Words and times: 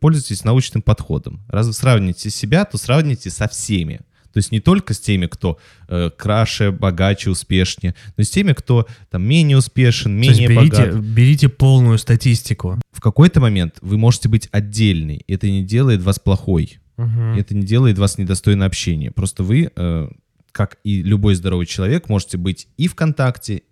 пользуйтесь 0.00 0.44
научным 0.44 0.82
подходом. 0.82 1.42
Раз 1.48 1.66
вы 1.66 1.72
сравните 1.72 2.30
себя, 2.30 2.64
то 2.64 2.78
сравните 2.78 3.30
со 3.30 3.48
всеми. 3.48 4.00
То 4.32 4.38
есть 4.38 4.50
не 4.50 4.58
только 4.58 4.94
с 4.94 5.00
теми, 5.00 5.26
кто 5.26 5.58
э, 5.88 6.10
краше, 6.10 6.72
богаче, 6.72 7.30
успешнее, 7.30 7.94
но 8.16 8.22
и 8.22 8.24
с 8.24 8.30
теми, 8.30 8.52
кто 8.52 8.86
там 9.08 9.22
менее 9.22 9.56
успешен, 9.56 10.12
менее 10.12 10.48
То 10.48 10.52
есть 10.52 10.72
берите, 10.72 10.86
богат. 10.86 11.04
берите 11.04 11.48
полную 11.48 11.98
статистику. 11.98 12.80
В 12.90 13.00
какой-то 13.00 13.40
момент 13.40 13.78
вы 13.80 13.96
можете 13.96 14.28
быть 14.28 14.48
отдельный. 14.50 15.22
Это 15.28 15.48
не 15.48 15.62
делает 15.62 16.02
вас 16.02 16.18
плохой. 16.18 16.80
Мгм. 16.96 17.38
Это 17.38 17.54
не 17.54 17.62
делает 17.62 17.96
вас 17.98 18.18
недостойно 18.18 18.66
общения. 18.66 19.12
Просто 19.12 19.44
вы, 19.44 19.70
э, 19.74 20.08
как 20.50 20.78
и 20.82 21.02
любой 21.02 21.36
здоровый 21.36 21.66
человек, 21.66 22.08
можете 22.08 22.36
быть 22.36 22.66
и 22.76 22.88
в 22.88 22.96
контакте, 22.96 23.62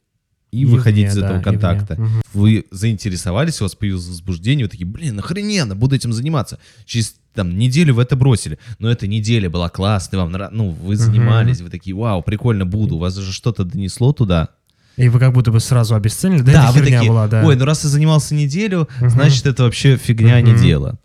и, 0.53 0.61
И 0.61 0.65
выходить 0.67 1.09
из 1.09 1.17
да, 1.17 1.27
этого 1.27 1.41
контакта. 1.41 1.95
Мгм. 1.99 2.23
Вы 2.35 2.67
заинтересовались, 2.71 3.61
у 3.61 3.65
вас 3.65 3.75
появилось 3.75 4.07
возбуждение, 4.07 4.67
вы 4.67 4.71
такие, 4.71 4.87
блин, 4.87 5.19
охрененно, 5.19 5.75
буду 5.75 5.97
этим 5.97 6.13
заниматься. 6.13 6.59
Через 6.85 7.15
там 7.35 7.57
неделю 7.57 7.95
вы 7.95 8.03
это 8.03 8.17
бросили, 8.17 8.59
но 8.79 8.91
эта 8.91 9.07
неделя 9.07 9.49
была 9.49 9.71
классной, 9.71 10.19
вам 10.19 10.31
нрав- 10.31 10.51
ну, 10.53 10.69
вы 10.71 10.97
занимались, 10.97 11.63
вы 11.63 11.71
такие, 11.71 11.97
вау, 11.97 12.23
прикольно, 12.23 12.67
буду, 12.67 12.99
вас 12.99 13.17
же 13.17 13.33
что-то 13.33 13.65
донесло 13.65 14.13
туда. 14.13 14.51
И 14.99 15.09
вы 15.09 15.19
как 15.19 15.33
будто 15.33 15.51
бы 15.51 15.59
сразу 15.59 15.95
обесценили. 15.95 16.43
Да, 16.43 16.65
это 16.69 16.73
вы 16.75 16.81
такие, 16.81 17.09
была, 17.09 17.27
да. 17.29 17.43
ой, 17.47 17.57
ну 17.57 17.65
раз 17.65 17.85
я 17.85 17.89
занимался 17.89 18.35
неделю, 18.35 18.89
Мгм. 19.01 19.09
значит 19.09 19.47
это 19.47 19.63
вообще 19.63 19.97
фигня, 19.97 20.35
а 20.35 20.43
не 20.43 20.55
дело. 20.55 20.99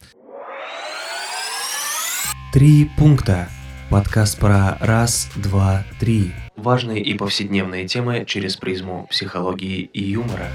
Три 2.51 2.89
пункта. 2.97 3.47
Подкаст 3.89 4.37
про 4.39 4.77
раз, 4.81 5.29
два, 5.37 5.85
три. 6.01 6.33
Важные 6.57 7.03
и 7.03 7.13
повседневные 7.13 7.87
темы 7.87 8.25
через 8.25 8.57
призму 8.57 9.05
психологии 9.11 9.81
и 9.93 10.03
юмора. 10.03 10.49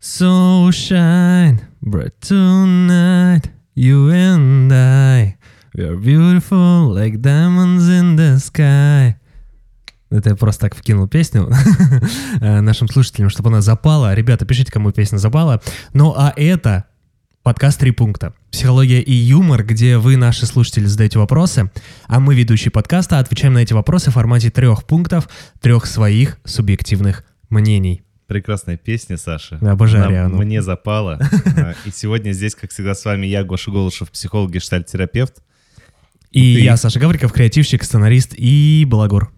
So 0.00 0.70
shine 0.70 1.58
bright 1.82 2.14
tonight, 2.20 3.50
you 3.74 4.10
and 4.10 4.72
I. 4.72 5.36
We 5.74 5.88
are 5.88 5.96
beautiful 5.96 6.94
like 6.94 7.20
diamonds 7.20 7.88
in 7.88 8.16
the 8.16 8.38
sky. 8.38 9.16
Это 10.08 10.30
я 10.30 10.36
просто 10.36 10.68
так 10.68 10.76
вкинул 10.76 11.08
песню 11.08 11.50
э, 12.40 12.60
нашим 12.60 12.88
слушателям, 12.88 13.28
чтобы 13.28 13.48
она 13.48 13.60
запала. 13.60 14.14
Ребята, 14.14 14.46
пишите, 14.46 14.70
кому 14.70 14.92
песня 14.92 15.16
запала. 15.16 15.60
Ну 15.92 16.14
а 16.16 16.32
это 16.36 16.84
подкаст 17.46 17.78
«Три 17.78 17.92
пункта». 17.92 18.34
Психология 18.50 19.00
и 19.00 19.12
юмор, 19.12 19.64
где 19.64 19.98
вы, 19.98 20.16
наши 20.16 20.46
слушатели, 20.46 20.84
задаете 20.86 21.20
вопросы, 21.20 21.70
а 22.08 22.18
мы, 22.18 22.34
ведущие 22.34 22.72
подкаста, 22.72 23.20
отвечаем 23.20 23.54
на 23.54 23.58
эти 23.58 23.72
вопросы 23.72 24.10
в 24.10 24.14
формате 24.14 24.50
трех 24.50 24.82
пунктов, 24.82 25.28
трех 25.60 25.86
своих 25.86 26.38
субъективных 26.44 27.22
мнений. 27.48 28.02
Прекрасная 28.26 28.76
песня, 28.76 29.16
Саша. 29.16 29.58
Обожаю 29.62 30.08
Ариану. 30.08 30.38
Мне 30.38 30.60
запала. 30.60 31.20
А, 31.56 31.74
И 31.84 31.92
сегодня 31.92 32.32
здесь, 32.32 32.56
как 32.56 32.72
всегда, 32.72 32.96
с 32.96 33.04
вами 33.04 33.28
я, 33.28 33.44
Гоша 33.44 33.70
Голышев, 33.70 34.10
психолог, 34.10 34.50
гештальт-терапевт. 34.50 35.34
И 36.32 36.56
Ты- 36.56 36.62
я, 36.62 36.76
Саша 36.76 36.98
Гавриков, 36.98 37.32
креативщик, 37.32 37.84
сценарист 37.84 38.34
и 38.36 38.84
балагур. 38.88 39.32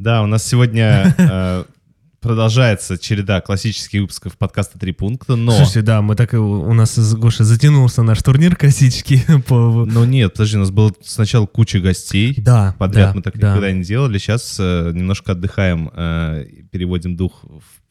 Да, 0.00 0.24
у 0.24 0.26
нас 0.26 0.44
сегодня 0.44 1.14
э, 1.16 1.64
продолжается 2.22 2.96
череда 2.96 3.40
классических 3.40 4.00
выпусков 4.00 4.38
подкаста 4.38 4.78
«Три 4.78 4.92
пункта», 4.92 5.36
но... 5.36 5.52
Слушайте, 5.52 5.82
да, 5.82 6.00
мы 6.00 6.14
так 6.14 6.32
и 6.32 6.36
у 6.36 6.72
нас 6.72 6.94
с 6.94 7.14
Гошей 7.14 7.44
затянулся 7.44 8.02
наш 8.02 8.22
турнир 8.22 8.56
классический 8.56 9.22
по... 9.48 9.84
Но 9.84 10.06
нет, 10.06 10.32
подожди, 10.32 10.56
у 10.56 10.60
нас 10.60 10.70
было 10.70 10.92
сначала 11.02 11.46
куча 11.46 11.80
гостей. 11.80 12.34
Да, 12.38 12.74
Подряд 12.78 13.10
да, 13.10 13.14
мы 13.16 13.22
так 13.22 13.38
да. 13.38 13.50
никогда 13.50 13.72
не 13.72 13.82
делали. 13.82 14.18
Сейчас 14.18 14.56
э, 14.58 14.92
немножко 14.94 15.32
отдыхаем, 15.32 15.90
э, 15.92 16.46
переводим 16.70 17.16
дух 17.16 17.44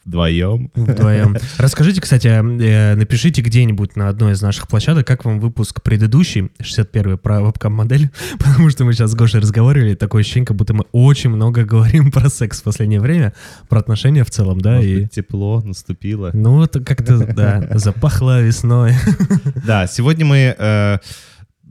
вдвоем. 0.06 0.72
Вдвоем. 0.76 1.38
Расскажите, 1.58 2.02
кстати, 2.02 2.28
э, 2.28 2.96
напишите 2.96 3.42
где-нибудь 3.42 3.96
на 3.96 4.10
одной 4.10 4.34
из 4.34 4.42
наших 4.42 4.68
площадок, 4.68 5.06
как 5.06 5.26
вам 5.26 5.40
выпуск 5.40 5.82
предыдущий, 5.82 6.50
61-й, 6.60 7.18
про 7.18 7.42
вебкам-модель, 7.42 8.10
потому 8.40 8.70
что 8.70 8.84
мы 8.86 8.94
сейчас 8.94 9.12
с 9.12 9.16
Гошей 9.16 9.42
разговаривали, 9.42 9.96
такое 9.96 10.22
ощущение, 10.22 10.46
как 10.46 10.58
будто 10.58 10.74
мы 10.74 10.86
очень 10.92 11.30
много 11.30 11.64
говорим 11.64 12.12
про 12.12 12.30
секс 12.30 12.62
в 12.62 12.64
последнее 12.64 13.00
время, 13.00 13.34
про 13.70 13.80
отношения 13.80 14.24
в 14.24 14.32
целом, 14.32 14.60
да, 14.62 14.76
Может 14.76 14.90
и... 14.90 15.02
быть, 15.02 15.12
тепло 15.12 15.62
наступило. 15.62 16.32
Ну, 16.34 16.56
вот 16.56 16.78
как-то, 16.86 17.26
да, 17.34 17.68
запахло 17.76 18.42
весной. 18.42 18.94
Да, 19.66 19.88
сегодня 19.88 20.26
мы 20.26 20.56
э, 20.58 20.98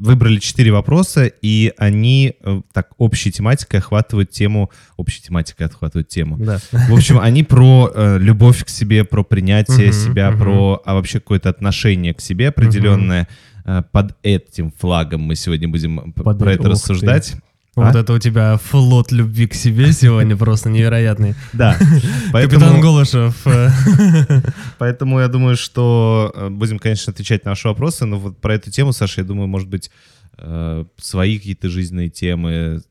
выбрали 0.01 0.39
четыре 0.39 0.73
вопроса, 0.73 1.27
и 1.27 1.73
они 1.77 2.35
э, 2.43 2.63
так 2.73 2.89
общей 2.99 3.31
тематикой 3.31 3.81
охватывают 3.81 4.31
тему, 4.31 4.71
общей 4.97 5.23
тематикой 5.23 5.67
охватывают 5.67 6.09
тему. 6.09 6.37
Да. 6.39 6.59
В 6.73 6.95
общем, 6.95 7.21
они 7.21 7.45
про 7.45 7.91
э, 7.95 8.19
любовь 8.19 8.65
к 8.65 8.69
себе, 8.71 9.05
про 9.05 9.23
принятие 9.23 9.89
Мгм, 9.89 9.93
себя, 9.93 10.31
мгм. 10.31 10.41
про 10.41 10.83
а 10.85 10.95
вообще 10.95 11.21
какое-то 11.21 11.51
отношение 11.51 12.15
к 12.15 12.21
себе 12.21 12.49
определенное. 12.49 13.29
Э, 13.67 13.83
под 13.93 14.17
этим 14.23 14.73
флагом 14.73 15.21
мы 15.21 15.37
сегодня 15.37 15.69
будем 15.69 16.13
Под 16.13 16.39
про 16.39 16.53
это- 16.53 16.63
это 16.63 16.71
ух 16.71 16.83
ты. 16.83 17.41
Рассуждать. 17.81 17.95
Вот 17.95 17.97
А? 17.97 18.03
это 18.03 18.13
у 18.13 18.19
тебя 18.19 18.57
флот 18.57 19.13
любви 19.13 19.47
к 19.47 19.55
себе 19.55 19.93
сегодня 19.93 20.37
просто 20.37 20.71
невероятный. 20.71 21.35
Да. 21.53 21.77
Капитан 22.33 22.81
Голышев. 22.81 23.45
поэтому 24.79 25.21
я 25.21 25.29
думаю, 25.29 25.57
что 25.57 26.33
э, 26.35 26.49
будем, 26.49 26.79
конечно, 26.79 27.13
отвечать 27.13 27.45
на 27.45 27.53
ваши 27.53 27.69
вопросы, 27.69 28.07
но 28.07 28.19
вот 28.19 28.41
про 28.41 28.55
эту 28.55 28.71
тему, 28.71 28.93
Саша, 28.93 29.23
я 29.23 29.27
думаю, 29.27 29.49
может 29.49 29.69
быть, 29.69 29.91
э, 30.39 30.85
свои 30.97 31.39
какие-то 31.39 31.69
жизненные 31.69 32.09
темы, 32.09 32.83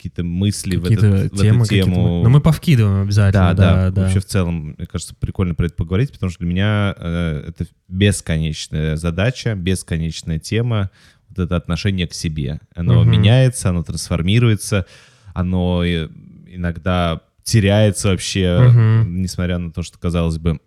какие-то 0.00 0.24
мысли 0.24 0.76
в, 0.76 0.86
эту 0.86 1.36
тему. 1.36 2.22
Но 2.22 2.30
мы 2.30 2.40
повкидываем 2.40 3.02
обязательно, 3.02 3.54
Да, 3.54 3.54
да, 3.54 3.74
да, 3.74 3.90
да. 3.90 4.02
Вообще 4.02 4.20
в 4.20 4.24
целом, 4.24 4.74
мне 4.78 4.86
кажется, 4.86 5.14
прикольно 5.14 5.54
про 5.54 5.66
это 5.66 5.74
поговорить, 5.74 6.10
потому 6.12 6.30
что 6.30 6.38
для 6.40 6.48
меня 6.48 6.94
э, 6.96 7.44
это 7.48 7.66
бесконечная 7.88 8.96
задача, 8.96 9.54
бесконечная 9.54 10.38
тема, 10.38 10.90
вот 11.30 11.38
это 11.38 11.56
отношение 11.56 12.06
к 12.06 12.14
себе. 12.14 12.60
Оно 12.74 13.02
Мгм. 13.02 13.10
меняется, 13.10 13.70
оно 13.70 13.82
трансформируется, 13.82 14.86
оно 15.34 15.82
иногда 15.84 17.20
теряется 17.42 18.08
вообще, 18.08 18.58
Мгм. 18.68 19.22
несмотря 19.22 19.58
на 19.58 19.72
то, 19.72 19.82
что, 19.82 19.98
казалось 19.98 20.38
бы, 20.38 20.60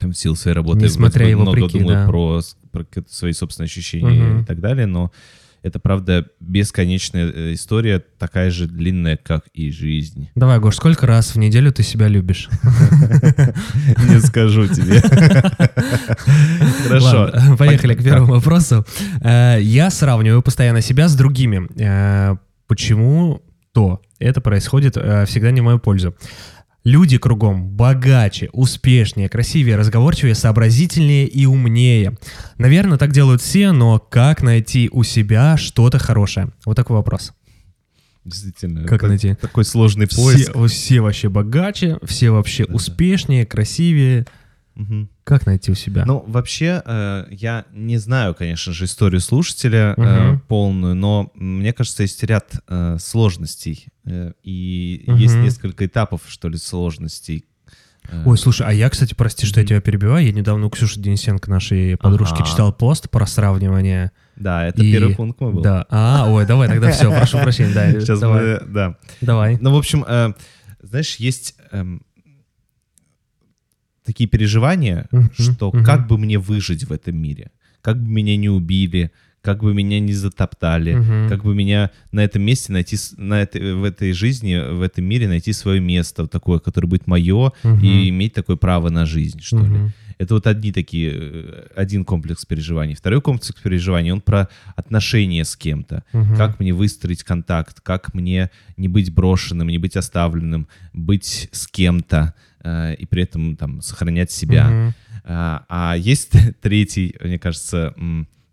там 0.00 0.12
в 0.12 0.16
силу 0.18 0.34
своей 0.34 0.54
работы 0.54 0.80
Несмотря 0.80 1.28
и 1.28 1.34
много 1.34 1.50
вопреки, 1.50 1.78
думаю 1.78 1.96
да. 1.96 2.06
про, 2.06 2.40
про 2.72 2.86
свои 3.08 3.32
собственные 3.32 3.66
ощущения 3.66 4.24
Мгм. 4.24 4.42
и 4.42 4.44
так 4.44 4.60
далее, 4.60 4.86
но 4.86 5.12
это, 5.62 5.78
правда, 5.78 6.26
бесконечная 6.40 7.26
э, 7.30 7.52
история, 7.54 8.02
такая 8.18 8.50
же 8.50 8.66
длинная, 8.66 9.16
как 9.16 9.46
и 9.52 9.70
жизнь. 9.70 10.28
Давай, 10.34 10.58
Гош, 10.60 10.76
сколько 10.76 11.06
раз 11.06 11.34
в 11.34 11.38
неделю 11.38 11.72
ты 11.72 11.82
себя 11.82 12.08
любишь? 12.08 12.48
Не 12.62 14.20
скажу 14.20 14.66
тебе. 14.68 15.00
Хорошо. 16.88 17.32
Поехали 17.58 17.94
к 17.94 18.02
первому 18.02 18.34
вопросу. 18.34 18.84
Э, 19.22 19.58
Я 19.60 19.90
сравниваю 19.90 20.42
постоянно 20.42 20.80
себя 20.80 21.08
с 21.08 21.16
другими. 21.16 21.68
Э, 21.78 22.36
Почему 22.66 23.42
то 23.72 24.00
это 24.18 24.40
происходит 24.40 24.94
всегда 25.28 25.52
не 25.52 25.60
в 25.60 25.64
мою 25.64 25.78
пользу? 25.78 26.16
Люди 26.86 27.18
кругом 27.18 27.68
богаче, 27.68 28.48
успешнее, 28.52 29.28
красивее, 29.28 29.74
разговорчивее, 29.74 30.36
сообразительнее 30.36 31.26
и 31.26 31.44
умнее. 31.44 32.16
Наверное, 32.58 32.96
так 32.96 33.10
делают 33.10 33.42
все, 33.42 33.72
но 33.72 33.98
как 33.98 34.40
найти 34.40 34.88
у 34.92 35.02
себя 35.02 35.56
что-то 35.56 35.98
хорошее? 35.98 36.52
Вот 36.64 36.76
такой 36.76 36.94
вопрос. 36.94 37.32
Действительно. 38.24 38.84
Как 38.84 39.02
найти? 39.02 39.34
Такой 39.34 39.64
сложный 39.64 40.06
поиск. 40.06 40.52
Все, 40.52 40.66
все 40.68 41.00
вообще 41.00 41.28
богаче, 41.28 41.98
все 42.04 42.30
вообще 42.30 42.64
успешнее, 42.66 43.46
красивее. 43.46 44.24
Мгм. 44.76 45.10
Как 45.26 45.44
найти 45.44 45.72
у 45.72 45.74
себя? 45.74 46.04
Ну, 46.06 46.22
вообще, 46.28 46.80
э, 46.84 47.24
я 47.32 47.64
не 47.72 47.96
знаю, 47.98 48.32
конечно 48.36 48.72
же, 48.72 48.84
историю 48.84 49.20
слушателя 49.20 49.92
э, 49.96 50.00
Мгм. 50.30 50.40
полную, 50.46 50.94
но 50.94 51.32
мне 51.34 51.72
кажется, 51.72 52.04
есть 52.04 52.22
ряд 52.22 52.52
э, 52.68 52.96
сложностей. 53.00 53.86
э, 54.08 54.34
и 54.44 55.02
Мгм. 55.08 55.16
есть 55.16 55.34
несколько 55.34 55.84
этапов, 55.86 56.20
что 56.28 56.48
ли, 56.48 56.56
сложностей. 56.58 57.44
Э, 58.08 58.22
Ой, 58.24 58.38
слушай, 58.38 58.64
а 58.68 58.72
я, 58.72 58.88
кстати, 58.88 59.14
прости, 59.14 59.46
что 59.46 59.58
я 59.58 59.66
тебя 59.66 59.80
перебиваю. 59.80 60.24
Я 60.24 60.30
недавно 60.32 60.66
у 60.66 60.70
Ксюши 60.70 61.00
Денисенко, 61.00 61.50
нашей 61.50 61.96
подружки, 61.96 62.42
Ага. 62.42 62.46
читал 62.48 62.72
пост 62.72 63.10
про 63.10 63.26
сравнивание. 63.26 64.12
Да, 64.36 64.64
это 64.68 64.80
и- 64.80 64.92
первый 64.92 65.16
пункт 65.16 65.40
мой 65.40 65.52
был. 65.54 65.60
Да. 65.62 65.86
А, 65.90 66.26
ой, 66.30 66.46
давай, 66.46 66.68
тогда 66.68 66.92
все, 66.92 67.10
прошу 67.10 67.38
прощения. 67.40 67.74
Да, 67.74 67.90
Сейчас 68.00 68.20
давай. 68.20 68.44
мы, 68.44 68.60
да. 68.68 68.96
Давай. 69.22 69.58
Ну, 69.60 69.72
в 69.74 69.76
общем, 69.76 70.04
э, 70.06 70.34
знаешь, 70.84 71.16
есть 71.16 71.56
эм, 71.72 72.02
такие 74.06 74.28
переживания, 74.28 75.08
что 75.38 75.70
как 75.70 76.06
бы 76.06 76.18
мне 76.18 76.38
выжить 76.38 76.84
в 76.84 76.92
этом 76.92 77.16
мире, 77.16 77.50
как 77.82 78.00
бы 78.00 78.08
меня 78.08 78.36
не 78.36 78.48
убили, 78.48 79.10
как 79.42 79.62
бы 79.62 79.74
меня 79.74 80.00
не 80.00 80.12
затоптали, 80.12 81.28
как 81.28 81.44
бы 81.44 81.54
меня 81.54 81.90
на 82.10 82.24
этом 82.24 82.42
месте 82.42 82.72
найти, 82.72 82.96
на 83.16 83.42
этой, 83.42 83.74
в 83.74 83.84
этой 83.84 84.12
жизни, 84.12 84.56
в 84.56 84.82
этом 84.82 85.04
мире 85.04 85.28
найти 85.28 85.52
свое 85.52 85.80
место 85.80 86.22
вот 86.22 86.32
такое, 86.32 86.58
которое 86.58 86.88
будет 86.88 87.06
мое, 87.06 87.52
и 87.82 88.08
иметь 88.08 88.32
такое 88.32 88.56
право 88.56 88.88
на 88.88 89.06
жизнь, 89.06 89.40
что 89.40 89.58
ли. 89.58 89.92
Это 90.18 90.34
вот 90.34 90.46
одни 90.46 90.72
такие, 90.72 91.12
э, 91.14 91.66
один 91.76 92.04
комплекс 92.04 92.46
переживаний. 92.46 92.94
Второй 92.94 93.20
комплекс 93.20 93.52
переживаний, 93.52 94.12
он 94.12 94.22
про 94.22 94.48
отношения 94.74 95.44
с 95.44 95.56
кем-то. 95.56 96.04
Мгм. 96.12 96.36
Как 96.36 96.58
мне 96.58 96.72
выстроить 96.72 97.22
контакт, 97.22 97.80
как 97.82 98.14
мне 98.14 98.50
не 98.78 98.88
быть 98.88 99.12
брошенным, 99.12 99.68
не 99.68 99.76
быть 99.78 99.94
оставленным, 99.94 100.68
быть 100.94 101.50
с 101.52 101.66
кем-то, 101.66 102.34
и 102.98 103.06
при 103.06 103.22
этом 103.22 103.56
там 103.56 103.80
сохранять 103.82 104.30
себя. 104.30 104.68
Мгм. 104.70 104.94
А, 105.24 105.94
есть 105.98 106.30
третий, 106.60 107.14
мне 107.20 107.38
кажется, 107.38 107.94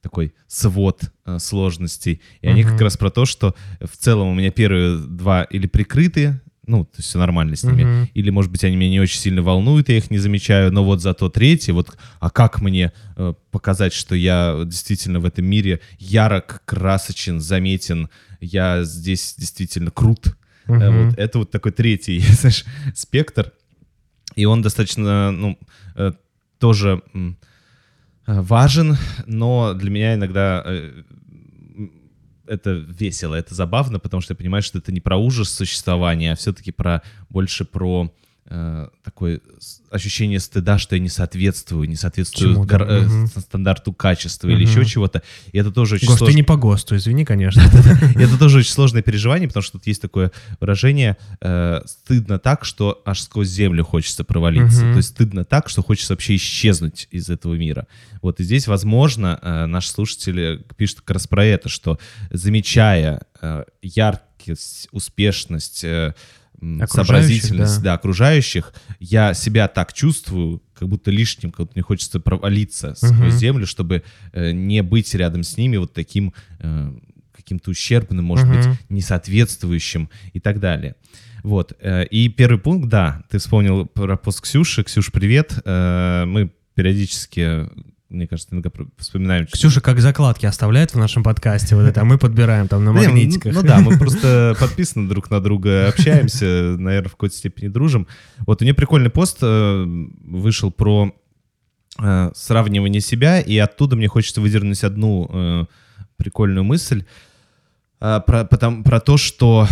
такой 0.01 0.33
свод 0.47 1.11
э, 1.25 1.39
сложностей. 1.39 2.21
И 2.41 2.47
они 2.47 2.63
Мгм. 2.63 2.71
как 2.71 2.81
раз 2.81 2.97
про 2.97 3.09
то, 3.09 3.25
что 3.25 3.55
в 3.79 3.95
целом 3.97 4.27
у 4.27 4.33
меня 4.33 4.51
первые 4.51 4.97
два 4.99 5.43
или 5.43 5.65
прикрыты, 5.65 6.41
ну, 6.67 6.83
то 6.85 6.97
есть 6.97 7.09
все 7.09 7.19
нормально 7.19 7.55
с 7.55 7.63
ними, 7.63 7.83
Мгм. 7.83 8.09
или, 8.13 8.29
может 8.29 8.51
быть, 8.51 8.63
они 8.65 8.75
меня 8.75 8.89
не 8.91 8.99
очень 8.99 9.19
сильно 9.19 9.41
волнуют, 9.41 9.87
я 9.89 9.97
их 9.97 10.11
не 10.11 10.17
замечаю, 10.17 10.71
но 10.73 10.83
вот 10.83 11.01
зато 11.01 11.29
третий, 11.29 11.71
вот, 11.71 11.97
а 12.19 12.29
как 12.29 12.61
мне 12.61 12.91
э, 13.15 13.33
показать, 13.51 13.93
что 13.93 14.13
я 14.15 14.61
действительно 14.65 15.19
в 15.21 15.25
этом 15.25 15.45
мире 15.45 15.79
ярок, 15.99 16.61
красочен, 16.65 17.39
заметен, 17.39 18.09
я 18.41 18.83
здесь 18.83 19.35
действительно 19.37 19.91
крут. 19.91 20.35
Э, 20.67 20.71
Мгм. 20.89 21.05
Вот 21.07 21.17
это 21.17 21.39
вот 21.39 21.51
такой 21.51 21.71
третий, 21.71 22.19
знаешь, 22.29 22.65
спектр. 22.93 23.53
И 24.35 24.45
он 24.45 24.61
достаточно, 24.61 25.31
ну, 25.31 25.57
э, 25.95 26.11
тоже 26.59 27.01
э, 27.13 27.31
важен, 28.25 28.97
но 29.25 29.73
для 29.73 29.89
меня 29.89 30.15
иногда 30.15 30.63
э, 30.65 31.03
это 32.47 32.71
весело, 32.71 33.35
это 33.35 33.55
забавно, 33.55 33.99
потому 33.99 34.21
что 34.21 34.33
я 34.33 34.37
понимаю, 34.37 34.63
что 34.63 34.79
это 34.79 34.91
не 34.91 35.01
про 35.01 35.17
ужас 35.17 35.49
существования, 35.49 36.33
а 36.33 36.35
все-таки 36.35 36.71
про 36.71 37.01
больше 37.29 37.65
про 37.65 38.13
э, 38.49 38.87
такое 39.03 39.39
ощущение 39.89 40.39
стыда, 40.39 40.77
что 40.77 40.95
я 40.95 41.01
не 41.01 41.09
соответствую, 41.09 41.87
не 41.87 41.95
соответствую 41.95 42.65
э, 42.69 43.01
мгм. 43.05 43.27
с- 43.27 43.41
стандарту 43.41 43.93
качества 43.93 44.49
или 44.49 44.63
Мгм. 44.65 44.71
еще 44.71 44.85
чего-то. 44.85 45.21
И 45.51 45.57
это 45.57 45.71
тоже 45.71 45.95
очень 45.95 46.07
сложно. 46.07 46.27
ты 46.27 46.33
не 46.33 46.43
по 46.43 46.55
ГОСТу, 46.57 46.95
извини, 46.95 47.25
конечно. 47.25 47.61
Это 48.15 48.37
тоже 48.37 48.59
очень 48.59 48.71
сложное 48.71 49.01
переживание, 49.01 49.47
потому 49.47 49.63
что 49.63 49.73
тут 49.79 49.87
есть 49.87 50.01
такое 50.01 50.31
выражение 50.59 51.17
э, 51.41 51.81
«стыдно 51.85 52.37
так, 52.39 52.65
что 52.65 53.01
аж 53.05 53.21
сквозь 53.21 53.47
землю 53.49 53.83
хочется 53.85 54.23
провалиться». 54.23 54.81
То 54.81 54.97
есть 54.97 55.09
стыдно 55.09 55.45
так, 55.45 55.69
что 55.69 55.81
хочется 55.81 56.13
вообще 56.13 56.35
исчезнуть 56.35 57.07
из 57.11 57.29
этого 57.29 57.55
мира. 57.55 57.87
Вот 58.21 58.39
и 58.39 58.43
здесь, 58.43 58.67
возможно, 58.67 59.39
наши 59.67 59.89
слушатели 59.89 60.61
пишут 60.77 61.01
как 61.01 61.11
раз 61.15 61.27
про 61.27 61.45
это, 61.45 61.69
что 61.69 61.97
замечая 62.31 63.21
яркость, 63.81 64.87
успешность, 64.91 65.85
сообразительность 66.87 67.77
да. 67.77 67.83
да, 67.83 67.93
окружающих, 67.93 68.73
я 68.99 69.33
себя 69.33 69.67
так 69.67 69.93
чувствую, 69.93 70.61
как 70.73 70.87
будто 70.89 71.11
лишним, 71.11 71.51
как 71.51 71.65
будто 71.67 71.73
мне 71.75 71.83
хочется 71.83 72.19
провалиться 72.19 72.95
сквозь 72.95 73.11
Мгм. 73.11 73.31
землю, 73.31 73.67
чтобы 73.67 74.03
э, 74.31 74.51
не 74.51 74.81
быть 74.83 75.13
рядом 75.15 75.43
с 75.43 75.57
ними 75.57 75.77
вот 75.77 75.93
таким 75.93 76.33
э, 76.59 76.93
каким-то 77.35 77.71
ущербным, 77.71 78.23
может 78.23 78.47
Мгм. 78.47 78.55
быть, 78.57 78.79
несоответствующим 78.89 80.09
и 80.33 80.39
так 80.39 80.59
далее. 80.59 80.95
Вот. 81.43 81.73
э, 81.81 82.05
И 82.05 82.29
первый 82.29 82.57
пункт, 82.59 82.87
да, 82.87 83.23
ты 83.29 83.37
вспомнил 83.37 83.85
про 83.85 84.15
пост 84.15 84.41
Ксюши. 84.41 84.83
Ксюш, 84.83 85.11
привет. 85.11 85.59
Э, 85.65 86.23
Мы 86.25 86.51
периодически, 86.75 87.67
мне 88.13 88.27
кажется, 88.27 88.53
иногда 88.53 88.69
про- 88.69 88.87
вспоминаем... 88.97 89.47
Ксюша 89.47 89.81
как 89.81 89.99
закладки 89.99 90.45
оставляет 90.45 90.93
в 90.93 90.97
нашем 90.97 91.23
подкасте 91.23 91.75
вот 91.75 91.83
это, 91.83 92.01
а 92.01 92.05
мы 92.05 92.17
подбираем 92.17 92.67
там 92.67 92.85
на 92.85 92.93
ну, 92.93 93.03
магнитиках. 93.03 93.53
Ну 93.53 93.63
да, 93.63 93.79
мы 93.79 93.97
просто 93.97 94.55
подписаны 94.59 95.09
друг 95.09 95.29
на 95.29 95.41
друга, 95.41 95.87
общаемся, 95.89 96.45
наверное, 96.77 97.09
в 97.09 97.13
какой-то 97.13 97.35
степени 97.35 97.67
дружим. 97.67 98.07
Вот 98.39 98.61
у 98.61 98.65
нее 98.65 98.73
прикольный 98.73 99.09
пост 99.09 99.39
э, 99.41 99.85
вышел 100.23 100.71
про 100.71 101.13
э, 101.99 102.31
сравнивание 102.35 103.01
себя, 103.01 103.41
и 103.41 103.57
оттуда 103.57 103.95
мне 103.95 104.07
хочется 104.07 104.41
выдернуть 104.41 104.83
одну 104.83 105.29
э, 105.31 105.65
прикольную 106.17 106.63
мысль 106.63 107.05
про, 107.99 108.45
потом- 108.49 108.83
про 108.83 108.99
то, 108.99 109.17
что 109.17 109.67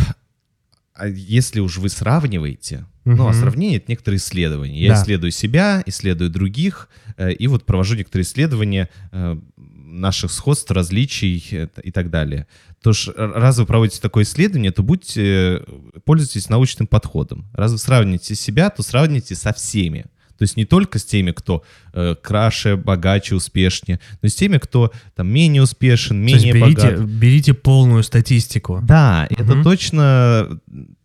а 0.94 1.08
если 1.08 1.60
уж 1.60 1.78
вы 1.78 1.90
сравниваете, 1.90 2.86
ну, 3.06 3.28
а 3.28 3.34
сравнение— 3.34 3.78
это 3.80 3.86
некоторые 3.90 4.18
исследования. 4.20 4.80
Я 4.80 4.94
Да. 4.94 5.02
исследую 5.02 5.32
себя, 5.32 5.82
исследую 5.86 6.30
других, 6.30 6.88
э, 7.18 7.32
и 7.34 7.48
вот 7.48 7.66
провожу 7.66 7.96
некоторые 7.96 8.24
исследования 8.24 8.90
э, 9.12 9.38
наших 9.58 10.32
сходств, 10.32 10.70
различий 10.72 11.44
э, 11.52 11.68
и 11.84 11.92
так 11.92 12.10
далее. 12.10 12.46
То 12.82 12.94
ж, 12.94 13.10
раз 13.16 13.58
вы 13.58 13.66
проводите 13.66 14.02
такое 14.02 14.24
исследование, 14.24 14.72
то 14.72 14.84
будьте, 14.84 15.22
э, 15.24 15.64
пользуйтесь 16.06 16.50
научным 16.50 16.88
подходом. 16.88 17.46
Раз 17.54 17.72
вы 17.72 17.78
сравните 17.78 18.36
себя, 18.36 18.70
то 18.70 18.84
сравните 18.84 19.36
со 19.36 19.52
всеми. 19.54 20.06
То 20.42 20.46
есть 20.46 20.58
не 20.58 20.66
только 20.66 20.98
с 20.98 21.06
теми, 21.06 21.30
кто 21.34 21.64
э, 21.94 22.16
краше, 22.20 22.76
богаче, 22.76 23.36
успешнее, 23.36 24.00
но 24.24 24.26
и 24.26 24.30
с 24.30 24.34
теми, 24.34 24.58
кто 24.58 24.92
там 25.16 25.28
менее 25.28 25.62
успешен, 25.62 26.26
То 26.26 26.34
есть 26.34 26.46
менее 26.48 26.60
берите, 26.64 26.92
богат. 26.96 27.06
берите 27.08 27.54
полную 27.54 28.02
статистику. 28.02 28.80
Да, 28.82 29.28
это 29.30 29.44
Мгм. 29.54 29.64
точно 29.64 30.60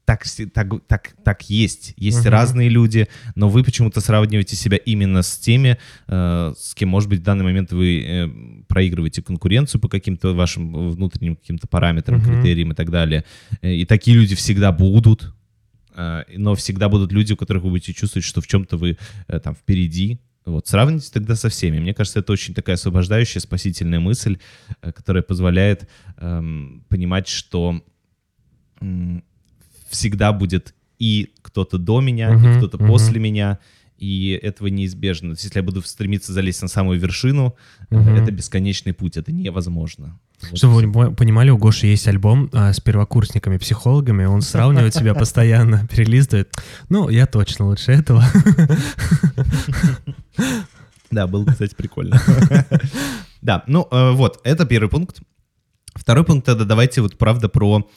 так, 0.07 0.25
так, 0.55 0.69
так, 0.87 1.15
так 1.23 1.51
есть. 1.51 1.93
Есть 1.99 2.21
Мгм. 2.21 2.29
разные 2.31 2.71
люди, 2.71 3.09
но 3.35 3.51
вы 3.51 3.63
почему-то 3.63 4.01
сравниваете 4.01 4.57
себя 4.57 4.79
именно 4.79 5.21
с 5.23 5.37
теми, 5.37 5.77
э, 6.09 6.55
с 6.57 6.75
кем, 6.75 6.89
может 6.89 7.11
быть, 7.11 7.21
в 7.21 7.23
данный 7.23 7.45
момент 7.45 7.73
вы 7.73 8.03
э, 8.07 8.29
проигрываете 8.69 9.21
конкуренцию 9.21 9.83
по 9.83 9.89
каким-то 9.89 10.33
вашим 10.33 10.93
внутренним 10.93 11.37
каким-то 11.37 11.67
параметрам, 11.69 12.21
Мгм. 12.21 12.27
критериям 12.27 12.73
и 12.73 12.75
так 12.75 12.91
далее. 12.91 13.25
Э, 13.61 13.71
И 13.75 13.85
такие 13.85 14.17
люди 14.17 14.35
всегда 14.35 14.73
будут, 14.73 15.35
но 16.37 16.55
всегда 16.55 16.89
будут 16.89 17.13
люди, 17.13 17.33
у 17.33 17.37
которых 17.37 17.63
вы 17.65 17.71
будете 17.71 17.93
чувствовать, 17.93 18.25
что 18.25 18.41
в 18.41 18.47
чем-то 18.47 18.77
вы 18.77 18.99
э, 19.29 19.41
там 19.41 19.55
впереди. 19.55 20.19
Вот, 20.45 20.69
сравните 20.69 21.11
тогда 21.13 21.35
со 21.35 21.49
всеми. 21.49 21.81
Мне 21.81 21.93
кажется, 21.93 22.21
это 22.21 22.33
очень 22.33 22.55
такая 22.55 22.75
освобождающая, 22.77 23.41
спасительная 23.41 23.99
мысль, 24.01 24.39
э, 24.83 24.93
которая 24.93 25.23
позволяет 25.23 25.89
эм, 26.19 26.85
понимать, 26.89 27.27
что 27.29 27.83
м, 28.81 29.25
всегда 29.89 30.33
будет 30.33 30.75
и 30.99 31.33
кто-то 31.43 31.79
до 31.79 32.01
меня, 32.01 32.31
и 32.31 32.37
Мгм, 32.37 32.57
кто-то 32.59 32.79
мгм. 32.79 32.87
после 32.87 33.19
меня, 33.21 33.59
и 33.99 34.39
этого 34.43 34.69
неизбежно. 34.69 35.31
То 35.31 35.33
есть, 35.33 35.45
если 35.45 35.59
я 35.59 35.63
буду 35.63 35.83
стремиться 35.83 36.33
залезть 36.33 36.63
на 36.63 36.69
самую 36.69 37.01
вершину, 37.01 37.57
э, 37.91 37.97
Мгм. 37.97 38.15
это 38.17 38.31
бесконечный 38.31 38.93
путь, 38.93 39.17
это 39.17 39.33
невозможно. 39.33 40.19
Чтобы 40.55 40.75
вы 40.75 40.93
по- 40.93 41.11
понимали, 41.11 41.51
у 41.51 41.57
Гоши 41.59 41.87
есть 41.87 42.07
альбом 42.09 42.51
а, 42.53 42.73
с 42.73 42.79
первокурсниками, 42.81 43.57
психологами, 43.57 44.25
он 44.27 44.43
сравнивает 44.43 44.95
себя 44.95 45.15
постоянно, 45.15 45.87
перелистывает. 45.91 46.53
Ну, 46.89 47.09
я 47.09 47.27
точно 47.27 47.67
лучше 47.67 47.93
этого. 47.93 48.23
Да, 51.11 51.27
было, 51.27 51.45
кстати, 51.47 51.75
прикольно. 51.75 52.21
Да, 53.43 53.63
ну 53.69 53.87
э, 53.93 54.11
вот, 54.11 54.41
это 54.43 54.67
первый 54.67 54.89
пункт. 54.89 55.21
Второй 55.95 56.25
пункт 56.25 56.47
тогда 56.47 56.65
давайте 56.65 57.01
вот 57.01 57.17
правда 57.17 57.49
про... 57.49 57.89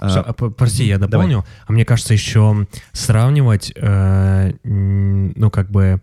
э, 0.00 0.08
Всё, 0.08 0.20
а, 0.24 0.32
Прости, 0.32 0.84
я 0.84 0.96
давай. 0.98 1.10
дополню. 1.10 1.44
А 1.66 1.72
мне 1.72 1.84
кажется, 1.84 2.12
еще 2.14 2.68
сравнивать, 2.92 3.72
э, 3.74 4.52
ну, 4.62 5.50
как 5.50 5.70
бы, 5.72 6.00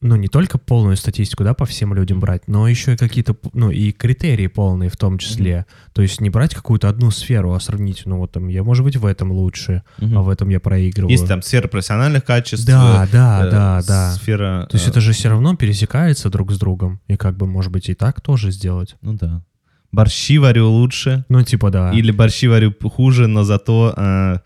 ну, 0.00 0.16
не 0.16 0.28
только 0.28 0.58
полную 0.58 0.96
статистику, 0.96 1.42
да, 1.44 1.54
по 1.54 1.64
всем 1.64 1.92
людям 1.92 2.20
брать, 2.20 2.46
но 2.46 2.68
еще 2.68 2.94
и 2.94 2.96
какие-то, 2.96 3.36
ну, 3.52 3.70
и 3.70 3.90
критерии 3.90 4.46
полные 4.46 4.90
в 4.90 4.96
том 4.96 5.18
числе. 5.18 5.66
То 5.92 6.02
есть 6.02 6.20
не 6.20 6.30
брать 6.30 6.54
какую-то 6.54 6.88
одну 6.88 7.10
сферу, 7.10 7.52
а 7.52 7.60
сравнить, 7.60 8.02
ну, 8.04 8.18
вот 8.18 8.32
там, 8.32 8.48
я, 8.48 8.62
может 8.62 8.84
быть, 8.84 8.96
в 8.96 9.04
этом 9.04 9.32
лучше, 9.32 9.82
Мгм. 9.98 10.18
а 10.18 10.22
в 10.22 10.28
этом 10.28 10.48
я 10.50 10.60
проигрываю. 10.60 11.10
Есть 11.10 11.26
там 11.26 11.42
сфера 11.42 11.66
профессиональных 11.66 12.24
качеств. 12.24 12.66
Да, 12.66 13.04
э, 13.04 13.12
да, 13.12 13.46
э, 13.46 13.50
да, 13.50 13.82
да. 13.86 14.12
Сфера... 14.12 14.66
То 14.70 14.76
есть 14.76 14.86
э, 14.86 14.90
это 14.90 15.00
же 15.00 15.12
все 15.12 15.30
равно 15.30 15.56
пересекается 15.56 16.30
друг 16.30 16.52
с 16.52 16.58
другом. 16.58 17.00
И 17.08 17.16
как 17.16 17.36
бы, 17.36 17.46
может 17.46 17.72
быть, 17.72 17.88
и 17.88 17.94
так 17.94 18.20
тоже 18.20 18.52
сделать. 18.52 18.96
Ну 19.02 19.14
да. 19.14 19.42
Борщи 19.90 20.38
варю 20.38 20.68
лучше. 20.70 21.24
Ну, 21.28 21.42
типа, 21.42 21.70
да. 21.70 21.92
Или 21.92 22.10
борщи 22.12 22.46
варю 22.46 22.72
хуже, 22.82 23.26
но 23.26 23.42
зато, 23.42 23.94
э, 23.96 24.36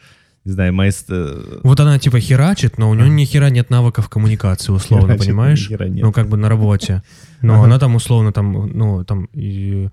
не 0.44 0.52
знаю, 0.52 0.74
э, 1.08 1.60
Вот 1.62 1.78
она 1.80 1.98
типа 1.98 2.18
херачит, 2.20 2.78
но 2.78 2.90
у 2.90 2.94
нее 2.94 3.08
ни 3.08 3.24
хера 3.24 3.50
нет 3.50 3.70
навыков 3.70 4.08
коммуникации, 4.08 4.72
условно, 4.72 5.06
Херачит, 5.08 5.26
понимаешь? 5.26 5.64
ни 5.68 5.68
хера 5.74 5.88
нет. 5.88 6.02
Ну, 6.04 6.12
как 6.12 6.28
бы 6.28 6.36
на 6.36 6.48
работе. 6.48 7.02
Но 7.42 7.54
Ага. 7.54 7.64
она 7.64 7.78
там 7.78 7.94
условно 7.94 8.32
там, 8.32 8.52
ну, 8.76 9.04
там 9.04 9.28
и 9.32 9.88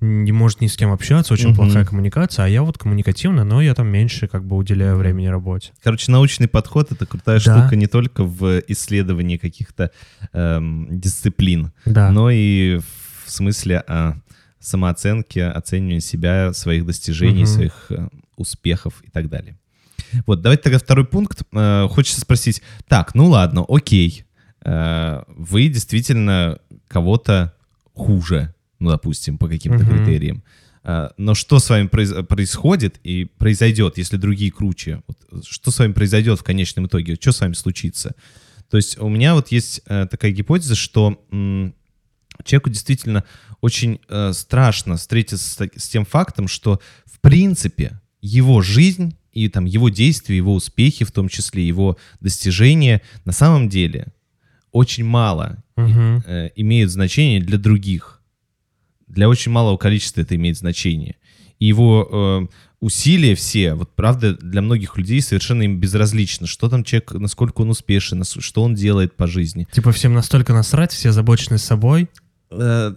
не 0.00 0.32
может 0.32 0.60
ни 0.60 0.66
с 0.66 0.76
кем 0.76 0.92
общаться, 0.92 1.32
очень 1.32 1.48
Мгм. 1.48 1.56
плохая 1.56 1.84
коммуникация, 1.86 2.44
а 2.44 2.48
я 2.48 2.62
вот 2.62 2.76
коммуникативна, 2.76 3.44
но 3.44 3.62
я 3.62 3.74
там 3.74 3.88
меньше 3.88 4.26
как 4.28 4.44
бы 4.44 4.56
уделяю 4.56 4.96
времени 4.98 5.28
работе. 5.28 5.72
Короче, 5.82 6.12
научный 6.12 6.48
подход— 6.48 6.88
это 6.92 7.06
крутая 7.06 7.40
Да. 7.42 7.60
штука 7.60 7.74
не 7.76 7.86
только 7.86 8.24
в 8.24 8.60
исследовании 8.68 9.38
каких-то 9.38 9.90
эм, 10.34 10.88
дисциплин, 10.90 11.72
Да. 11.86 12.10
но 12.10 12.28
и 12.30 12.80
в 13.24 13.30
смысле 13.30 13.82
а, 13.88 14.16
самооценки, 14.60 15.38
оценивания 15.38 16.00
себя, 16.00 16.52
своих 16.52 16.84
достижений, 16.86 17.44
Мгм. 17.44 17.46
своих 17.46 17.86
э, 17.90 18.08
успехов 18.36 18.94
и 19.04 19.10
так 19.10 19.28
далее. 19.30 19.56
Вот, 20.26 20.40
давайте 20.42 20.62
тогда 20.64 20.78
второй 20.78 21.04
пункт. 21.06 21.42
Э, 21.52 21.86
хочется 21.88 22.20
спросить, 22.20 22.62
так, 22.88 23.14
ну 23.14 23.26
ладно, 23.28 23.64
окей, 23.68 24.24
э, 24.64 25.22
вы 25.28 25.68
действительно 25.68 26.58
кого-то 26.88 27.54
хуже, 27.94 28.54
ну, 28.78 28.90
допустим, 28.90 29.38
по 29.38 29.48
каким-то 29.48 29.84
Мгм. 29.84 29.96
критериям. 30.04 30.42
Э, 30.84 31.08
Но 31.16 31.34
что 31.34 31.58
с 31.58 31.70
вами 31.70 31.86
произ- 31.88 32.22
происходит 32.24 32.98
и 33.04 33.24
произойдет, 33.24 33.98
если 33.98 34.16
другие 34.16 34.50
круче? 34.52 35.02
Вот 35.06 35.44
что 35.46 35.70
с 35.70 35.78
вами 35.78 35.92
произойдет 35.92 36.38
в 36.40 36.44
конечном 36.44 36.86
итоге? 36.86 37.14
Что 37.20 37.32
с 37.32 37.40
вами 37.40 37.54
случится? 37.54 38.14
То 38.70 38.76
есть 38.76 38.98
у 38.98 39.08
меня 39.08 39.34
вот 39.34 39.52
есть 39.52 39.80
э, 39.86 40.06
такая 40.10 40.32
гипотеза, 40.32 40.74
что 40.74 41.18
человеку 42.44 42.70
действительно 42.70 43.24
очень 43.60 44.00
э, 44.08 44.32
страшно 44.32 44.96
встретиться 44.96 45.38
с, 45.38 45.68
с 45.76 45.88
тем 45.88 46.04
фактом, 46.04 46.48
что 46.48 46.80
в 47.06 47.20
принципе 47.20 48.00
его 48.20 48.60
жизнь 48.60 49.16
и 49.34 49.48
там 49.48 49.64
его 49.64 49.88
действия, 49.88 50.36
его 50.36 50.54
успехи, 50.54 51.04
в 51.04 51.12
том 51.12 51.28
числе 51.28 51.66
его 51.66 51.96
достижения, 52.20 53.02
на 53.24 53.32
самом 53.32 53.68
деле 53.68 54.06
очень 54.72 55.04
мало 55.04 55.62
Мгм. 55.76 56.22
э, 56.26 56.50
имеют 56.56 56.90
значение 56.90 57.40
для 57.40 57.58
других. 57.58 58.20
Для 59.06 59.28
очень 59.28 59.52
малого 59.52 59.76
количества 59.76 60.22
это 60.22 60.34
имеет 60.36 60.56
значение. 60.56 61.16
И 61.60 61.66
его 61.66 62.08
э, 62.50 62.54
усилия 62.80 63.34
все, 63.34 63.74
вот 63.74 63.94
правда, 63.94 64.34
для 64.34 64.60
многих 64.62 64.96
людей 64.98 65.20
совершенно 65.20 65.62
им 65.62 65.78
безразлично, 65.78 66.46
что 66.46 66.68
там 66.68 66.84
человек, 66.84 67.12
насколько 67.12 67.62
он 67.62 67.70
успешен, 67.70 68.22
что 68.24 68.62
он 68.62 68.74
делает 68.74 69.16
по 69.16 69.26
жизни. 69.26 69.66
Типа 69.72 69.92
всем 69.92 70.12
настолько 70.14 70.52
насрать, 70.52 70.92
все 70.92 71.10
озабочены 71.10 71.58
собой. 71.58 72.08
Э, 72.50 72.92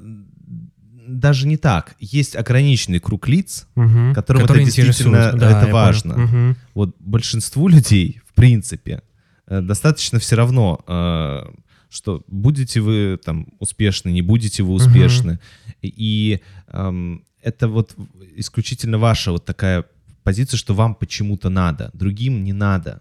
даже 1.07 1.47
не 1.47 1.57
так. 1.57 1.95
Есть 1.99 2.35
ограниченный 2.35 2.99
круг 2.99 3.27
лиц, 3.27 3.67
Мгм. 3.75 4.13
Которым 4.13 4.43
это 4.43 4.53
действительно-. 4.55 5.31
Да, 5.33 5.49
это 5.51 5.61
понял. 5.61 5.73
важно. 5.73 6.17
Мгм. 6.17 6.55
вот 6.73 6.95
большинству 6.99 7.67
людей, 7.75 8.21
в 8.25 8.33
принципе, 8.33 9.01
э, 9.47 9.61
достаточно 9.61 10.19
все 10.19 10.35
равно, 10.35 10.79
э, 10.87 11.43
что 11.89 12.23
будете 12.27 12.81
вы 12.81 13.17
там 13.23 13.47
успешны, 13.59 14.09
не 14.11 14.21
будете 14.21 14.61
вы 14.63 14.73
успешны. 14.73 15.39
И 15.81 16.41
эм, 16.67 17.23
это 17.41 17.67
вот 17.69 17.95
исключительно 18.35 18.97
ваша 18.97 19.31
вот 19.31 19.45
такая 19.45 19.85
позиция, 20.23 20.57
что 20.57 20.73
вам 20.73 20.95
почему-то 20.95 21.49
надо, 21.49 21.89
другим 21.93 22.43
не 22.43 22.51
надо. 22.53 22.99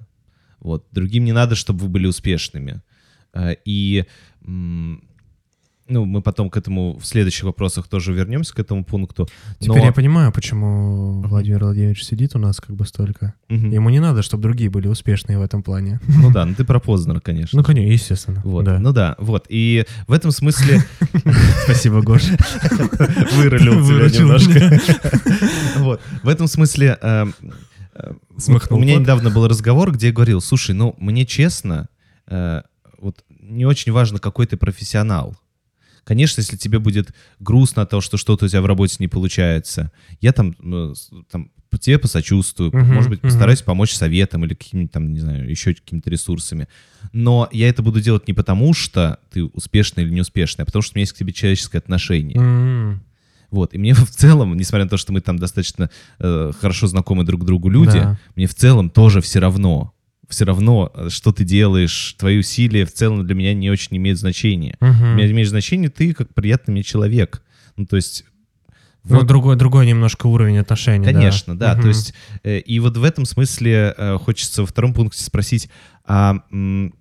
Вот, 0.61 0.87
другим 0.93 1.25
не 1.25 1.33
надо, 1.33 1.55
чтобы 1.57 1.81
вы 1.81 1.89
были 1.89 2.07
успешными. 2.07 2.81
Э, 3.35 3.57
И 3.65 4.05
ну, 5.89 6.05
мы 6.05 6.21
потом 6.21 6.51
к 6.51 6.57
этому 6.57 6.99
в 6.99 7.07
следующих 7.07 7.45
вопросах 7.45 7.87
тоже 7.87 8.13
вернемся 8.13 8.55
к 8.55 8.59
этому 8.59 8.85
пункту. 8.85 9.29
Теперь 9.61 9.79
Но- 9.79 9.85
я 9.85 9.93
понимаю, 9.93 10.33
почему 10.33 11.23
Владимир 11.23 11.65
Владимирович 11.65 12.03
сидит 12.05 12.35
у 12.35 12.39
нас 12.39 12.61
как 12.61 12.75
бы 12.75 12.85
столько. 12.87 13.35
Мгм. 13.49 13.71
Ему 13.71 13.91
не 13.91 14.01
надо, 14.01 14.23
чтобы 14.23 14.43
другие 14.43 14.69
были 14.69 14.89
успешные 14.89 15.39
в 15.39 15.43
этом 15.43 15.63
плане. 15.63 16.01
Ну 16.09 16.31
да, 16.33 16.45
ну 16.45 16.55
ты 16.55 16.65
про 16.65 16.81
Познера, 16.81 17.21
конечно. 17.21 17.57
Ну, 17.57 17.65
конечно, 17.65 17.91
естественно. 17.91 18.43
Вот. 18.45 18.65
Да. 18.65 18.79
Ну 18.79 18.93
да, 18.93 19.15
вот. 19.19 19.47
И 19.49 19.85
в 20.09 20.13
этом 20.13 20.31
смысле 20.33 20.83
Спасибо, 21.65 22.03
Гоша. 22.03 22.37
вырулил 23.37 23.85
тебя 23.87 24.19
немножко. 24.21 24.81
Вот. 25.77 26.01
В 26.23 26.29
этом 26.29 26.47
смысле 26.47 26.99
э, 27.01 27.27
вот 27.95 28.43
Смахнул 28.43 28.79
у 28.79 28.83
меня 28.83 28.97
недавно 28.97 29.31
был 29.31 29.47
разговор, 29.47 29.93
где 29.93 30.09
я 30.09 30.13
говорил, 30.13 30.41
слушай, 30.41 30.75
ну 30.75 30.95
мне 30.99 31.27
честно, 31.27 31.89
э, 32.27 32.63
вот 32.99 33.25
не 33.41 33.67
очень 33.67 33.93
важно, 33.93 34.19
какой 34.19 34.47
ты 34.47 34.57
профессионал. 34.57 35.37
Конечно, 36.07 36.41
если 36.41 36.57
тебе 36.57 36.79
будет 36.79 37.13
грустно 37.41 37.83
от 37.83 37.91
того, 37.91 38.01
что 38.01 38.17
что-то 38.17 38.45
у 38.45 38.49
тебя 38.49 38.63
в 38.63 38.67
работе 38.67 38.97
не 39.01 39.09
получается, 39.09 39.91
я 40.21 40.33
там, 40.33 40.55
э, 40.63 40.95
там 41.31 41.51
тебе 41.81 41.99
посочувствую, 41.99 42.71
Мгм, 42.75 42.95
может 42.95 43.11
быть, 43.11 43.19
мгм. 43.23 43.29
постараюсь 43.29 43.61
помочь 43.61 43.93
советом 43.93 44.45
или 44.45 44.55
какими-нибудь 44.55 44.93
там, 44.93 45.13
не 45.13 45.19
знаю, 45.19 45.51
еще 45.51 45.75
какими-то 45.75 46.09
ресурсами. 46.09 46.69
Но 47.13 47.49
я 47.53 47.69
это 47.69 47.83
буду 47.83 48.01
делать 48.01 48.29
не 48.29 48.35
потому, 48.35 48.73
что 48.73 49.19
ты 49.31 49.45
успешный 49.45 50.05
или 50.05 50.11
неуспешный, 50.11 50.63
а 50.63 50.67
потому 50.67 50.81
что 50.83 50.95
у 50.95 50.97
меня 50.97 51.03
есть 51.03 51.13
к 51.13 51.17
тебе 51.19 51.33
человеческое 51.33 51.79
отношение. 51.79 52.39
М, 52.39 53.03
Вот, 53.51 53.75
и 53.75 53.79
мне 53.79 53.95
в 53.95 54.09
целом, 54.11 54.57
несмотря 54.57 54.85
на 54.85 54.91
то, 54.91 54.97
что 54.97 55.13
мы 55.13 55.21
там 55.21 55.39
достаточно 55.39 55.91
э, 56.19 56.53
хорошо 56.59 56.87
знакомы 56.87 57.25
друг 57.25 57.45
другу 57.45 57.69
люди, 57.69 57.99
Да. 57.99 58.19
мне 58.37 58.47
в 58.47 58.55
целом 58.55 58.89
тоже 58.91 59.21
все 59.21 59.41
равно. 59.41 59.93
Все 60.29 60.45
равно, 60.45 60.91
э, 60.95 61.09
что 61.09 61.33
ты 61.33 61.45
делаешь, 61.45 62.15
твои 62.19 62.39
усилия 62.39 62.85
в 62.85 62.93
целом 62.93 63.25
для 63.27 63.35
меня 63.35 63.55
не 63.55 63.71
очень 63.71 63.97
имеют 63.97 64.19
значения. 64.19 64.77
У 64.81 64.87
мгм. 64.87 65.17
меня 65.17 65.31
имеет 65.31 65.49
значение 65.49 65.89
ты 65.89 66.13
как 66.15 66.35
приятный 66.35 66.73
мне 66.73 66.83
человек. 66.83 67.43
Ну, 67.77 67.87
то 67.87 67.97
есть... 67.97 68.25
Ну, 69.05 69.17
вот- 69.19 69.27
другой, 69.27 69.57
другой 69.57 69.87
немножко 69.87 70.27
уровень 70.27 70.59
отношений. 70.59 71.05
да. 71.05 71.13
Конечно, 71.13 71.57
да. 71.57 71.75
Мгм. 71.75 71.83
То 71.83 71.89
есть, 71.89 72.15
э, 72.43 72.59
и 72.59 72.81
вот 72.81 72.97
в 72.97 73.05
этом 73.05 73.25
смысле 73.25 73.95
э, 73.97 74.19
хочется 74.19 74.63
во 74.63 74.67
втором 74.67 74.95
пункте 74.95 75.23
спросить, 75.23 75.69
а, 76.05 76.41
м, 76.51 76.93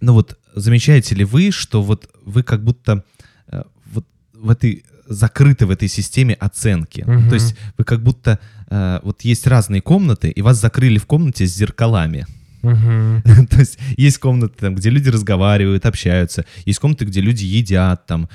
ну 0.00 0.12
вот, 0.12 0.38
замечаете 0.54 1.14
ли 1.14 1.24
вы, 1.24 1.50
что 1.52 1.82
вот 1.82 2.10
вы 2.24 2.42
как 2.42 2.64
будто 2.64 3.04
э, 3.48 3.62
вот 3.92 4.06
в 4.34 4.50
этой 4.50 4.84
закрыты 5.08 5.66
в 5.66 5.70
этой 5.70 5.86
системе 5.88 6.34
оценки. 6.34 7.04
Мгм. 7.06 7.28
То 7.28 7.34
есть 7.34 7.54
вы 7.78 7.84
как 7.84 8.02
будто 8.02 8.40
э, 8.68 8.98
вот 9.04 9.22
есть 9.22 9.46
разные 9.46 9.80
комнаты, 9.80 10.30
и 10.30 10.42
вас 10.42 10.60
закрыли 10.60 10.98
в 10.98 11.06
комнате 11.06 11.46
с 11.46 11.54
зеркалами. 11.54 12.26
То 13.50 13.58
есть 13.58 13.78
есть 13.96 14.18
комнаты, 14.18 14.54
там, 14.58 14.74
где 14.74 14.90
люди 14.90 15.08
разговаривают, 15.08 15.86
общаются, 15.86 16.44
есть 16.64 16.78
комнаты, 16.78 17.04
где 17.04 17.20
люди 17.20 17.44
едят, 17.44 18.06
там, 18.06 18.28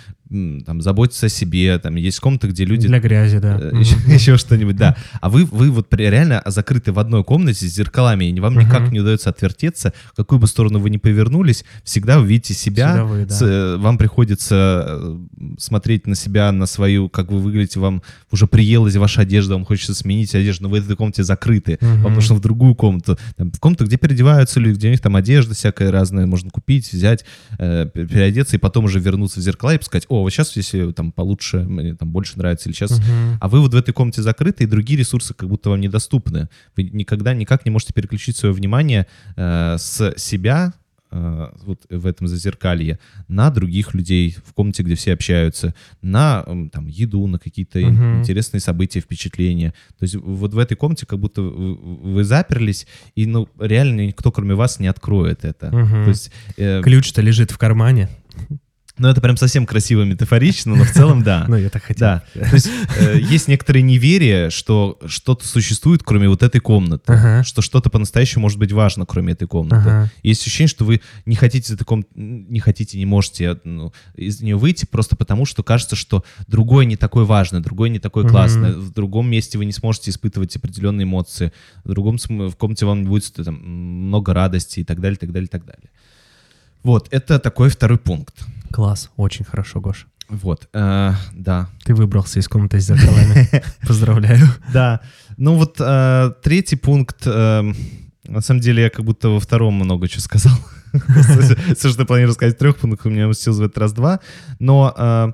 там 0.66 0.82
заботятся 0.82 1.26
о 1.26 1.30
себе, 1.30 1.78
там, 1.80 1.96
есть 1.96 2.20
комнаты, 2.20 2.48
где 2.48 2.64
люди 2.64 2.88
Для 2.88 3.00
грязи, 3.00 3.40
да. 3.40 3.60
Э, 3.60 3.70
Мгм. 3.72 3.80
еще, 3.82 3.96
еще 4.08 4.38
что-нибудь, 4.38 4.78
да. 4.78 4.96
А 5.20 5.30
вы, 5.30 5.44
вы 5.46 5.70
вот 5.72 5.94
реально 5.94 6.42
закрыты 6.46 6.94
в 6.94 7.00
одной 7.00 7.24
комнате 7.26 7.68
с 7.68 7.74
зеркалами, 7.74 8.26
и 8.26 8.40
вам 8.40 8.54
Мгм. 8.54 8.64
никак 8.66 8.92
не 8.92 9.02
удается 9.02 9.30
отвертеться, 9.30 9.94
в 10.14 10.16
какую 10.16 10.40
бы 10.40 10.48
сторону 10.48 10.80
вы 10.80 10.90
ни 10.90 10.98
повернулись, 10.98 11.66
всегда 11.84 12.20
вы 12.20 12.28
видите 12.28 12.54
себя, 12.54 12.88
Всегда 12.88 13.04
вы, 13.06 13.26
да. 13.26 13.34
с- 13.36 13.42
э, 13.42 13.78
вам 13.78 13.98
приходится 13.98 14.86
э, 14.88 15.18
смотреть 15.58 16.08
на 16.08 16.16
себя, 16.16 16.52
на 16.52 16.66
свою, 16.66 17.10
как 17.10 17.30
вы 17.32 17.40
выглядите, 17.40 17.80
вам 17.80 18.02
уже 18.32 18.48
приелась 18.48 18.96
ваша 18.96 19.22
одежда, 19.22 19.56
вам 19.56 19.66
хочется 19.66 19.94
сменить 19.94 20.34
одежду, 20.34 20.64
но 20.64 20.70
вы 20.70 20.80
в 20.82 20.86
этой 20.86 20.96
комнате 20.96 21.24
закрыты, 21.24 21.78
Мгм. 21.82 22.04
вам 22.04 22.14
нужно 22.14 22.36
в 22.36 22.40
другую 22.42 22.76
комнату, 22.76 23.18
там, 23.36 23.52
в 23.52 23.60
комнату, 23.60 23.86
где 23.86 23.98
переодеваются 23.98 24.60
люди, 24.60 24.76
где 24.78 24.88
у 24.88 24.92
них 24.92 25.02
там 25.02 25.16
одежда 25.16 25.54
всякая 25.56 25.92
разная, 25.92 26.26
можно 26.26 26.50
купить, 26.52 26.92
взять, 26.94 27.26
э, 27.60 27.86
пе- 27.94 28.08
переодеться 28.08 28.56
и 28.56 28.60
потом 28.60 28.86
уже 28.86 29.00
вернуться 29.00 29.40
в 29.40 29.44
зеркала 29.44 29.76
и 29.76 29.82
сказать, 29.84 30.06
о, 30.10 30.21
вот 30.22 30.30
сейчас 30.32 30.56
если 30.56 30.92
там 30.92 31.12
получше, 31.12 31.60
мне 31.60 31.96
там 31.96 32.10
больше 32.12 32.38
нравится, 32.38 32.70
или 32.70 32.76
сейчас 32.76 33.00
Мгм. 33.00 33.38
а 33.40 33.48
вы 33.48 33.60
вот 33.62 33.74
в 33.74 33.76
этой 33.78 33.94
комнате 33.94 34.22
закрыты, 34.22 34.64
и 34.64 34.68
другие 34.68 35.00
ресурсы 35.00 35.34
как 35.34 35.50
будто 35.50 35.70
вам 35.70 35.82
недоступны. 35.82 36.50
Вы 36.76 36.84
никогда 36.84 37.34
никак 37.34 37.66
не 37.66 37.72
можете 37.72 37.94
переключить 37.94 38.36
свое 38.38 38.54
внимание 38.54 39.08
э, 39.36 39.76
с 39.78 40.14
себя, 40.18 40.74
э, 41.14 41.50
вот 41.64 41.82
в 41.90 42.06
этом 42.06 42.28
зазеркалье, 42.28 42.98
на 43.28 43.50
других 43.50 43.94
людей 43.94 44.38
в 44.46 44.54
комнате, 44.54 44.84
где 44.84 44.96
все 44.96 45.12
общаются, 45.14 45.74
на 46.02 46.44
там, 46.72 46.88
еду, 46.88 47.28
на 47.28 47.38
какие-то 47.38 47.80
Мгм. 47.80 48.20
интересные 48.20 48.62
события, 48.62 49.02
впечатления. 49.02 49.74
То 50.00 50.04
есть 50.04 50.16
вот 50.16 50.54
в 50.54 50.58
этой 50.58 50.76
комнате 50.76 51.06
как 51.06 51.20
будто 51.20 51.42
вы, 51.42 51.76
вы 51.76 52.24
заперлись, 52.24 52.88
и 53.16 53.26
ну, 53.26 53.50
реально 53.60 54.08
никто, 54.08 54.32
кроме 54.32 54.56
вас, 54.56 54.80
не 54.80 54.88
откроет 54.88 55.44
это. 55.44 55.70
То 55.70 56.10
есть, 56.10 56.32
э, 56.58 56.82
Ключ-то 56.82 57.22
лежит 57.22 57.52
в 57.52 57.58
кармане. 57.58 58.08
Ну, 59.02 59.08
это 59.08 59.20
прям 59.20 59.36
совсем 59.36 59.66
красиво 59.66 60.04
метафорично, 60.04 60.76
но 60.76 60.84
в 60.84 60.92
целом 60.92 61.24
да. 61.24 61.46
Ну, 61.52 61.56
я 61.56 61.70
так 61.70 61.84
хотел. 61.84 62.00
Да, 62.08 62.24
то 62.36 62.54
есть 62.54 62.70
э, 63.00 63.20
есть 63.20 63.48
некоторое 63.48 63.82
неверие, 63.82 64.52
что 64.52 65.00
что-то 65.08 65.48
существует, 65.48 66.04
кроме 66.04 66.30
вот 66.30 66.44
этой 66.44 66.62
комнаты, 66.62 67.12
Ага. 67.12 67.44
что 67.44 67.64
что-то 67.64 67.90
по-настоящему 67.90 68.44
может 68.44 68.60
быть 68.60 68.72
важно, 68.72 69.08
кроме 69.08 69.34
этой 69.34 69.48
комнаты. 69.48 69.90
Ага. 69.90 70.12
Есть 70.22 70.42
ощущение, 70.42 70.68
что 70.70 70.86
вы 70.86 71.02
не 71.26 71.36
хотите 71.36 71.68
из 71.68 71.76
этой 71.76 71.84
комнаты, 71.84 72.10
не 72.14 72.60
хотите, 72.60 73.00
не 73.00 73.08
можете 73.08 73.60
ну, 73.64 73.92
из 74.16 74.42
нее 74.42 74.56
выйти 74.56 74.86
просто 74.86 75.16
потому, 75.16 75.46
что 75.46 75.64
кажется, 75.64 75.96
что 75.96 76.24
другое 76.48 76.86
не 76.86 76.96
такое 76.96 77.26
важное, 77.26 77.60
другое 77.60 77.90
не 77.90 78.00
такое 78.00 78.28
классное, 78.28 78.74
в 78.74 78.94
другом 78.94 79.28
месте 79.30 79.58
вы 79.58 79.66
не 79.66 79.74
сможете 79.74 80.12
испытывать 80.12 80.56
определенные 80.56 81.06
эмоции, 81.06 81.52
в 81.84 81.90
другом 81.90 82.18
в 82.18 82.56
комнате 82.56 82.86
вам 82.86 83.06
будет 83.06 83.34
там, 83.34 83.56
много 83.56 84.34
радости 84.36 84.82
и 84.82 84.84
так 84.84 85.02
далее, 85.02 85.18
так 85.18 85.32
далее, 85.32 85.48
так 85.48 85.66
далее. 85.66 85.90
Вот, 86.84 87.08
это 87.12 87.40
такой 87.40 87.70
второй 87.70 87.98
пункт. 87.98 88.36
Класс, 88.72 89.10
очень 89.18 89.46
хорошо, 89.46 89.80
Гош. 89.82 90.08
Вот, 90.30 90.70
э, 90.74 91.12
да, 91.34 91.68
Ты 91.84 91.94
выбрался 91.94 92.40
из 92.40 92.48
комнаты 92.48 92.80
с 92.80 92.86
зеркалами. 92.86 93.50
Поздравляю. 93.88 94.48
Да. 94.74 95.02
Ну 95.38 95.56
вот 95.56 95.76
э, 95.80 96.32
третий 96.42 96.78
пункт. 96.78 97.24
э, 97.26 97.74
на 98.24 98.42
самом 98.42 98.62
деле 98.62 98.84
я 98.84 98.90
как 98.90 99.04
будто 99.04 99.28
во 99.30 99.40
втором 99.42 99.74
много 99.74 100.08
чего 100.08 100.22
сказал. 100.22 100.54
Все, 101.76 101.90
что 101.90 102.02
я 102.02 102.06
планировал 102.06 102.34
сказать 102.36 102.56
в 102.56 102.60
трех 102.60 102.78
пунктах, 102.78 103.06
у 103.06 103.10
меня 103.10 103.26
уместилось 103.26 103.58
в 103.60 103.64
этот 103.64 103.78
раз 103.78 103.92
два. 103.92 104.20
Но 104.60 104.94
э, 104.98 105.32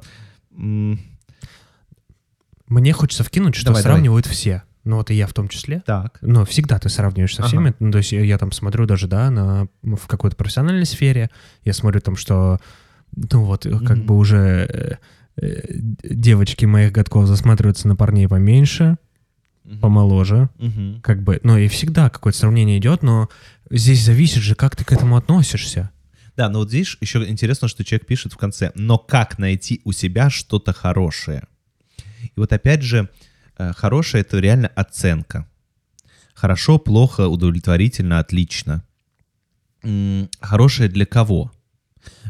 Мне 2.67 2.94
хочется 2.94 3.24
вкинуть, 3.24 3.56
что 3.56 3.67
Давай, 3.67 3.84
давай. 3.84 3.96
сравнивают 3.96 4.25
все. 4.25 4.63
Ну, 4.84 4.96
вот 4.98 5.12
и 5.12 5.15
я 5.15 5.27
в 5.27 5.34
том 5.34 5.48
числе. 5.50 5.82
так. 5.86 6.17
Но 6.22 6.46
всегда 6.46 6.79
ты 6.79 6.89
сравниваешь 6.89 7.36
со 7.36 7.41
Ага. 7.44 7.48
всеми. 7.50 7.74
Ну, 7.79 7.91
то 7.91 7.98
есть 7.98 8.12
я, 8.13 8.22
я 8.24 8.38
там 8.38 8.51
смотрю 8.51 8.86
даже, 8.86 9.08
да, 9.08 9.29
на, 9.29 9.67
в 9.84 10.08
какой-то 10.08 10.36
профессиональной 10.38 10.86
сфере. 10.86 11.29
Я 11.63 11.74
смотрю 11.74 12.00
там, 12.01 12.15
что, 12.15 12.60
ну 13.32 13.44
вот, 13.44 13.66
э, 13.66 13.72
как 13.80 13.98
Мгм. 13.98 14.06
бы 14.06 14.18
уже 14.18 14.38
э, 14.38 14.98
э, 15.42 15.62
девочки 16.04 16.66
моих 16.66 16.92
годков 16.92 17.28
засматриваются 17.28 17.88
на 17.88 17.96
парней 17.96 18.28
поменьше, 18.28 18.98
Мгм. 19.64 19.80
помоложе. 19.80 20.50
Мгм. 20.60 21.02
Как 21.02 21.24
бы, 21.24 21.40
ну 21.44 21.58
и 21.58 21.68
всегда 21.68 22.10
какое-то 22.10 22.40
сравнение 22.40 22.78
идет, 22.78 23.04
но 23.04 23.30
здесь 23.70 24.04
зависит 24.04 24.42
же, 24.42 24.56
как 24.56 24.76
ты 24.76 24.86
к 24.86 24.92
этому 24.92 25.18
относишься. 25.18 25.90
Да, 26.38 26.50
но 26.50 26.60
вот 26.60 26.70
здесь 26.70 26.96
еще 27.02 27.28
интересно, 27.28 27.68
что 27.68 27.84
человек 27.84 28.06
пишет 28.06 28.34
в 28.34 28.38
конце, 28.38 28.72
но 28.76 28.98
как 29.00 29.40
найти 29.40 29.82
у 29.84 29.92
себя 29.92 30.30
что-то 30.30 30.72
хорошее? 30.72 31.44
И 32.24 32.34
вот 32.40 32.54
опять 32.54 32.84
же, 32.84 33.10
хорошее— 33.58 34.22
это 34.28 34.38
реально 34.40 34.68
оценка. 34.68 35.48
Хорошо, 36.36 36.78
плохо, 36.78 37.28
удовлетворительно, 37.28 38.20
отлично. 38.20 38.84
Хорошее 40.40 40.90
для 40.90 41.08
кого? 41.08 41.52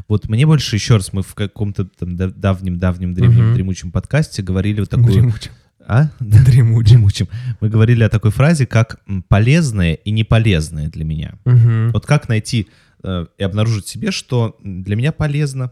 Вот 0.08 0.28
мне 0.28 0.46
больше, 0.46 0.76
еще 0.76 0.96
раз, 0.96 1.12
мы 1.12 1.22
в 1.22 1.34
каком-то 1.34 1.84
там 1.84 2.16
да- 2.16 2.30
давнем-давнем 2.30 3.14
древнем 3.14 3.46
Мгм. 3.46 3.54
дремучем 3.54 3.90
подкасте 3.92 4.42
говорили 4.42 4.80
вот 4.80 4.90
такую 4.90 5.12
Дремучим. 5.12 5.50
А? 5.86 6.10
Дремучим. 6.20 6.84
Дремучим. 6.96 7.28
Мы 7.60 7.68
говорили 7.68 8.02
о 8.02 8.08
такой 8.08 8.30
фразе, 8.30 8.66
как 8.66 9.00
полезное 9.28 9.94
и 9.94 10.10
неполезное 10.10 10.88
для 10.88 11.04
меня. 11.04 11.34
Мгм. 11.44 11.90
Вот 11.92 12.04
как 12.06 12.28
найти 12.28 12.68
э, 13.02 13.26
и 13.38 13.42
обнаружить 13.42 13.86
себе, 13.86 14.10
что 14.10 14.56
для 14.62 14.96
меня 14.96 15.12
полезно. 15.12 15.70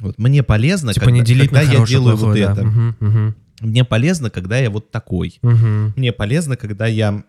Вот 0.00 0.18
мне 0.18 0.42
полезно, 0.42 0.92
Типа 0.92 1.06
когда, 1.06 1.18
не 1.20 1.24
делить 1.24 1.50
когда 1.50 1.60
я 1.62 1.84
делаю 1.86 2.16
вот 2.16 2.24
плохое, 2.34 2.46
да. 2.46 2.52
это. 2.52 2.64
Мгм, 2.64 2.96
мгм, 3.00 3.34
Мне 3.60 3.84
полезно, 3.84 4.30
когда 4.30 4.58
я 4.58 4.68
вот 4.70 4.90
такой. 4.90 5.38
мгм, 5.42 5.92
Мне 5.96 6.12
полезно, 6.12 6.56
когда 6.56 6.86
я 6.86 7.22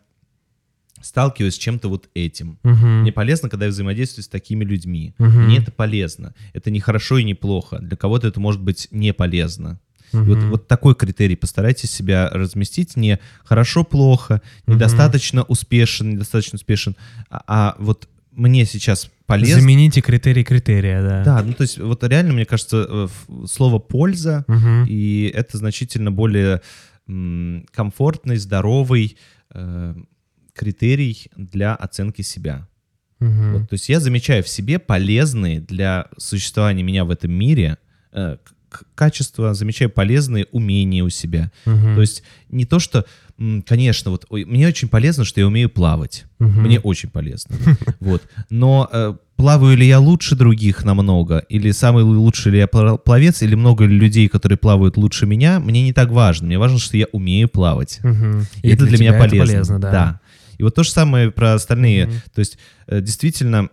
сталкиваюсь 1.05 1.53
с 1.55 1.57
чем-то 1.57 1.87
вот 1.87 2.09
этим. 2.15 2.57
мгм, 2.63 3.01
Мне 3.01 3.11
полезно, 3.11 3.47
когда 3.49 3.65
я 3.65 3.71
взаимодействую 3.71 4.23
с 4.23 4.27
такими 4.27 4.63
людьми. 4.65 5.13
Мгм. 5.19 5.45
Мне 5.45 5.57
это 5.59 5.71
полезно. 5.71 6.33
Это 6.53 6.71
не 6.71 6.79
хорошо 6.79 7.17
и 7.19 7.23
не 7.23 7.35
плохо. 7.35 7.77
Для 7.79 7.95
кого-то 7.95 8.27
это 8.27 8.39
может 8.39 8.61
быть 8.61 8.87
не 8.91 9.13
полезно. 9.13 9.79
Мгм. 10.13 10.25
Вот, 10.25 10.37
вот 10.43 10.67
такой 10.67 10.95
критерий 10.95 11.35
постарайтесь 11.35 11.91
себя 11.91 12.29
разместить 12.29 12.95
не 12.95 13.19
хорошо-плохо, 13.43 14.41
недостаточно 14.67 15.43
успешен, 15.43 16.11
недостаточно 16.11 16.55
успешен, 16.55 16.95
а, 17.29 17.43
а 17.47 17.75
вот 17.79 18.07
мне 18.31 18.65
сейчас 18.65 19.09
полезно. 19.25 19.61
Замените 19.61 20.01
критерий 20.01 20.43
критерия, 20.43 21.01
да. 21.01 21.23
Да, 21.23 21.43
ну 21.43 21.53
то 21.53 21.63
есть 21.63 21.79
вот 21.79 22.03
реально, 22.03 22.33
мне 22.33 22.45
кажется, 22.45 22.85
э, 22.87 23.07
слово 23.47 23.79
«польза» 23.79 24.43
Мгм. 24.47 24.85
и 24.87 25.31
это 25.33 25.57
значительно 25.57 26.11
более 26.11 26.61
комфортный, 27.71 28.37
здоровый 28.37 29.17
э, 29.53 29.95
критерий 30.55 31.27
для 31.35 31.75
оценки 31.75 32.21
себя. 32.21 32.67
Мгм. 33.19 33.53
Вот, 33.53 33.69
то 33.69 33.73
есть 33.73 33.89
я 33.89 33.99
замечаю 33.99 34.43
в 34.43 34.47
себе 34.47 34.79
полезные 34.79 35.59
для 35.59 36.07
существования 36.17 36.83
меня 36.83 37.05
в 37.05 37.11
этом 37.11 37.31
мире 37.31 37.77
э, 38.11 38.37
качества, 38.95 39.53
замечаю 39.53 39.89
полезные 39.89 40.47
умения 40.51 41.03
у 41.03 41.09
себя. 41.09 41.51
Мгм. 41.65 41.95
То 41.95 42.01
есть 42.01 42.23
не 42.49 42.65
то, 42.65 42.79
что, 42.79 43.05
конечно, 43.65 44.11
вот 44.11 44.25
ой, 44.29 44.45
мне 44.45 44.67
очень 44.67 44.87
полезно, 44.89 45.23
что 45.23 45.39
я 45.39 45.47
умею 45.47 45.69
плавать. 45.69 46.25
Мгм. 46.39 46.63
Мне 46.63 46.79
очень 46.79 47.09
полезно. 47.09 47.55
Вот. 47.99 48.21
Но 48.49 48.89
э, 48.91 49.15
плаваю 49.35 49.77
ли 49.77 49.87
я 49.87 49.99
лучше 49.99 50.35
других 50.35 50.83
намного? 50.83 51.39
Или 51.49 51.71
самый 51.71 52.03
лучший 52.03 52.51
ли 52.51 52.57
я 52.59 52.67
пловец? 52.67 53.41
Или 53.41 53.55
много 53.55 53.85
ли 53.85 53.97
людей, 53.97 54.27
которые 54.27 54.57
плавают 54.57 54.97
лучше 54.97 55.25
меня? 55.25 55.59
Мне 55.59 55.83
не 55.83 55.93
так 55.93 56.09
важно. 56.09 56.47
Мне 56.47 56.59
важно, 56.59 56.79
что 56.79 56.97
я 56.97 57.05
умею 57.11 57.47
плавать. 57.47 57.99
Мгм. 58.03 58.45
И, 58.61 58.69
это 58.69 58.85
для 58.85 58.97
меня 58.97 59.11
тебя 59.11 59.25
это 59.25 59.37
полезно. 59.37 59.79
да. 59.79 60.19
И 60.57 60.63
вот 60.63 60.75
то 60.75 60.83
же 60.83 60.91
самое 60.91 61.31
про 61.31 61.53
остальные. 61.53 62.07
Мгм. 62.07 62.15
То 62.33 62.39
есть 62.39 62.57
э, 62.87 63.01
действительно, 63.01 63.69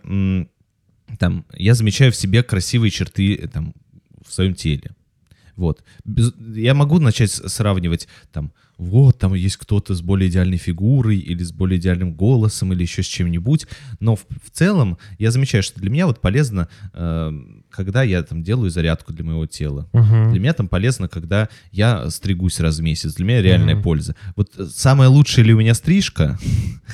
там, 1.19 1.45
я 1.53 1.73
замечаю 1.73 2.11
в 2.11 2.15
себе 2.15 2.43
красивые 2.43 2.91
черты 2.91 3.35
э, 3.35 3.47
там, 3.47 3.73
в 4.25 4.33
своем 4.33 4.55
теле. 4.55 4.91
Вот. 5.55 5.83
Без- 6.03 6.33
я 6.55 6.73
могу 6.73 6.99
начать 6.99 7.31
сравнивать, 7.31 8.07
там, 8.31 8.51
вот, 8.77 9.19
там 9.19 9.33
есть 9.35 9.57
кто-то 9.57 9.93
с 9.93 10.01
более 10.01 10.29
идеальной 10.29 10.57
фигурой 10.57 11.17
или 11.17 11.43
с 11.43 11.51
более 11.51 11.79
идеальным 11.79 12.13
голосом 12.13 12.73
или 12.73 12.81
еще 12.81 13.03
с 13.03 13.05
чем-нибудь, 13.05 13.67
но 13.99 14.15
в, 14.15 14.25
в 14.43 14.49
целом 14.51 14.97
я 15.19 15.29
замечаю, 15.29 15.61
что 15.61 15.79
для 15.79 15.91
меня 15.91 16.07
вот 16.07 16.21
полезно, 16.21 16.69
э, 16.93 17.31
когда 17.75 18.03
я 18.03 18.21
там 18.23 18.43
делаю 18.43 18.69
зарядку 18.69 19.13
для 19.13 19.23
моего 19.25 19.45
тела. 19.45 19.87
Мгм. 19.93 20.31
Для 20.31 20.39
меня 20.39 20.53
там 20.53 20.67
полезно, 20.67 21.07
когда 21.07 21.49
я 21.71 22.09
стригусь 22.09 22.59
раз 22.59 22.77
в 22.77 22.81
месяц. 22.81 23.15
Для 23.15 23.25
меня 23.25 23.41
реальная 23.41 23.75
Мгм. 23.75 23.83
польза. 23.83 24.15
Вот 24.35 24.51
э, 24.57 24.65
самая 24.65 25.09
лучшая 25.09 25.45
ли 25.45 25.53
у 25.53 25.59
меня 25.59 25.73
стрижка 25.73 26.37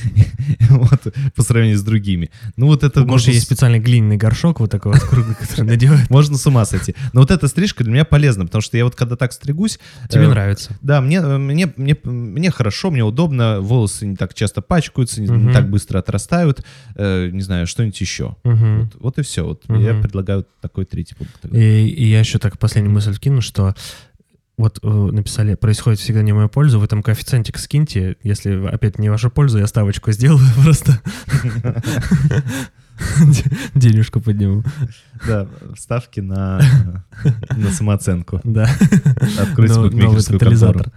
вот, 0.70 1.14
по 1.36 1.44
сравнению 1.44 1.78
с 1.78 1.84
другими? 1.84 2.30
Ну 2.56 2.68
вот 2.68 2.84
это 2.84 3.06
можно 3.06 3.32
есть 3.32 3.46
специальный 3.46 3.80
глиняный 3.80 4.18
горшок 4.18 4.60
вот 4.60 4.72
такой 4.72 4.94
вот 4.94 5.02
круглый, 5.02 5.36
который 5.36 5.66
надевает. 5.66 6.10
можно 6.10 6.38
с 6.38 6.48
ума 6.48 6.66
сойти. 6.66 6.96
Но 7.14 7.22
вот 7.22 7.32
эта 7.32 7.48
стрижка 7.48 7.84
для 7.84 7.94
меня 7.94 8.06
полезна, 8.06 8.46
потому 8.46 8.62
что 8.62 8.78
я 8.78 8.86
вот 8.86 8.96
когда 8.96 9.16
так 9.16 9.34
стригусь... 9.34 9.80
Тебе 10.10 10.24
э, 10.24 10.30
нравится? 10.30 10.78
Да, 10.82 11.02
мне, 11.02 11.18
э, 11.18 11.38
мне, 11.38 11.72
мне, 11.76 11.98
мне 12.04 12.52
хорошо, 12.52 12.90
мне 12.92 13.04
удобно, 13.04 13.60
волосы 13.60 14.06
не 14.06 14.16
так 14.16 14.34
часто 14.34 14.62
пачкаются, 14.62 15.22
не, 15.22 15.52
так 15.52 15.70
быстро 15.70 16.00
отрастают, 16.00 16.64
э, 16.96 17.30
не 17.32 17.42
знаю, 17.42 17.68
что-нибудь 17.68 18.00
еще. 18.00 18.36
Вот, 18.44 18.96
вот 19.00 19.20
и 19.20 19.24
все. 19.24 19.46
Вот 19.46 19.64
я 19.70 19.94
предлагаю 19.96 20.46
такой 20.70 20.86
третий 20.86 21.16
пункт. 21.16 21.34
тогда. 21.42 21.58
И, 21.58 21.88
и 21.88 22.06
я 22.06 22.20
еще 22.20 22.40
так 22.40 22.58
последнюю 22.58 22.94
мысль 22.94 23.14
вкину, 23.14 23.42
что 23.42 23.76
вот 24.58 24.80
э, 24.84 24.88
написали, 24.88 25.56
происходит 25.56 26.00
всегда 26.00 26.22
не 26.22 26.34
в 26.34 26.36
мою 26.36 26.50
пользу, 26.50 26.80
вы 26.80 26.88
там 26.88 27.02
коэффициентик 27.02 27.58
скиньте, 27.58 28.18
если 28.24 28.68
опять 28.68 29.00
не 29.00 29.10
ваша 29.10 29.30
польза, 29.30 29.60
я 29.60 29.68
ставочку 29.68 30.12
сделаю 30.12 30.46
просто. 30.64 31.02
Денежку 33.76 34.22
подниму. 34.22 34.64
Да, 35.28 35.48
ставки 35.78 36.20
на, 36.22 36.62
на 37.58 37.72
самооценку. 37.72 38.40
Да. 38.44 38.70
Откройте 39.40 39.74
Но- 39.76 39.84
букмекерскую 39.84 40.00
новый 40.10 40.24
тотализатор. 40.24 40.88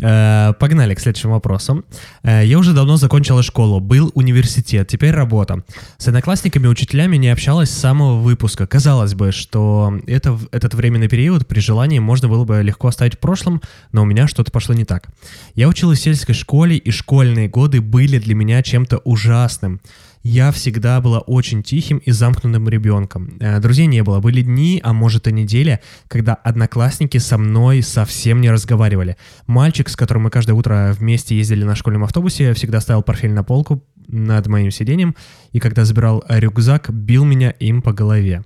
Э, 0.00 0.52
Погнали 0.58 0.94
к 0.94 1.00
следующему 1.00 1.34
вопросу. 1.34 1.84
Э, 2.22 2.44
Я 2.44 2.58
уже 2.58 2.72
давно 2.72 2.96
закончила 2.96 3.42
школу, 3.42 3.80
был 3.80 4.10
университет, 4.14 4.88
теперь 4.88 5.12
работа. 5.12 5.62
С 5.98 6.08
одноклассниками, 6.08 6.66
учителями 6.66 7.16
не 7.16 7.28
общалась 7.28 7.70
с 7.70 7.78
самого 7.78 8.20
выпуска. 8.20 8.66
Казалось 8.66 9.14
бы, 9.14 9.32
что 9.32 9.98
это, 10.06 10.38
этот 10.52 10.74
временный 10.74 11.08
период 11.08 11.46
при 11.46 11.60
желании 11.60 11.98
можно 11.98 12.28
было 12.28 12.44
бы 12.44 12.62
легко 12.62 12.88
оставить 12.88 13.14
в 13.14 13.18
прошлом, 13.18 13.60
но 13.92 14.02
у 14.02 14.04
меня 14.04 14.26
что-то 14.28 14.50
пошло 14.50 14.74
не 14.74 14.84
так. 14.84 15.08
Я 15.54 15.68
училась 15.68 15.98
в 16.00 16.02
сельской 16.02 16.34
школе, 16.34 16.76
и 16.76 16.90
школьные 16.90 17.48
годы 17.48 17.80
были 17.80 18.18
для 18.18 18.34
меня 18.34 18.62
чем-то 18.62 18.98
ужасным. 18.98 19.80
Я 20.28 20.50
всегда 20.50 21.00
была 21.00 21.20
очень 21.20 21.62
тихим 21.62 21.98
и 21.98 22.10
замкнутым 22.10 22.68
ребенком. 22.68 23.36
Э, 23.38 23.60
Друзей 23.60 23.86
не 23.86 24.02
было. 24.02 24.18
Были 24.18 24.42
дни, 24.42 24.80
а 24.82 24.92
может 24.92 25.28
и 25.28 25.32
недели, 25.32 25.78
когда 26.08 26.34
одноклассники 26.34 27.18
со 27.18 27.38
мной 27.38 27.80
совсем 27.80 28.40
не 28.40 28.50
разговаривали. 28.50 29.16
Мальчик, 29.46 29.88
с 29.88 29.94
которым 29.94 30.24
мы 30.24 30.30
каждое 30.30 30.54
утро 30.54 30.92
вместе 30.98 31.36
ездили 31.36 31.62
на 31.62 31.76
школьном 31.76 32.02
автобусе, 32.02 32.54
всегда 32.54 32.80
ставил 32.80 33.04
портфель 33.04 33.34
на 33.34 33.44
полку 33.44 33.84
над 34.08 34.48
моим 34.48 34.72
сиденьем, 34.72 35.14
и 35.52 35.60
когда 35.60 35.84
забирал 35.84 36.24
рюкзак, 36.28 36.90
бил 36.90 37.24
меня 37.24 37.50
им 37.50 37.80
по 37.80 37.92
голове. 37.92 38.42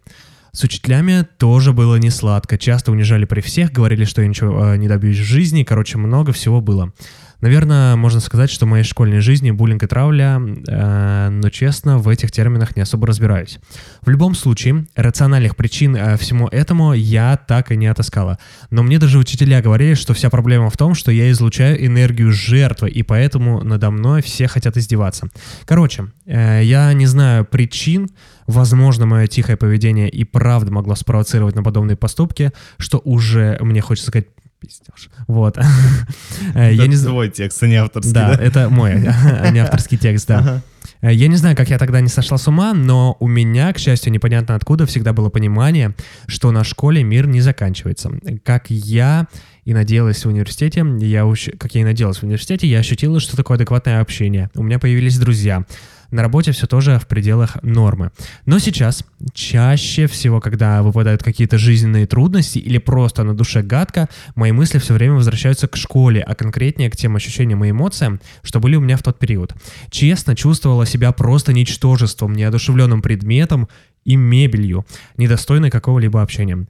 С 0.53 0.65
учителями 0.65 1.27
тоже 1.39 1.73
было 1.73 1.97
не 1.97 2.11
сладко. 2.11 2.59
Часто 2.59 2.93
унижали 2.93 3.25
при 3.25 3.41
всех, 3.41 3.73
говорили, 3.73 4.05
что 4.05 4.21
я 4.21 4.29
ничего 4.29 4.75
э, 4.75 4.77
не 4.77 4.89
добьюсь 4.89 5.19
в 5.19 5.25
жизни. 5.25 5.63
Короче, 5.63 5.97
много 5.97 6.33
всего 6.33 6.61
было. 6.61 6.93
Наверное, 7.41 7.97
можно 7.97 8.21
сказать, 8.21 8.51
что 8.51 8.67
в 8.67 8.69
моей 8.69 8.85
школьной 8.85 9.21
жизни 9.21 9.51
буллинг 9.51 9.83
и 9.83 9.87
травля, 9.87 10.41
э, 10.41 11.29
но 11.31 11.51
честно, 11.51 11.99
в 11.99 12.09
этих 12.09 12.31
терминах 12.31 12.77
не 12.77 12.83
особо 12.83 13.07
разбираюсь. 13.07 13.59
В 14.03 14.11
любом 14.11 14.35
случае, 14.35 14.87
рациональных 14.95 15.57
причин 15.57 15.97
э, 15.97 16.17
всему 16.19 16.49
этому 16.49 16.93
я 16.93 17.37
так 17.37 17.73
и 17.73 17.77
не 17.77 17.87
отыскала. 17.87 18.39
Но 18.71 18.83
мне 18.83 18.99
даже 18.99 19.19
учителя 19.19 19.63
говорили, 19.63 19.95
что 19.95 20.13
вся 20.13 20.29
проблема 20.29 20.71
в 20.71 20.77
том, 20.77 20.95
что 20.95 21.11
я 21.11 21.31
излучаю 21.31 21.85
энергию 21.85 22.33
жертвы, 22.33 22.91
и 22.91 23.03
поэтому 23.03 23.63
надо 23.65 23.91
мной 23.91 24.23
все 24.23 24.47
хотят 24.47 24.77
издеваться. 24.77 25.29
Короче, 25.65 26.07
э, 26.27 26.61
я 26.63 26.93
не 26.93 27.07
знаю 27.07 27.45
причин, 27.45 28.09
возможно, 28.47 29.07
мое 29.07 29.27
тихое 29.27 29.57
поведение 29.57 30.09
и 30.09 30.25
правда 30.25 30.73
могло 30.73 30.95
спровоцировать 30.95 31.55
на 31.55 31.63
подобные 31.63 31.97
поступки, 31.97 32.53
что 32.79 33.01
уже 33.05 33.59
мне 33.61 33.81
хочется 33.81 34.11
сказать 34.11 34.29
пиздешь. 34.61 35.09
Вот. 35.27 35.59
Э, 36.55 36.73
Я 36.73 36.85
Это 36.85 36.87
не 36.89 36.97
знаю. 36.97 37.13
твой 37.15 37.31
текст, 37.31 37.63
а 37.63 37.67
не 37.67 37.77
авторский, 37.77 38.13
Да, 38.13 38.35
это 38.35 38.69
мой, 38.71 38.93
а 39.41 39.51
не 39.51 39.61
авторский 39.61 39.99
текст, 39.99 40.27
да. 40.29 40.63
Э, 41.01 41.13
Я 41.13 41.29
не 41.29 41.37
знаю, 41.37 41.57
как 41.57 41.71
я 41.71 41.79
тогда 41.79 42.01
не 42.01 42.09
сошла 42.09 42.39
с 42.39 42.47
ума, 42.49 42.73
но 42.75 43.17
у 43.21 43.27
меня, 43.29 43.73
к 43.73 43.79
счастью, 43.79 44.13
непонятно 44.13 44.55
откуда 44.55 44.87
всегда 44.87 45.13
было 45.13 45.29
понимание, 45.29 45.95
что 46.27 46.51
на 46.51 46.65
школе 46.65 47.03
мир 47.03 47.27
не 47.27 47.41
заканчивается. 47.41 48.11
Как 48.45 48.71
я 48.71 49.27
и 49.65 49.75
надеялась 49.75 50.25
в 50.25 50.29
университете, 50.29 50.85
я 51.01 51.31
как 51.59 51.75
я 51.75 51.81
и 51.83 51.85
надеялась 51.85 52.19
в 52.19 52.23
университете, 52.25 52.67
я 52.67 52.79
ощутила, 52.79 53.21
что 53.21 53.37
такое 53.37 53.57
адекватное 53.57 54.01
общение. 54.01 54.51
У 54.55 54.63
меня 54.63 54.79
появились 54.79 55.19
друзья. 55.19 55.65
На 56.11 56.23
работе 56.23 56.53
все 56.53 56.67
тоже 56.67 56.99
в 56.99 57.07
пределах 57.07 57.63
нормы. 57.63 58.11
Но 58.47 58.59
сейчас, 58.59 59.05
чаще 59.33 60.07
всего, 60.07 60.41
когда 60.41 60.83
выпадают 60.83 61.23
какие-то 61.23 61.59
жизненные 61.59 62.07
трудности 62.07 62.59
или 62.59 62.79
просто 62.79 63.23
на 63.23 63.35
душе 63.35 63.63
гадко, 63.63 64.09
мои 64.35 64.53
мысли 64.53 64.79
все 64.79 64.95
время 64.95 65.15
возвращаются 65.15 65.69
к 65.69 65.77
школе, 65.77 66.21
а 66.21 66.35
конкретнее 66.35 66.91
к 66.91 66.97
тем 66.97 67.17
ощущениям 67.17 67.65
и 67.65 67.71
эмоциям, 67.71 68.21
что 68.43 68.61
были 68.61 68.77
у 68.77 68.81
меня 68.81 68.97
в 68.97 69.03
тот 69.03 69.19
период. 69.19 69.55
Честно, 69.91 70.35
чувствовала 70.35 70.87
себя 70.87 71.13
просто 71.13 71.53
ничтожеством, 71.53 72.33
неодушевленным 72.33 73.03
предметом 73.03 73.69
и 74.05 74.17
мебелью, 74.17 74.87
недостойной 75.17 75.71
какого-либо 75.71 76.23
общения. 76.23 76.67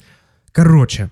Короче, 0.52 1.10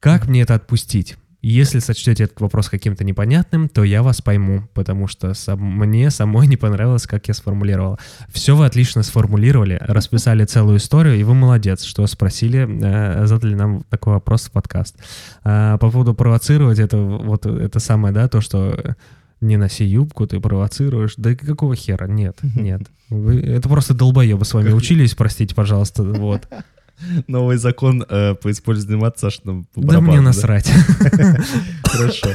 как 0.00 0.28
мне 0.28 0.42
это 0.42 0.54
отпустить? 0.54 1.16
Если 1.48 1.78
сочтете 1.78 2.24
этот 2.24 2.40
вопрос 2.40 2.68
каким-то 2.68 3.04
непонятным, 3.04 3.68
то 3.68 3.84
я 3.84 4.02
вас 4.02 4.20
пойму, 4.20 4.64
потому 4.74 5.06
что 5.06 5.32
сам- 5.34 5.60
мне 5.60 6.10
самой 6.10 6.48
не 6.48 6.56
понравилось, 6.56 7.06
как 7.06 7.28
я 7.28 7.34
сформулировал. 7.34 7.98
Все 8.30 8.56
вы 8.56 8.66
отлично 8.66 9.04
сформулировали, 9.04 9.78
расписали 9.80 10.44
целую 10.46 10.78
историю, 10.78 11.14
и 11.14 11.22
вы 11.22 11.34
молодец, 11.34 11.84
что 11.84 12.04
спросили, 12.08 12.66
э, 12.68 13.26
задали 13.26 13.54
нам 13.54 13.84
такой 13.90 14.14
вопрос 14.14 14.46
в 14.46 14.50
подкаст. 14.50 14.96
А, 15.44 15.78
по 15.78 15.88
поводу 15.90 16.14
провоцировать, 16.14 16.80
это 16.80 16.96
вот 16.96 17.46
это 17.46 17.78
самое, 17.78 18.12
да, 18.12 18.26
то, 18.26 18.40
что 18.40 18.96
не 19.40 19.56
носи 19.56 19.84
юбку, 19.84 20.26
ты 20.26 20.40
провоцируешь. 20.40 21.14
Да 21.16 21.36
какого 21.36 21.76
хера? 21.76 22.08
Нет, 22.08 22.38
нет. 22.42 22.82
Вы- 23.08 23.40
это 23.40 23.68
просто 23.68 23.94
долбоебы 23.94 24.44
с 24.44 24.52
вами 24.52 24.72
учились, 24.72 25.14
простите, 25.14 25.54
пожалуйста, 25.54 26.02
вот. 26.02 26.48
Новый 27.26 27.56
закон 27.56 28.04
э, 28.08 28.34
по 28.34 28.50
использованию 28.50 29.00
массажного 29.00 29.64
Да 29.74 30.00
мне 30.00 30.20
насрать. 30.20 30.70
Хорошо. 31.84 32.28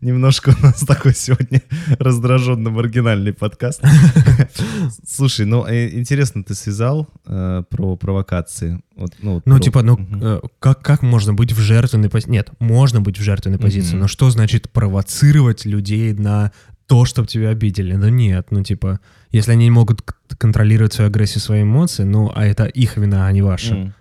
Немножко 0.00 0.54
у 0.58 0.62
нас 0.62 0.80
такой 0.80 1.14
сегодня 1.14 1.62
раздраженно 1.98 2.70
маргинальный 2.70 3.32
подкаст. 3.32 3.82
Слушай, 5.06 5.46
ну 5.46 5.64
э, 5.66 5.90
интересно, 5.96 6.42
ты 6.42 6.54
связал 6.54 7.08
э, 7.26 7.62
про 7.68 7.96
провокации? 7.96 8.80
Вот, 8.96 9.12
ну, 9.22 9.34
вот 9.34 9.46
Ну, 9.46 9.56
про- 9.56 9.62
типа, 9.62 9.82
ну, 9.82 9.98
э, 10.20 10.40
как, 10.58 10.82
как 10.82 11.02
можно 11.02 11.34
быть 11.34 11.52
в 11.52 11.60
жертвенной 11.60 12.08
позиции? 12.10 12.30
Нет, 12.32 12.50
можно 12.58 13.00
быть 13.00 13.18
в 13.18 13.22
жертвенной 13.22 13.58
позиции, 13.58 13.92
Мгм. 13.92 14.00
но 14.00 14.08
что 14.08 14.30
значит 14.30 14.70
провоцировать 14.70 15.64
людей 15.66 16.12
на 16.14 16.52
то, 16.92 17.06
чтобы 17.06 17.26
тебя 17.26 17.48
обидели? 17.48 17.94
Ну 17.96 18.08
нет, 18.10 18.48
ну 18.50 18.62
типа, 18.62 19.00
если 19.30 19.52
они 19.52 19.64
не 19.64 19.70
могут 19.70 20.02
контролировать 20.36 20.92
свою 20.92 21.08
агрессию, 21.08 21.40
свои 21.40 21.62
эмоции, 21.62 22.04
ну, 22.04 22.30
а 22.34 22.44
это 22.44 22.66
их 22.66 22.98
вина, 22.98 23.26
а 23.26 23.32
не 23.32 23.40
ваша. 23.40 23.74
М. 23.74 23.94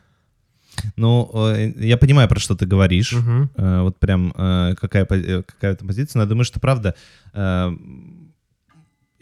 Ну, 0.98 1.32
э, 1.34 1.72
я 1.78 1.96
понимаю, 1.96 2.28
про 2.28 2.38
что 2.42 2.54
ты 2.54 2.66
говоришь. 2.66 3.14
Э, 3.56 3.82
Вот 3.82 3.98
прям 3.98 4.34
э, 4.36 4.76
какая, 4.78 5.08
э, 5.10 5.44
какая-то 5.44 5.86
позиция. 5.86 6.20
Но 6.20 6.24
я 6.24 6.30
думаю, 6.30 6.44
что 6.44 6.60
правда 6.60 6.94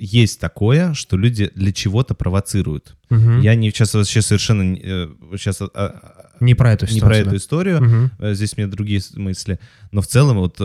есть 0.02 0.40
такое, 0.40 0.94
что 0.96 1.16
люди 1.16 1.52
для 1.54 1.72
чего-то 1.72 2.16
провоцируют. 2.16 2.96
Мгм. 3.12 3.42
Я 3.42 3.54
не 3.54 3.70
сейчас 3.70 3.94
вообще 3.94 4.22
совершенно 4.24 4.64
не, 4.64 4.80
сейчас 5.38 5.62
а, 5.62 6.30
Не 6.40 6.56
про 6.56 6.72
эту 6.72 6.86
не 6.86 6.94
ситуацию. 6.94 7.08
про 7.10 7.18
эту 7.18 7.30
да. 7.32 7.36
историю. 7.38 8.12
Э, 8.18 8.34
Здесь 8.34 8.54
у 8.58 8.62
меня 8.62 8.72
другие 8.72 9.02
мысли. 9.16 9.60
Но 9.92 10.02
в 10.02 10.08
целом 10.08 10.38
вот 10.38 10.58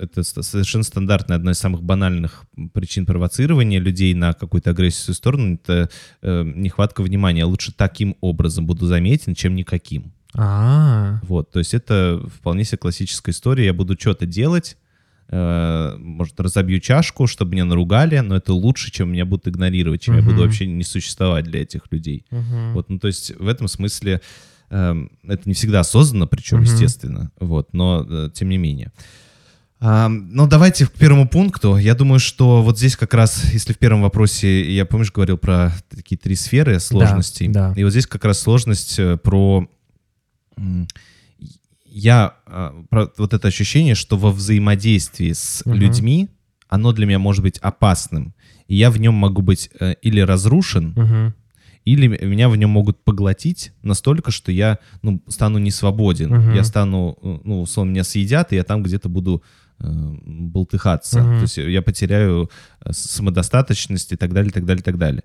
это 0.00 0.22
совершенно 0.22 0.84
стандартная, 0.84 1.36
одна 1.36 1.52
из 1.52 1.58
самых 1.58 1.82
банальных 1.82 2.44
причин 2.72 3.06
провоцирования 3.06 3.80
людей 3.80 4.14
на 4.14 4.32
какую-то 4.32 4.70
агрессию 4.70 5.14
сторону— 5.14 5.54
это 5.62 5.90
э, 6.22 6.42
нехватка 6.44 7.02
внимания. 7.02 7.44
Лучше 7.44 7.72
таким 7.72 8.16
образом 8.20 8.66
буду 8.66 8.86
заметен, 8.86 9.34
чем 9.34 9.54
никаким. 9.54 10.12
А, 10.34 11.20
Вот, 11.24 11.50
то 11.50 11.58
есть 11.58 11.74
это 11.74 12.22
вполне 12.38 12.64
себе 12.64 12.78
классическая 12.78 13.32
история. 13.32 13.66
Я 13.66 13.72
буду 13.74 13.96
что-то 13.98 14.26
делать, 14.26 14.76
э, 15.28 15.96
может, 15.98 16.38
разобью 16.40 16.80
чашку, 16.80 17.26
чтобы 17.26 17.52
меня 17.52 17.64
наругали, 17.64 18.18
но 18.18 18.36
это 18.36 18.52
лучше, 18.52 18.90
чем 18.90 19.12
меня 19.12 19.24
будут 19.24 19.48
игнорировать, 19.48 20.02
чем 20.02 20.16
я 20.16 20.22
буду 20.22 20.42
вообще 20.42 20.66
не 20.66 20.84
существовать 20.84 21.44
для 21.46 21.62
этих 21.62 21.82
людей. 21.90 22.24
Мгм. 22.30 22.72
Вот, 22.74 22.88
ну, 22.90 22.98
то 22.98 23.06
есть 23.08 23.32
в 23.38 23.48
этом 23.48 23.68
смысле 23.68 24.20
эм, 24.70 25.10
это 25.26 25.48
не 25.48 25.54
всегда 25.54 25.80
осознанно, 25.80 26.26
причем, 26.26 26.58
Мгм. 26.58 26.66
естественно, 26.66 27.30
вот, 27.40 27.72
но 27.72 28.06
э, 28.08 28.30
тем 28.34 28.50
не 28.50 28.58
менее. 28.58 28.92
Ну, 29.80 30.46
давайте 30.48 30.86
к 30.86 30.92
первому 30.92 31.28
пункту. 31.28 31.76
Я 31.76 31.94
думаю, 31.94 32.18
что 32.18 32.62
вот 32.62 32.78
здесь 32.78 32.96
как 32.96 33.14
раз, 33.14 33.44
если 33.52 33.72
в 33.72 33.78
первом 33.78 34.02
вопросе, 34.02 34.74
я, 34.74 34.84
помнишь, 34.84 35.12
говорил 35.12 35.38
про 35.38 35.72
такие 35.88 36.18
три 36.18 36.34
сферы 36.34 36.80
сложностей. 36.80 37.48
да. 37.48 37.72
И 37.76 37.84
вот 37.84 37.90
здесь 37.90 38.06
как 38.06 38.24
раз 38.24 38.40
сложность 38.40 38.98
э, 38.98 39.16
про... 39.16 39.68
Я... 41.86 42.34
а, 42.46 42.74
про 42.90 43.10
вот 43.16 43.32
это 43.34 43.48
ощущение, 43.48 43.94
что 43.94 44.16
во 44.16 44.30
взаимодействии 44.30 45.32
с 45.32 45.62
Мгм. 45.64 45.74
людьми 45.76 46.28
оно 46.68 46.92
для 46.92 47.06
меня 47.06 47.18
может 47.18 47.42
быть 47.42 47.58
опасным. 47.58 48.34
И 48.66 48.76
я 48.76 48.90
в 48.90 48.98
нем 48.98 49.14
могу 49.14 49.40
быть 49.42 49.70
э, 49.80 49.94
или 50.02 50.20
разрушен, 50.20 50.92
Мгм. 50.96 51.34
или 51.86 52.06
меня 52.26 52.50
в 52.50 52.56
нем 52.56 52.70
могут 52.70 53.02
поглотить 53.04 53.72
настолько, 53.82 54.30
что 54.30 54.52
я 54.52 54.78
ну, 55.00 55.22
стану 55.28 55.58
не 55.58 55.70
свободен. 55.70 56.28
Мгм. 56.30 56.52
Я 56.54 56.64
стану, 56.64 57.16
э, 57.22 57.38
ну, 57.44 57.62
условно, 57.62 57.92
меня 57.92 58.04
съедят, 58.04 58.52
и 58.52 58.56
я 58.56 58.64
там 58.64 58.82
где-то 58.82 59.08
буду 59.08 59.42
болтыхаться. 59.80 61.20
Мгм. 61.22 61.36
То 61.36 61.42
есть 61.42 61.56
я 61.58 61.82
потеряю 61.82 62.50
э, 62.84 62.92
самодостаточность 62.92 64.12
и 64.12 64.16
так 64.16 64.32
далее, 64.32 64.52
так 64.52 64.64
далее, 64.64 64.82
так 64.82 64.98
далее. 64.98 65.22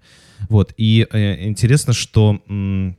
Вот. 0.50 0.74
И 0.78 1.08
э, 1.12 1.46
интересно, 1.48 1.94
что 1.94 2.40
м, 2.48 2.98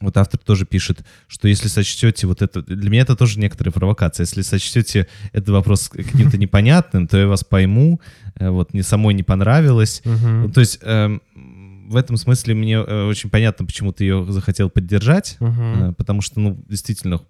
вот 0.00 0.16
автор 0.16 0.38
тоже 0.40 0.64
пишет, 0.64 1.04
что 1.26 1.48
если 1.48 1.68
сочтете 1.68 2.26
вот 2.26 2.40
это... 2.40 2.62
Для 2.62 2.88
меня 2.88 3.02
это 3.02 3.16
тоже 3.16 3.40
некоторая 3.40 3.72
провокация. 3.72 4.24
Если 4.24 4.42
сочтете 4.42 5.08
этот 5.32 5.48
вопрос 5.50 5.88
каким-то 5.88 6.38
непонятным, 6.38 7.06
то 7.06 7.18
я 7.18 7.26
вас 7.26 7.44
пойму. 7.44 8.00
Э, 8.36 8.50
Вот 8.50 8.72
мне 8.74 8.82
самой 8.82 9.14
не 9.14 9.22
понравилось. 9.22 10.02
Ну, 10.04 10.48
то 10.50 10.60
есть 10.60 10.78
эм, 10.82 11.20
в 11.90 11.96
этом 11.96 12.16
смысле 12.16 12.54
мне 12.54 12.74
э, 12.74 13.04
очень 13.08 13.28
понятно, 13.30 13.66
почему 13.66 13.92
ты 13.92 14.04
ее 14.04 14.24
захотел 14.30 14.70
поддержать, 14.70 15.36
Мгм. 15.40 15.90
э, 15.90 15.92
потому 15.94 16.22
что, 16.22 16.38
ну, 16.40 16.62
действительно, 16.68 17.20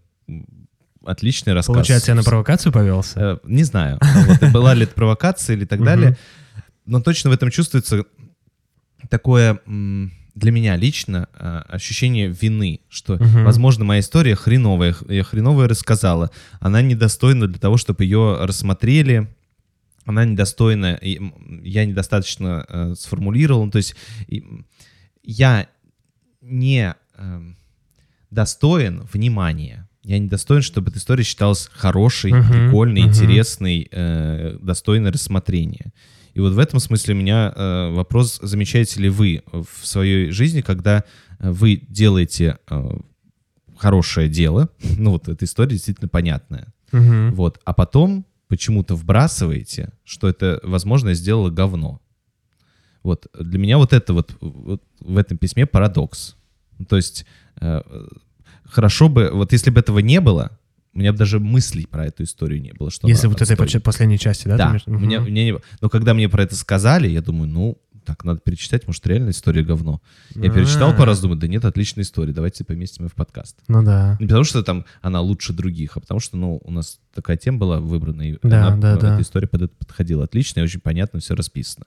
отличный 1.11 1.53
рассказ. 1.53 1.75
Получается, 1.75 2.11
я 2.13 2.15
на 2.15 2.23
провокацию 2.23 2.73
повелся? 2.73 3.21
Э, 3.21 3.39
Не 3.45 3.65
знаю, 3.65 3.99
вот, 4.01 4.43
и 4.43 4.47
была 4.51 4.75
ли 4.75 4.85
это 4.85 4.95
провокация 4.95 5.57
или 5.57 5.65
так 5.65 5.83
далее, 5.83 6.17
но 6.87 7.01
точно 7.01 7.31
в 7.31 7.33
этом 7.33 7.51
чувствуется 7.51 8.05
такое 9.09 9.61
для 9.67 10.53
меня 10.53 10.77
лично 10.77 11.29
э, 11.35 11.63
ощущение 11.69 12.29
вины, 12.29 12.81
что, 12.89 13.19
возможно, 13.19 13.85
моя 13.85 14.01
история 14.01 14.37
хреновая, 14.37 14.95
я 15.09 15.25
хреновая 15.25 15.67
рассказала, 15.67 16.31
она 16.61 16.81
недостойна 16.81 17.49
для 17.49 17.59
того, 17.59 17.77
чтобы 17.77 18.05
ее 18.05 18.39
рассмотрели, 18.41 19.29
она 20.05 20.25
недостойна, 20.25 20.99
я 21.03 21.85
недостаточно 21.85 22.65
э, 22.69 22.95
сформулировал, 22.97 23.65
ну, 23.65 23.71
то 23.71 23.79
есть 23.79 23.97
я 25.25 25.69
не 26.41 26.95
эм, 27.17 27.57
достоин 28.31 29.07
внимания. 29.13 29.88
Я 30.09 30.19
не 30.19 30.27
достоин, 30.27 30.63
чтобы 30.63 30.89
эта 30.89 30.99
история 30.99 31.23
считалась 31.23 31.69
хорошей, 31.71 32.33
Мгм, 32.33 32.49
прикольной, 32.49 33.03
мгм. 33.03 33.11
интересной, 33.11 33.87
э, 33.91 34.57
достойной 34.59 35.11
рассмотрения. 35.11 35.93
И 36.33 36.41
вот 36.41 36.55
в 36.55 36.59
этом 36.59 36.81
смысле 36.81 37.15
у 37.15 37.19
меня 37.19 37.53
э, 37.55 37.91
вопрос, 37.91 38.39
замечаете 38.41 39.01
ли 39.03 39.11
вы 39.11 39.43
в 39.53 39.87
своей 39.87 40.31
жизни, 40.31 40.63
когда 40.63 41.05
э, 41.39 41.51
вы 41.51 41.83
делаете 41.91 42.57
э, 42.71 42.89
хорошее 43.77 44.31
дело, 44.31 44.71
ну 44.97 45.11
вот 45.11 45.29
эта 45.29 45.45
история 45.45 45.73
действительно 45.73 46.09
понятная, 46.09 46.73
Мгм. 46.91 47.35
вот, 47.35 47.61
а 47.67 47.75
потом 47.75 48.25
почему-то 48.49 48.95
вбрасываете, 48.95 49.93
что 50.05 50.27
это, 50.27 50.59
возможно, 50.63 51.11
я 51.11 51.15
сделала 51.17 51.51
говно. 51.51 52.01
Вот 53.03 53.27
для 53.39 53.59
меня 53.59 53.77
вот 53.77 53.93
это 53.93 54.15
вот, 54.15 54.35
вот 54.41 54.83
в 55.01 55.19
этом 55.19 55.37
письме 55.37 55.67
парадокс. 55.67 56.35
То 56.89 56.97
есть 56.97 57.27
э, 57.61 57.83
хорошо 58.71 59.09
бы, 59.09 59.31
вот 59.33 59.53
если 59.53 59.71
бы 59.71 59.81
этого 59.81 59.99
не 60.01 60.21
было, 60.21 60.51
у 60.95 60.99
меня 60.99 61.13
бы 61.13 61.19
даже 61.19 61.39
мыслей 61.39 61.87
про 61.87 62.07
эту 62.07 62.25
историю 62.25 62.61
не 62.61 62.73
было. 62.73 62.91
Что 62.91 63.07
Если 63.09 63.27
вот 63.27 63.41
этой 63.41 63.53
отстой. 63.53 63.67
поч- 63.67 63.83
последней 63.83 64.19
части, 64.19 64.49
да? 64.49 64.57
Да, 64.57 64.69
имеешь- 64.71 64.83
у 64.87 64.91
меня, 64.99 65.19
у 65.19 65.23
Мгм. 65.23 65.31
меня 65.31 65.45
не 65.45 65.53
было. 65.53 65.63
Но 65.81 65.89
когда 65.89 66.15
мне 66.15 66.29
про 66.29 66.43
это 66.43 66.57
сказали, 66.57 67.09
я 67.09 67.21
думаю, 67.23 67.49
ну, 67.49 67.79
так, 68.05 68.25
надо 68.25 68.41
перечитать, 68.43 68.87
может, 68.87 69.07
реально 69.07 69.31
история 69.31 69.63
говно. 69.63 70.01
Я 70.35 70.51
перечитал 70.51 70.91
А. 70.91 70.93
пару 70.95 71.09
раз, 71.11 71.21
думаю, 71.21 71.39
да 71.39 71.47
нет, 71.47 71.65
отличная 71.67 72.05
история, 72.05 72.33
давайте 72.33 72.65
поместим 72.65 73.05
ее 73.05 73.11
в 73.11 73.15
подкаст. 73.15 73.59
Ну 73.69 73.83
да. 73.85 74.17
Не 74.19 74.27
потому 74.27 74.45
что 74.45 74.63
там 74.63 74.87
она 75.03 75.21
лучше 75.21 75.53
других, 75.53 75.99
а 75.99 76.01
потому 76.01 76.19
что, 76.19 76.39
ну, 76.39 76.59
у 76.65 76.71
нас 76.73 77.01
такая 77.15 77.37
тема 77.37 77.59
была 77.59 77.81
выбрана, 77.81 78.23
и 78.23 78.39
Да, 78.43 78.69
она, 78.69 78.77
да, 78.79 78.95
ну, 78.95 79.01
да. 79.01 79.13
эта 79.15 79.23
история 79.23 79.47
под 79.47 79.63
это 79.63 79.75
подходила 79.79 80.25
отлично, 80.25 80.61
и 80.61 80.63
очень 80.63 80.81
понятно 80.81 81.21
все 81.21 81.35
расписано. 81.35 81.85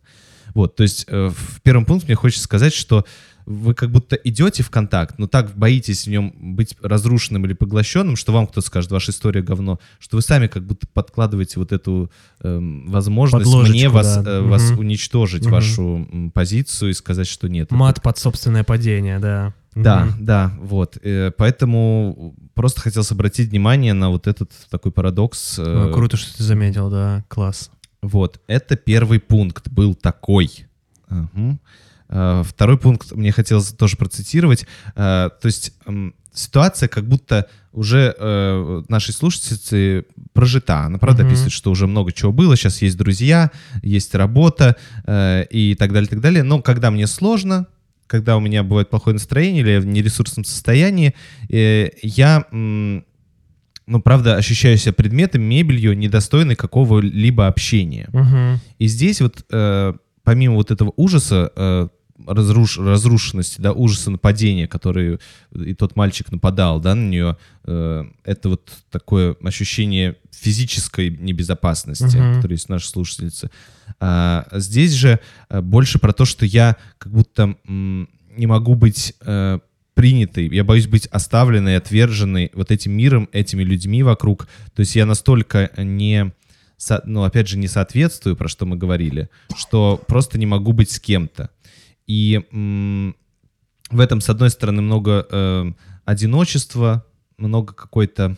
Вот, 0.53 0.75
то 0.75 0.83
есть 0.83 1.05
э, 1.07 1.29
в 1.29 1.61
первом 1.61 1.85
пункте 1.85 2.07
мне 2.07 2.15
хочется 2.15 2.43
сказать, 2.43 2.73
что 2.73 3.05
вы 3.47 3.73
как 3.73 3.89
будто 3.91 4.15
идете 4.15 4.61
в 4.63 4.69
контакт, 4.69 5.17
но 5.17 5.27
так 5.27 5.55
боитесь 5.57 6.05
в 6.05 6.09
нем 6.09 6.33
быть 6.55 6.75
разрушенным 6.81 7.45
или 7.45 7.53
поглощенным, 7.53 8.15
что 8.15 8.31
вам 8.33 8.45
кто-то 8.45 8.65
скажет, 8.65 8.91
ваша 8.91 9.11
история 9.11 9.41
говно, 9.41 9.79
что 9.99 10.17
вы 10.17 10.21
сами 10.21 10.47
как 10.47 10.63
будто 10.63 10.85
подкладываете 10.93 11.59
вот 11.59 11.71
эту 11.71 12.11
эм, 12.41 12.87
возможность 12.89 13.45
Подложечку, 13.45 13.73
мне 13.75 13.89
вас, 13.89 14.17
да. 14.17 14.29
э, 14.31 14.41
вас 14.41 14.69
Мгм. 14.71 14.79
уничтожить, 14.79 15.43
Мгм. 15.43 15.51
вашу 15.51 16.31
позицию 16.33 16.91
и 16.91 16.93
сказать, 16.93 17.27
что 17.27 17.47
нет. 17.49 17.65
это 17.67 17.75
Мат 17.75 18.01
под 18.03 18.17
собственное 18.19 18.63
падение, 18.63 19.17
да. 19.19 19.53
да, 19.73 20.05
Мгм. 20.05 20.25
да, 20.25 20.53
вот. 20.61 20.97
Э, 21.01 21.31
Поэтому 21.35 22.35
просто 22.53 22.81
хотелось 22.81 23.11
обратить 23.11 23.49
внимание 23.49 23.93
на 23.93 24.09
вот 24.11 24.27
этот 24.27 24.51
такой 24.69 24.91
парадокс. 24.91 25.57
э, 25.57 25.63
Ну, 25.87 25.91
Круто, 25.93 26.15
что 26.15 26.37
ты 26.37 26.43
заметил, 26.43 26.89
да, 26.91 27.23
класс. 27.27 27.71
Вот, 28.01 28.41
это 28.47 28.75
первый 28.75 29.19
пункт 29.19 29.69
был 29.69 29.95
такой. 29.95 30.65
Э, 32.09 32.43
Второй 32.45 32.77
пункт 32.77 33.11
мне 33.13 33.31
хотелось 33.31 33.67
тоже 33.73 33.95
процитировать. 33.97 34.65
Э, 34.95 35.29
То 35.41 35.45
есть 35.45 35.73
ситуация 36.33 36.89
как 36.89 37.07
будто 37.07 37.47
уже 37.73 38.15
э, 38.17 38.83
нашей 38.89 39.13
слушательницы 39.13 40.05
прожита. 40.33 40.85
Она, 40.85 40.97
правда, 40.97 41.25
описывает, 41.25 41.53
что 41.53 41.71
уже 41.71 41.87
много 41.87 42.11
чего 42.11 42.31
было. 42.31 42.55
Сейчас 42.55 42.81
есть 42.81 42.97
друзья, 42.97 43.51
есть 43.81 44.13
работа 44.15 44.75
э, 45.05 45.45
и 45.49 45.75
так 45.75 45.93
далее, 45.93 46.09
так 46.09 46.21
далее. 46.21 46.43
Но 46.43 46.61
когда 46.61 46.91
мне 46.91 47.07
сложно, 47.07 47.67
когда 48.07 48.35
у 48.35 48.39
меня 48.41 48.63
бывает 48.63 48.89
плохое 48.89 49.13
настроение 49.13 49.61
или 49.61 49.69
я 49.71 49.79
в 49.79 49.85
нересурсном 49.85 50.43
состоянии, 50.43 51.15
э, 51.49 51.91
я, 52.01 52.45
ну, 53.91 54.01
правда, 54.01 54.35
ощущаю 54.37 54.77
себя 54.77 54.93
предметом, 54.93 55.41
мебелью, 55.41 55.97
недостойной 55.97 56.55
какого-либо 56.55 57.47
общения. 57.47 58.07
Мгм. 58.13 58.59
И 58.79 58.87
здесь 58.87 59.19
вот, 59.21 59.45
э, 59.51 59.93
помимо 60.23 60.55
вот 60.55 60.71
этого 60.71 60.93
ужаса, 60.95 61.51
э, 61.55 61.87
разруш- 62.25 62.81
разрушенности, 62.81 63.59
да, 63.59 63.73
ужаса 63.73 64.11
нападения, 64.11 64.67
который 64.67 65.19
и 65.53 65.73
тот 65.73 65.95
мальчик 65.95 66.31
нападал, 66.31 66.79
да, 66.79 66.95
на 66.95 67.09
нее, 67.09 67.35
э, 67.65 68.03
это 68.23 68.49
вот 68.49 68.71
такое 68.91 69.35
ощущение 69.43 70.15
физической 70.31 71.09
небезопасности, 71.09 72.17
Мгм. 72.17 72.35
которое 72.35 72.53
есть 72.55 72.69
у 72.69 72.73
нашей 72.73 72.87
слушательницы. 72.87 73.49
А 73.99 74.47
здесь 74.53 74.93
же 74.93 75.19
э, 75.49 75.61
больше 75.61 75.99
про 75.99 76.13
то, 76.13 76.23
что 76.25 76.45
я 76.45 76.77
как 76.97 77.11
будто 77.11 77.55
м, 77.67 78.07
не 78.37 78.47
могу 78.47 78.75
быть 78.75 79.13
э, 79.21 79.59
принятой, 80.01 80.47
я 80.47 80.63
боюсь 80.63 80.87
быть 80.87 81.05
оставленной, 81.11 81.77
отверженной 81.77 82.49
вот 82.55 82.71
этим 82.71 82.91
миром, 82.93 83.29
этими 83.31 83.61
людьми 83.63 84.01
вокруг. 84.01 84.47
То 84.73 84.79
есть 84.79 84.95
я 84.95 85.05
настолько 85.05 85.69
не, 85.77 86.31
со- 86.77 87.03
ну, 87.05 87.21
опять 87.23 87.47
же, 87.47 87.59
не 87.59 87.67
соответствую, 87.67 88.35
про 88.35 88.47
что 88.47 88.65
мы 88.65 88.77
говорили, 88.77 89.29
что 89.55 90.01
просто 90.07 90.39
не 90.39 90.47
могу 90.47 90.73
быть 90.73 90.89
с 90.89 90.99
кем-то. 90.99 91.51
И 92.07 92.41
м, 92.51 93.15
в 93.91 93.99
этом, 93.99 94.21
с 94.21 94.29
одной 94.29 94.49
стороны, 94.49 94.81
много 94.81 95.27
э, 95.29 95.71
одиночества, 96.05 97.05
много 97.37 97.73
какой-то 97.73 98.35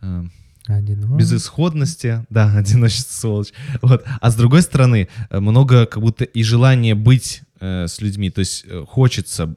э, 0.00 0.24
Один. 0.66 1.14
безысходности, 1.18 2.24
да, 2.30 2.52
одиночество, 2.56 3.12
сволочь. 3.12 3.52
Вот. 3.82 4.02
А 4.20 4.30
с 4.30 4.34
другой 4.34 4.62
стороны, 4.62 5.08
э, 5.28 5.40
много 5.40 5.84
как 5.84 6.02
будто 6.02 6.24
и 6.24 6.42
желания 6.42 6.94
быть 6.94 7.42
э, 7.60 7.86
с 7.86 8.00
людьми, 8.00 8.30
то 8.30 8.38
есть 8.38 8.64
э, 8.66 8.82
хочется 8.88 9.56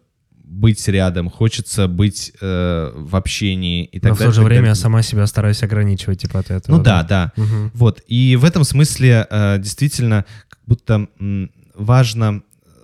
быть 0.52 0.88
рядом, 0.88 1.30
хочется 1.30 1.88
быть 1.88 2.34
э, 2.42 2.92
в 2.96 3.16
общении 3.16 3.86
и 3.86 4.00
так 4.00 4.10
Но 4.12 4.16
в 4.16 4.20
далее. 4.20 4.32
то 4.34 4.36
же 4.36 4.44
время 4.44 4.68
я 4.70 4.76
сама 4.76 5.04
себя 5.04 5.28
стараюсь 5.28 5.62
ограничивать, 5.64 6.22
типа, 6.22 6.40
от 6.40 6.50
этого. 6.52 6.78
Ну 6.78 6.84
да, 6.84 7.04
да. 7.04 7.32
Мгм. 7.38 7.72
Вот. 7.76 8.02
И 8.08 8.36
в 8.36 8.44
этом 8.44 8.64
смысле 8.64 9.28
э, 9.30 9.58
действительно 9.60 10.26
как 10.50 10.60
будто 10.66 11.08
м, 11.20 11.52
важно 11.76 12.42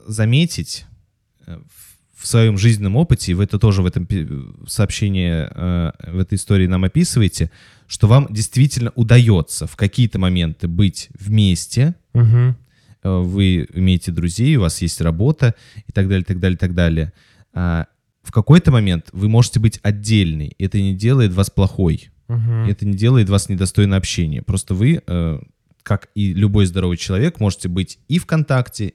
заметить 0.07 0.85
э, 1.47 1.57
в- 1.57 2.23
в 2.23 2.27
своем 2.27 2.57
жизненном 2.57 2.95
опыте, 2.95 3.31
и 3.31 3.35
вы 3.35 3.43
это 3.43 3.57
тоже 3.59 3.81
в 3.81 3.85
этом 3.87 4.07
сообщении, 4.67 5.47
э, 5.49 5.91
в 6.11 6.19
этой 6.19 6.35
истории 6.35 6.67
нам 6.67 6.83
описываете, 6.83 7.49
что 7.87 8.07
вам 8.07 8.27
действительно 8.31 8.91
удается 8.95 9.67
в 9.67 9.75
какие-то 9.75 10.17
моменты 10.19 10.67
быть 10.67 11.09
вместе, 11.19 11.95
э, 12.13 12.53
вы 13.03 13.67
имеете 13.73 14.11
друзей, 14.11 14.55
у 14.55 14.61
вас 14.61 14.81
есть 14.81 15.01
работа 15.01 15.53
и 15.87 15.91
так 15.91 16.07
далее, 16.07 16.23
так 16.25 16.39
далее, 16.39 16.57
так 16.57 16.73
далее. 16.73 17.11
А 17.55 17.87
в 18.21 18.31
какой-то 18.31 18.71
момент 18.71 19.09
вы 19.13 19.29
можете 19.29 19.59
быть 19.59 19.79
отдельной, 19.81 20.53
и 20.57 20.65
это 20.65 20.79
не 20.79 20.93
делает 20.93 21.33
вас 21.33 21.49
плохой. 21.49 22.11
И 22.27 22.71
Это 22.71 22.85
не 22.85 22.95
делает 22.95 23.29
вас 23.29 23.49
недостойно 23.49 23.97
общения. 23.97 24.41
Просто 24.41 24.73
вы, 24.73 25.01
э, 25.05 25.39
как 25.83 26.09
и 26.15 26.33
любой 26.33 26.65
здоровый 26.65 26.97
человек, 26.97 27.39
можете 27.39 27.69
быть 27.69 27.99
и 28.07 28.17
в 28.17 28.25
контакте, 28.25 28.93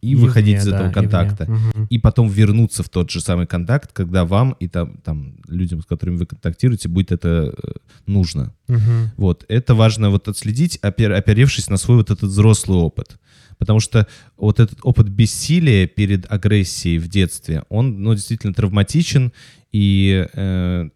и, 0.00 0.16
выходить 0.16 0.54
вне, 0.54 0.58
из 0.58 0.66
да, 0.66 0.76
этого 0.76 0.90
и 0.90 0.92
контакта. 0.92 1.50
Мгм. 1.50 1.86
И 1.88 1.98
потом 1.98 2.28
вернуться 2.28 2.82
в 2.82 2.88
тот 2.88 3.10
же 3.10 3.20
самый 3.20 3.46
контакт, 3.46 3.92
когда 3.92 4.24
вам 4.24 4.56
и 4.58 4.66
там, 4.68 4.96
там 5.04 5.36
людям, 5.46 5.80
с 5.80 5.84
которыми 5.84 6.16
вы 6.16 6.26
контактируете, 6.26 6.88
будет 6.88 7.12
это 7.12 7.54
э, 7.56 7.72
нужно. 8.06 8.52
Мгм. 8.68 9.12
Вот. 9.16 9.44
Это 9.48 9.74
важно 9.74 10.10
вот 10.10 10.26
отследить, 10.26 10.78
опер- 10.82 11.14
оперевшись 11.14 11.68
на 11.68 11.76
свой 11.76 11.98
вот 11.98 12.10
этот 12.10 12.30
взрослый 12.30 12.78
опыт. 12.78 13.18
Потому 13.62 13.78
что 13.78 14.08
вот 14.36 14.58
этот 14.58 14.80
опыт 14.82 15.08
бессилия 15.08 15.86
перед 15.86 16.28
агрессией 16.28 16.98
в 16.98 17.06
детстве, 17.06 17.62
он, 17.68 18.02
ну, 18.02 18.12
действительно 18.12 18.52
травматичен. 18.52 19.32
И, 19.70 20.26
э, 20.32 20.88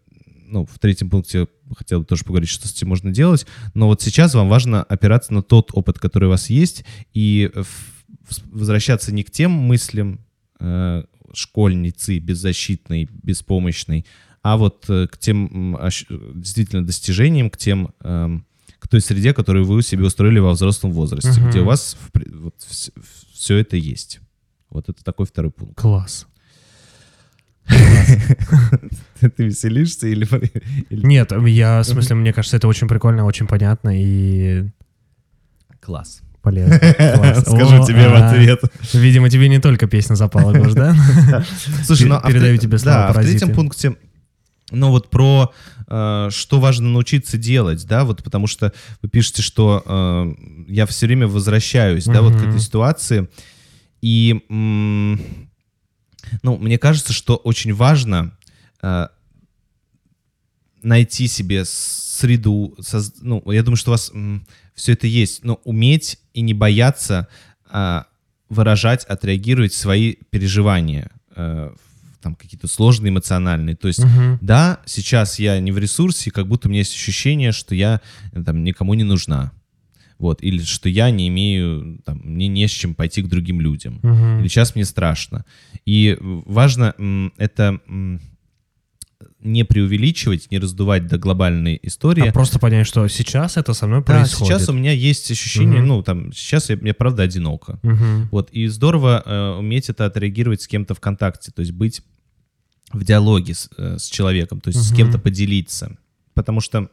ну, 0.47 0.65
в 0.65 0.77
третьем 0.77 1.09
пункте 1.09 1.47
хотел 1.77 2.01
бы 2.01 2.05
тоже 2.05 2.25
поговорить, 2.25 2.49
что 2.49 2.67
с 2.67 2.73
этим 2.73 2.89
можно 2.89 3.09
делать. 3.11 3.47
Но 3.73 3.87
вот 3.87 4.01
сейчас 4.01 4.35
вам 4.35 4.49
важно 4.49 4.83
опираться 4.83 5.33
на 5.33 5.43
тот 5.43 5.69
опыт, 5.71 5.97
который 5.97 6.25
у 6.25 6.31
вас 6.31 6.49
есть, 6.49 6.83
и 7.13 7.49
возвращаться 8.51 9.13
не 9.13 9.23
к 9.23 9.31
тем 9.31 9.51
мыслям 9.51 10.19
э, 10.59 11.05
школьницы, 11.33 12.19
беззащитной, 12.19 13.07
беспомощной, 13.23 14.05
а 14.41 14.57
вот 14.57 14.89
э, 14.89 15.07
к 15.07 15.17
тем 15.17 15.77
ощ- 15.77 16.05
действительно 16.35 16.85
достижениям, 16.85 17.49
к 17.49 17.55
тем 17.55 17.93
эм, 18.01 18.45
к 18.79 18.87
той 18.87 19.01
среде, 19.01 19.33
которую 19.33 19.65
вы 19.65 19.81
себе 19.81 20.05
устроили 20.05 20.39
во 20.39 20.51
взрослом 20.51 20.91
возрасте, 20.91 21.39
Мгм. 21.41 21.49
где 21.49 21.59
у 21.61 21.65
вас 21.65 21.97
в 21.99 22.41
вот 22.41 22.55
все 23.33 23.57
это 23.57 23.75
есть. 23.77 24.19
Вот 24.69 24.89
это 24.89 25.03
такой 25.03 25.25
второй 25.25 25.51
пункт. 25.51 25.75
Класс. 25.79 26.27
Ты 29.19 29.43
веселишься 29.43 30.07
или... 30.07 30.27
Нет, 30.89 31.31
я, 31.47 31.81
в 31.81 31.85
смысле, 31.85 32.15
мне 32.15 32.33
кажется, 32.33 32.57
это 32.57 32.67
очень 32.67 32.87
прикольно, 32.87 33.25
очень 33.25 33.47
понятно 33.47 33.91
и 33.93 34.69
Класс. 35.81 36.21
полезно. 36.41 36.79
Класс. 36.79 37.41
Скажу 37.47 37.81
О, 37.83 37.85
тебе 37.85 38.07
в 38.07 38.13
а, 38.13 38.29
ответ. 38.29 38.61
Видимо, 38.93 39.29
тебе 39.29 39.49
не 39.49 39.59
только 39.59 39.87
песня 39.87 40.15
запала, 40.15 40.53
Гош, 40.53 40.73
да? 40.73 40.95
Слушай, 41.83 42.07
ну, 42.07 42.15
а 42.15 42.21
в 42.21 42.27
Передаю 42.27 42.57
тебе 42.57 42.77
слово, 42.77 42.97
Да, 42.97 43.11
в 43.11 43.15
паразиты. 43.15 43.39
третьем 43.39 43.55
пункте, 43.55 43.95
ну 44.71 44.89
вот 44.89 45.09
про 45.09 45.53
что 45.87 46.59
важно 46.59 46.89
научиться 46.89 47.37
делать, 47.37 47.85
да, 47.87 48.03
вот 48.03 48.23
потому 48.23 48.47
что 48.47 48.73
вы 49.01 49.09
пишете, 49.09 49.41
что 49.41 49.83
э, 49.85 50.33
я 50.67 50.85
все 50.85 51.05
время 51.05 51.27
возвращаюсь, 51.27 52.05
да, 52.05 52.21
вот 52.21 52.35
к 52.35 52.43
этой 52.43 52.59
ситуации, 52.59 53.29
и, 54.01 54.41
м, 54.49 55.19
ну, 56.43 56.57
мне 56.57 56.77
кажется, 56.77 57.13
что 57.13 57.35
очень 57.37 57.73
важно 57.73 58.37
э, 58.81 59.07
найти 60.81 61.27
себе 61.27 61.63
среду, 61.65 62.75
соз- 62.79 63.13
ну, 63.21 63.43
я 63.51 63.63
думаю, 63.63 63.77
что 63.77 63.91
у 63.91 63.93
вас 63.93 64.11
все 64.75 64.93
это 64.93 65.07
есть, 65.07 65.43
но 65.43 65.55
уметь 65.63 66.19
и 66.33 66.41
не 66.41 66.53
бояться 66.53 67.27
а, 67.69 68.05
выражать, 68.49 69.03
отреагировать 69.05 69.73
свои 69.73 70.15
переживания, 70.29 71.11
э, 71.35 71.71
в- 71.75 71.86
там 72.27 72.35
какие-то 72.35 72.67
сложные 72.67 73.09
эмоциональные. 73.11 73.77
То 73.77 73.87
есть, 73.87 74.03
Мгм. 74.03 74.37
да, 74.41 74.79
сейчас 74.85 75.39
я 75.39 75.59
не 75.61 75.71
в 75.71 75.77
ресурсе, 75.77 76.29
как 76.29 76.47
будто 76.47 76.67
у 76.67 76.71
меня 76.71 76.79
есть 76.79 76.93
ощущение, 76.93 77.53
что 77.53 77.73
я 77.73 78.01
э, 78.33 78.43
там 78.43 78.63
никому 78.65 78.93
не 78.95 79.03
нужна. 79.03 79.51
Вот, 80.19 80.41
или 80.43 80.61
что 80.63 80.89
я 80.89 81.09
не 81.11 81.27
имею, 81.29 82.01
там, 82.03 82.19
мне 82.23 82.47
не 82.47 82.67
с 82.67 82.71
чем 82.71 82.95
пойти 82.95 83.21
к 83.21 83.27
другим 83.27 83.61
людям. 83.61 83.99
Мгм. 84.03 84.39
Или 84.39 84.47
сейчас 84.49 84.75
мне 84.75 84.83
страшно. 84.83 85.45
И 85.85 86.17
важно 86.19 86.93
это 87.37 87.79
не 89.39 89.63
преувеличивать, 89.63 90.51
не 90.51 90.59
раздувать 90.59 91.07
до 91.07 91.17
глобальной 91.17 91.79
истории. 91.83 92.27
А 92.27 92.31
просто 92.33 92.59
понять, 92.59 92.87
что 92.87 93.07
сейчас 93.07 93.57
это 93.57 93.73
со 93.73 93.87
мной 93.87 93.99
Да, 93.99 94.05
происходит. 94.05 94.47
сейчас 94.57 94.69
у 94.69 94.73
меня 94.73 94.91
есть 94.91 95.31
ощущение, 95.31 95.79
Мгм. 95.79 95.87
ну, 95.87 96.03
там, 96.03 96.33
сейчас 96.33 96.69
я, 96.69 96.75
мне 96.75 96.93
правда 96.93 97.23
одиноко. 97.23 97.79
Мгм. 97.83 98.29
Вот, 98.31 98.49
и 98.51 98.67
здорово 98.67 99.23
э, 99.25 99.59
уметь 99.59 99.89
это 99.89 100.05
отреагировать 100.05 100.61
с 100.61 100.67
кем-то 100.67 100.93
в 100.95 100.99
контакте, 100.99 101.51
то 101.55 101.61
есть 101.61 101.71
быть 101.71 102.01
в 102.93 103.03
диалоге 103.03 103.53
с, 103.53 103.69
э, 103.77 103.97
с 103.99 104.05
человеком, 104.09 104.59
то 104.61 104.69
есть 104.69 104.81
с 104.81 104.89
Мгм. 104.89 104.97
кем-то 104.97 105.19
поделиться. 105.19 105.97
Потому 106.33 106.61
что 106.61 106.89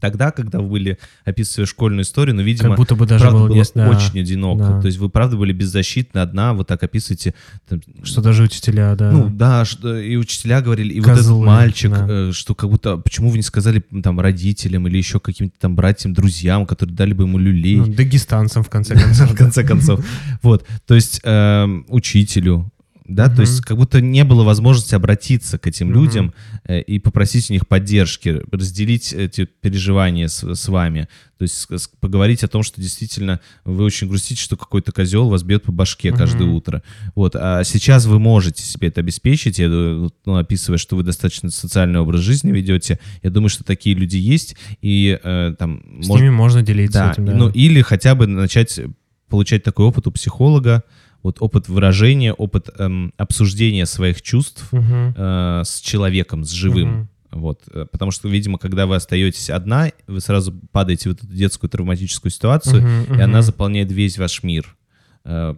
тогда, 0.00 0.32
когда 0.32 0.58
вы 0.58 0.68
были, 0.68 0.98
описывая 1.24 1.64
школьную 1.66 2.02
историю, 2.02 2.34
ну, 2.34 2.42
видимо, 2.42 2.70
Как 2.70 2.78
будто 2.78 2.96
бы 2.96 3.06
даже 3.06 3.22
правда 3.22 3.38
было 3.38 3.48
было 3.48 3.64
да, 3.74 3.88
очень 3.90 4.18
одиноко. 4.20 4.64
да. 4.64 4.80
То 4.80 4.86
есть 4.86 4.98
вы, 4.98 5.08
правда, 5.08 5.36
были 5.36 5.52
беззащитны, 5.52 6.18
одна, 6.18 6.54
вот 6.54 6.66
так 6.66 6.82
описываете. 6.82 7.34
там, 7.68 7.80
Что 8.02 8.20
даже 8.20 8.42
учителя, 8.42 8.96
да. 8.96 9.12
ну 9.12 9.28
да, 9.30 9.64
что 9.64 9.96
и 9.96 10.16
учителя 10.16 10.60
говорили, 10.60 10.92
и 10.94 10.98
вот 11.00 11.06
Козлы, 11.10 11.36
этот 11.42 11.46
мальчик, 11.46 11.90
да. 11.92 12.06
э, 12.08 12.32
что 12.32 12.54
как 12.56 12.68
будто, 12.70 12.96
почему 12.96 13.30
вы 13.30 13.36
не 13.36 13.42
сказали 13.44 13.80
там 14.02 14.18
родителям 14.18 14.88
или 14.88 14.96
еще 14.96 15.20
каким-то 15.20 15.54
там 15.60 15.76
братьям, 15.76 16.14
друзьям, 16.14 16.66
которые 16.66 16.96
дали 16.96 17.12
бы 17.12 17.22
ему 17.24 17.38
люлей, 17.38 17.76
Ну, 17.76 17.86
дагестанцам, 17.86 18.64
в 18.64 18.70
конце 18.70 18.94
концов. 19.00 19.30
в 19.30 19.36
конце 19.36 19.62
концов. 19.62 20.04
Вот, 20.42 20.66
то 20.86 20.94
есть 20.96 21.20
эм, 21.22 21.84
учителю, 21.88 22.72
да, 23.06 23.26
Мгм. 23.26 23.34
то 23.36 23.40
есть 23.42 23.60
как 23.62 23.76
будто 23.76 24.00
не 24.00 24.24
было 24.24 24.44
возможности 24.44 24.94
обратиться 24.94 25.58
к 25.58 25.66
этим 25.66 25.88
Мгм. 25.88 26.00
людям 26.00 26.34
э, 26.64 26.80
и 26.80 26.98
попросить 26.98 27.50
у 27.50 27.52
них 27.52 27.66
поддержки, 27.66 28.40
разделить 28.52 29.12
эти 29.12 29.44
переживания 29.44 30.28
с, 30.28 30.42
с 30.54 30.68
вами, 30.68 31.08
то 31.38 31.42
есть 31.42 31.66
с- 31.70 31.88
поговорить 32.00 32.44
о 32.44 32.48
том, 32.48 32.62
что 32.62 32.80
действительно 32.80 33.40
вы 33.64 33.84
очень 33.84 34.08
грустите, 34.08 34.40
что 34.40 34.56
какой-то 34.56 34.92
козел 34.92 35.28
вас 35.28 35.42
бьет 35.42 35.64
по 35.64 35.72
башке 35.72 36.12
каждое 36.12 36.44
Мгм. 36.44 36.54
утро. 36.54 36.82
Вот, 37.14 37.34
а 37.34 37.64
сейчас 37.64 38.06
вы 38.06 38.18
можете 38.20 38.62
себе 38.62 38.88
это 38.88 39.00
обеспечить, 39.00 39.58
я, 39.58 39.66
э, 39.66 40.08
ну, 40.24 40.36
описывая, 40.36 40.78
что 40.78 40.96
вы 40.96 41.02
достаточно 41.02 41.50
социальный 41.50 41.98
образ 42.00 42.20
жизни 42.20 42.52
ведете, 42.52 42.98
я 43.22 43.30
думаю, 43.30 43.48
что 43.48 43.64
такие 43.64 43.96
люди 43.96 44.16
есть, 44.16 44.56
и 44.80 45.18
э, 45.22 45.54
там... 45.58 45.82
С 46.02 46.06
может- 46.08 46.22
ними 46.22 46.30
можно 46.30 46.62
делиться 46.62 46.98
да, 47.00 47.12
этим, 47.12 47.24
да. 47.26 47.34
ну 47.34 47.48
или 47.48 47.80
хотя 47.82 48.14
бы 48.14 48.26
начать 48.26 48.78
получать 49.28 49.62
такой 49.62 49.86
опыт 49.86 50.06
у 50.06 50.10
психолога, 50.12 50.84
вот 51.22 51.36
опыт 51.40 51.68
выражения, 51.68 52.32
опыт 52.32 52.68
эм, 52.78 53.12
обсуждения 53.16 53.86
своих 53.86 54.22
чувств 54.22 54.68
Мгм. 54.72 55.14
э, 55.16 55.62
с 55.64 55.80
человеком, 55.80 56.44
с 56.44 56.50
живым. 56.50 56.88
Мгм. 56.90 57.08
Вот, 57.30 57.60
э, 57.72 57.86
потому 57.90 58.10
что, 58.10 58.28
видимо, 58.28 58.58
когда 58.58 58.86
вы 58.86 58.96
остаетесь 58.96 59.48
одна, 59.50 59.90
вы 60.06 60.20
сразу 60.20 60.52
падаете 60.72 61.08
в 61.08 61.12
эту 61.12 61.26
детскую 61.26 61.70
травматическую 61.70 62.30
ситуацию, 62.30 62.82
Мгм, 62.82 63.18
и 63.18 63.22
она 63.22 63.40
заполняет 63.42 63.90
весь 63.92 64.18
ваш 64.18 64.42
мир. 64.42 64.76
Э, 65.24 65.54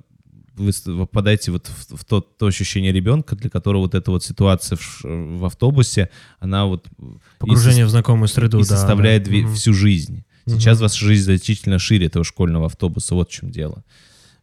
Вы 0.56 0.70
попадаете 0.98 1.50
вот 1.50 1.66
в, 1.66 1.96
в 1.96 2.04
то, 2.04 2.20
то 2.20 2.46
ощущение 2.46 2.92
ребенка, 2.92 3.34
для 3.34 3.50
которого 3.50 3.80
вот 3.82 3.94
эта 3.96 4.12
вот 4.12 4.22
ситуация 4.22 4.76
в, 4.76 4.82
ш- 4.82 5.08
в 5.08 5.44
автобусе, 5.46 6.10
она 6.38 6.66
вот 6.66 6.86
и 7.00 7.04
Погружение 7.40 7.84
в 7.86 7.88
знакомую 7.88 8.28
среду, 8.28 8.58
и 8.58 8.62
да. 8.62 8.66
составляет 8.76 9.24
да. 9.24 9.32
Мгм. 9.32 9.52
всю 9.54 9.72
жизнь. 9.74 10.22
Сейчас 10.46 10.80
ваша 10.80 11.04
жизнь 11.04 11.24
значительно 11.24 11.80
шире 11.80 12.06
этого 12.06 12.24
школьного 12.24 12.66
автобуса. 12.66 13.16
Вот 13.16 13.30
в 13.30 13.32
чем 13.32 13.50
дело. 13.50 13.82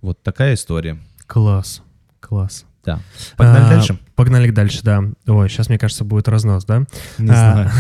Вот 0.02 0.22
такая 0.22 0.56
история. 0.56 0.98
Класс, 1.32 1.82
класс. 2.20 2.66
Да. 2.84 3.00
Погнали 3.38 3.64
А, 3.64 3.70
дальше. 3.70 3.98
Погнали 4.16 4.52
дальше, 4.52 4.82
да. 4.84 5.02
Ой, 5.28 5.48
сейчас, 5.48 5.70
мне 5.70 5.78
кажется, 5.78 6.04
будет 6.04 6.28
разнос, 6.28 6.66
да? 6.66 6.80
Не 7.20 7.32
А, 7.32 7.34
знаю. 7.54 7.72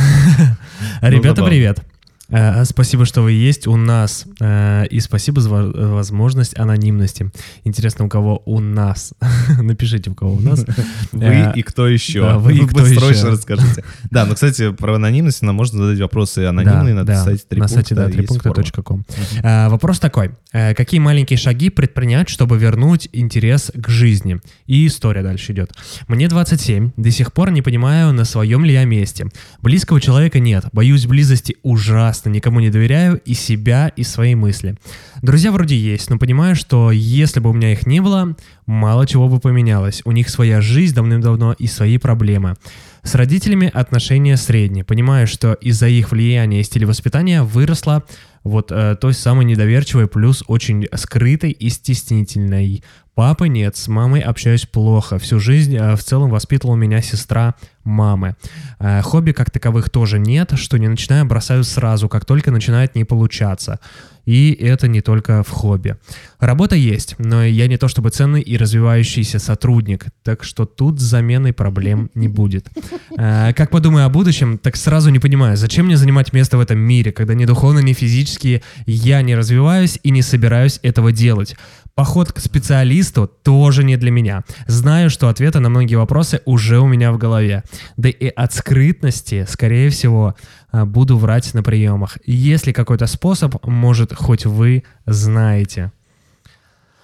Ребята, 1.01 1.43
привет. 1.43 1.83
Э, 2.31 2.63
Спасибо, 2.65 3.05
что 3.05 3.21
вы 3.21 3.33
есть 3.33 3.67
у 3.67 3.75
нас. 3.75 4.25
Э, 4.39 4.85
И 4.89 4.99
спасибо 4.99 5.41
за 5.41 5.49
во- 5.49 5.95
возможность 5.95 6.57
анонимности. 6.57 7.29
Интересно, 7.63 8.05
у 8.05 8.09
кого 8.09 8.41
у 8.45 8.59
нас? 8.59 9.13
Напишите, 9.61 10.09
у 10.09 10.15
кого 10.15 10.33
у 10.35 10.39
нас. 10.39 10.65
Вы 11.11 11.23
Э, 11.25 11.53
и 11.55 11.61
кто 11.61 11.87
еще? 11.87 12.21
да, 12.21 12.37
вы 12.39 12.55
и 12.55 12.65
кто 12.65 12.85
Срочно 12.85 13.09
еще. 13.27 13.29
расскажите. 13.29 13.83
Да, 14.09 14.25
ну, 14.25 14.33
кстати, 14.35 14.71
про 14.71 14.95
анонимность 14.95 15.41
нам 15.41 15.55
можно 15.55 15.77
задать 15.85 15.99
вопросы 15.99 16.39
анонимные 16.45 16.93
Да, 16.93 16.99
на 17.01 17.05
да, 17.05 17.23
сайте 17.23 17.43
3 17.49 17.59
на 17.59 17.67
сайте 17.67 17.95
да, 17.95 18.07
есть 18.07 18.41
форма. 18.41 18.55
3.com. 18.61 19.05
Э, 19.43 19.69
Вопрос 19.69 19.99
такой. 19.99 20.31
Какие 20.51 20.99
маленькие 20.99 21.37
шаги 21.37 21.69
предпринять, 21.69 22.29
чтобы 22.29 22.57
вернуть 22.57 23.09
интерес 23.13 23.71
к 23.73 23.89
жизни? 23.89 24.39
И 24.67 24.85
история 24.87 25.21
дальше 25.23 25.53
идет. 25.53 25.71
Мне 26.07 26.27
27, 26.27 26.91
до 26.97 27.11
сих 27.11 27.33
пор 27.33 27.51
не 27.51 27.61
понимаю, 27.61 28.13
на 28.13 28.25
своем 28.25 28.63
ли 28.65 28.73
я 28.73 28.85
месте. 28.85 29.27
Близкого 29.61 29.99
человека 30.01 30.39
нет, 30.39 30.65
боюсь 30.73 31.05
близости 31.05 31.55
ужасно, 31.63 32.20
никому 32.29 32.59
не 32.59 32.69
доверяю 32.69 33.21
и 33.25 33.33
себя, 33.33 33.91
и 33.95 34.03
свои 34.03 34.35
мысли. 34.35 34.75
Друзья 35.21 35.51
вроде 35.51 35.77
есть, 35.77 36.09
но 36.09 36.17
понимаю, 36.17 36.55
что 36.55 36.91
если 36.91 37.39
бы 37.39 37.49
у 37.49 37.53
меня 37.53 37.71
их 37.71 37.85
не 37.85 37.99
было, 37.99 38.35
мало 38.65 39.07
чего 39.07 39.27
бы 39.27 39.39
поменялось. 39.39 40.01
У 40.05 40.11
них 40.11 40.29
своя 40.29 40.61
жизнь 40.61 40.95
давным-давно 40.95 41.53
и 41.53 41.67
свои 41.67 41.97
проблемы. 41.97 42.55
С 43.03 43.15
родителями 43.15 43.69
отношения 43.73 44.37
средние. 44.37 44.83
Понимаю, 44.83 45.27
что 45.27 45.53
из-за 45.53 45.87
их 45.87 46.11
влияния 46.11 46.59
и 46.59 46.63
стиля 46.63 46.87
воспитания 46.87 47.41
выросла 47.41 48.03
вот 48.43 48.71
э, 48.71 48.95
той 48.99 49.13
самой 49.13 49.45
недоверчивой, 49.45 50.07
плюс 50.07 50.43
очень 50.47 50.87
скрытой 50.95 51.51
и 51.51 51.69
стеснительной. 51.69 52.83
Папы 53.13 53.49
нет, 53.49 53.75
с 53.75 53.87
мамой 53.87 54.21
общаюсь 54.21 54.65
плохо. 54.65 55.19
Всю 55.19 55.39
жизнь 55.39 55.75
э, 55.75 55.95
в 55.95 56.03
целом 56.03 56.29
воспитывала 56.29 56.75
меня 56.75 57.01
сестра 57.01 57.55
мамы. 57.83 58.35
Э, 58.79 59.01
хобби 59.01 59.31
как 59.31 59.51
таковых 59.51 59.89
тоже 59.89 60.17
нет, 60.17 60.53
что 60.55 60.77
не 60.77 60.87
начинаю, 60.87 61.25
бросаю 61.25 61.63
сразу, 61.63 62.07
как 62.07 62.25
только 62.25 62.51
начинает 62.51 62.95
не 62.95 63.03
получаться. 63.03 63.79
И 64.25 64.51
это 64.53 64.87
не 64.87 65.01
только 65.01 65.43
в 65.43 65.49
хобби. 65.49 65.95
Работа 66.39 66.75
есть, 66.75 67.15
но 67.17 67.43
я 67.43 67.67
не 67.67 67.77
то 67.77 67.87
чтобы 67.87 68.09
ценный 68.09 68.41
и 68.41 68.57
развивающийся 68.57 69.39
сотрудник, 69.39 70.05
так 70.23 70.43
что 70.43 70.65
тут 70.65 70.99
с 70.99 71.03
заменой 71.03 71.53
проблем 71.53 72.09
не 72.15 72.27
будет. 72.27 72.69
Э, 73.17 73.53
Как 73.53 73.69
подумаю 73.69 74.05
о 74.05 74.09
будущем, 74.09 74.57
так 74.57 74.75
сразу 74.75 75.09
не 75.09 75.19
понимаю, 75.19 75.57
зачем 75.57 75.85
мне 75.85 75.97
занимать 75.97 76.33
место 76.33 76.57
в 76.57 76.61
этом 76.61 76.79
мире, 76.79 77.11
когда 77.11 77.33
ни 77.33 77.45
духовно, 77.45 77.79
ни 77.79 77.93
физически 77.93 78.63
я 78.85 79.21
не 79.21 79.35
развиваюсь 79.35 79.99
и 80.03 80.11
не 80.11 80.21
собираюсь 80.21 80.79
этого 80.83 81.11
делать. 81.11 81.55
Поход 81.95 82.31
к 82.31 82.39
специалисту 82.39 83.27
тоже 83.27 83.83
не 83.83 83.97
для 83.97 84.11
меня. 84.11 84.43
Знаю, 84.67 85.09
что 85.09 85.27
ответы 85.27 85.59
на 85.59 85.69
многие 85.69 85.95
вопросы 85.95 86.41
уже 86.45 86.79
у 86.79 86.87
меня 86.87 87.11
в 87.11 87.17
голове. 87.17 87.63
Да 87.97 88.07
и 88.09 88.27
от 88.27 88.53
скрытности, 88.53 89.45
скорее 89.47 89.89
всего, 89.89 90.35
а, 90.71 90.85
буду 90.85 91.17
врать 91.17 91.53
на 91.53 91.63
приемах. 91.63 92.17
Если 92.25 92.71
какой-то 92.71 93.07
способ, 93.07 93.65
может, 93.65 94.13
хоть 94.13 94.45
вы 94.45 94.83
знаете. 95.05 95.91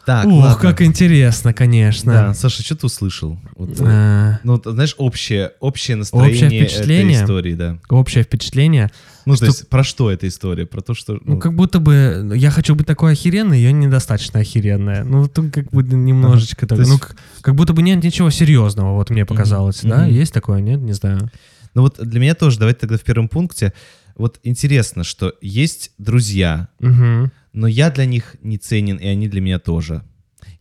Так, 0.06 0.26
Ух, 0.26 0.42
ладно. 0.42 0.62
как 0.62 0.82
интересно, 0.82 1.52
Да, 1.52 1.54
конечно. 1.54 2.34
Саша, 2.34 2.64
что 2.64 2.78
ты 2.78 2.86
услышал? 2.86 3.38
Вот, 3.58 3.72
э, 3.82 3.84
А, 3.86 4.40
Ну, 4.46 4.62
знаешь, 4.64 4.96
общее, 4.98 5.52
общее 5.60 5.98
настроение 5.98 6.62
впечатление? 6.66 7.16
этой 7.18 7.24
истории, 7.26 7.54
да. 7.56 7.78
общее 7.90 8.24
впечатление. 8.24 8.90
Ну, 9.28 9.36
Что- 9.36 9.46
то 9.46 9.52
есть, 9.52 9.68
про 9.70 9.84
что 9.84 10.10
эта 10.10 10.28
история? 10.28 10.66
Про 10.66 10.82
то, 10.82 10.94
что... 10.94 11.20
Ну, 11.26 11.38
как 11.38 11.54
будто 11.54 11.80
бы 11.80 12.32
я 12.36 12.50
хочу 12.50 12.76
быть 12.76 12.88
такой 12.88 13.12
охеренной, 13.12 13.62
я 13.62 13.72
недостаточно 13.74 14.40
охеренная. 14.40 15.04
Ну, 15.04 15.28
тут 15.28 15.52
как 15.54 15.70
бы 15.72 15.84
немножечко 15.84 16.66
так. 16.66 16.78
То 16.78 16.82
есть- 16.84 16.92
Ну, 16.92 16.98
к- 16.98 17.16
как 17.42 17.56
будто 17.56 17.74
бы 17.74 17.82
нет 17.82 18.02
ничего 18.04 18.30
серьезного, 18.30 18.94
вот 18.94 19.10
мне 19.10 19.26
показалось, 19.26 19.82
да? 19.84 20.04
Мгм. 20.06 20.14
Есть 20.14 20.34
такое, 20.34 20.62
нет? 20.62 20.80
Не 20.80 20.94
знаю. 20.94 21.30
Ну, 21.74 21.82
вот 21.82 22.00
для 22.02 22.20
меня 22.20 22.36
тоже, 22.36 22.58
давайте 22.58 22.80
тогда 22.80 22.98
в 22.98 23.02
первом 23.04 23.28
пункте. 23.28 23.74
Вот 24.16 24.40
интересно, 24.44 25.04
что 25.04 25.34
есть 25.42 25.92
друзья, 25.98 26.70
Мгм. 26.80 27.32
но 27.54 27.68
я 27.68 27.92
для 27.92 28.06
них 28.06 28.38
не 28.42 28.58
ценен, 28.58 28.96
и 28.96 29.08
они 29.08 29.28
для 29.28 29.42
меня 29.42 29.60
тоже. 29.60 30.04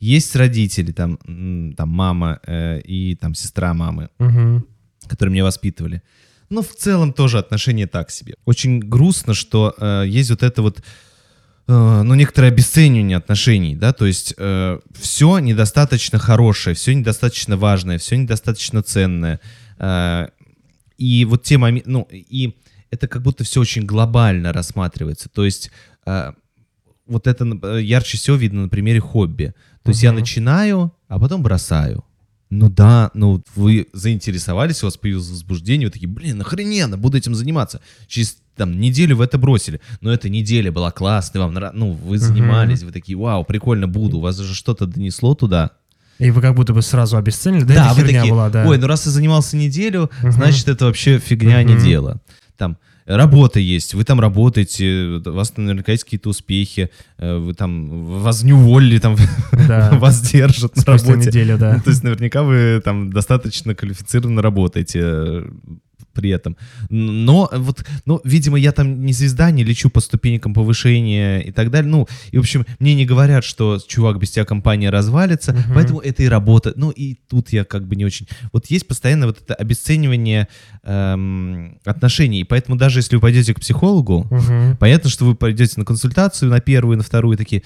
Есть 0.01 0.35
родители, 0.37 0.91
там, 0.93 1.19
там 1.77 1.89
мама 1.89 2.41
э, 2.47 2.81
и 2.81 3.15
там 3.15 3.35
сестра 3.35 3.73
мамы, 3.75 4.09
Мгм. 4.19 4.67
которые 5.07 5.33
меня 5.33 5.45
воспитывали. 5.45 6.03
Но 6.51 6.63
в 6.63 6.75
целом 6.75 7.13
тоже 7.13 7.39
отношения 7.39 7.87
так 7.87 8.11
себе. 8.11 8.35
Очень 8.45 8.81
грустно, 8.81 9.35
что 9.35 9.75
э, 9.79 10.05
есть 10.07 10.31
вот 10.31 10.43
это 10.43 10.63
вот, 10.63 10.79
э, 10.79 12.03
ну, 12.05 12.15
некоторое 12.15 12.49
обесценивание 12.49 13.17
отношений, 13.17 13.75
да, 13.75 13.93
то 13.93 14.07
есть 14.07 14.35
все 14.99 15.39
недостаточно 15.39 16.19
хорошее, 16.19 16.77
все 16.77 16.95
недостаточно 16.95 17.57
важное, 17.57 17.99
все 17.99 18.17
недостаточно 18.17 18.83
ценное. 18.83 19.41
Э, 19.79 20.29
и 20.99 21.25
вот 21.25 21.43
те 21.43 21.59
моменты, 21.59 21.91
ну, 21.91 22.09
и 22.11 22.57
это 22.91 23.09
как 23.09 23.23
будто 23.23 23.45
все 23.45 23.61
очень 23.61 23.85
глобально 23.85 24.53
рассматривается. 24.53 25.29
То 25.29 25.45
есть 25.45 25.71
э, 26.07 26.33
вот 27.07 27.27
это 27.27 27.45
э, 27.45 27.83
ярче 27.83 28.17
всего 28.17 28.37
видно 28.37 28.63
на 28.63 28.69
примере 28.69 29.01
хобби. 29.01 29.55
То 29.83 29.91
есть 29.91 30.03
я 30.03 30.13
начинаю, 30.13 30.93
а 31.09 31.21
потом 31.21 31.43
бросаю. 31.43 32.05
Ну 32.49 32.69
да, 32.71 33.11
ну 33.15 33.43
вы 33.57 33.89
заинтересовались, 33.93 34.83
у 34.83 34.87
вас 34.87 34.97
появилось 34.97 35.29
возбуждение, 35.31 35.89
вы 35.89 35.93
такие, 35.93 36.09
блин, 36.09 36.41
охрененно, 36.41 36.97
буду 36.97 37.19
этим 37.19 37.35
заниматься. 37.35 37.81
Через 38.07 38.37
там 38.55 38.79
неделю 38.81 39.17
вы 39.17 39.25
это 39.25 39.37
бросили, 39.37 39.81
но 40.01 40.13
эта 40.13 40.29
неделя 40.29 40.71
была 40.71 40.91
классной, 40.93 41.41
вам 41.41 41.57
нра- 41.59 41.73
ну 41.75 41.91
вы 41.93 42.19
занимались, 42.19 42.83
вы 42.85 42.93
такие, 42.93 43.19
вау, 43.19 43.45
прикольно 43.45 43.89
буду, 43.89 44.19
у 44.19 44.21
вас 44.21 44.39
же 44.39 44.55
что-то 44.55 44.87
донесло 44.87 45.35
туда. 45.35 45.73
И 46.19 46.31
вы 46.31 46.41
как 46.41 46.55
будто 46.55 46.73
бы 46.73 46.81
сразу 46.83 47.17
обесценили, 47.19 47.65
да, 47.65 47.75
Да, 47.75 47.87
это 47.87 47.95
вы 48.01 48.07
херня 48.07 48.21
такие, 48.21 48.33
была, 48.33 48.49
да. 48.49 48.65
ой, 48.67 48.79
ну 48.79 48.87
раз 48.87 49.03
ты 49.03 49.11
занимался 49.11 49.57
неделю, 49.57 50.09
Мгм. 50.23 50.33
значит 50.33 50.69
это 50.69 50.87
вообще 50.87 51.19
фигня, 51.19 51.57
а 51.59 51.63
не 51.65 51.77
дело. 51.77 52.21
Там 52.57 52.79
работа 53.07 53.61
есть, 53.61 53.95
вы 53.95 54.05
там 54.05 54.21
работаете, 54.21 55.21
у 55.25 55.33
вас 55.33 55.57
наверняка 55.57 55.93
есть 55.93 56.05
какие-то 56.05 56.29
успехи, 56.31 56.91
э, 57.19 57.37
вы 57.39 57.55
там, 57.55 58.05
вас 58.05 58.43
не 58.43 58.53
уволили, 58.53 58.99
там, 58.99 59.17
Да. 59.69 59.91
вас 59.99 60.21
держат 60.21 60.77
на 60.77 60.85
работе. 60.85 61.29
неделю, 61.29 61.59
да. 61.59 61.81
То 61.85 61.91
есть 61.91 62.03
наверняка 62.03 62.43
вы 62.43 62.81
там 62.85 63.13
достаточно 63.13 63.75
квалифицированно 63.75 64.43
работаете 64.43 65.45
при 66.17 66.31
этом. 66.31 66.57
Но 66.91 67.49
вот, 67.53 67.85
ну, 68.07 68.21
видимо, 68.25 68.59
я 68.59 68.73
там 68.73 69.05
не 69.05 69.13
звезда, 69.13 69.51
не 69.51 69.65
лечу 69.65 69.91
по 69.91 70.01
ступенькам 70.01 70.55
повышения 70.55 71.41
и 71.41 71.53
так 71.53 71.71
далее. 71.71 71.91
Ну, 71.91 72.09
и, 72.33 72.39
в 72.39 72.41
общем, 72.41 72.65
мне 72.81 72.95
не 72.95 73.07
говорят, 73.07 73.45
что, 73.45 73.79
чувак, 73.87 74.19
без 74.19 74.31
тебя 74.31 74.45
компания 74.45 74.91
развалится, 74.91 75.53
Мгм. 75.53 75.75
поэтому 75.75 76.01
это 76.01 76.23
и 76.23 76.29
работа. 76.29 76.73
Ну, 76.77 76.91
и 76.91 77.15
тут 77.29 77.53
я 77.53 77.65
как 77.65 77.87
бы 77.87 77.97
не 77.97 78.05
очень... 78.05 78.27
Вот 78.53 78.67
есть 78.67 78.89
постоянно 78.89 79.27
вот 79.27 79.39
это 79.43 79.55
обесценивание 79.55 80.49
эм, 80.83 81.79
отношений, 81.85 82.41
и 82.41 82.45
поэтому 82.45 82.77
даже 82.77 82.99
если 83.01 83.17
вы 83.17 83.21
пойдете 83.21 83.55
к 83.55 83.61
психологу, 83.61 84.27
Мгм. 84.31 84.77
Понятно, 84.79 85.11
что 85.11 85.25
вы 85.25 85.35
пойдете 85.35 85.75
на 85.77 85.85
консультацию, 85.85 86.51
на 86.51 86.61
первую, 86.61 86.97
на 86.97 87.03
вторую, 87.03 87.37
такие, 87.37 87.63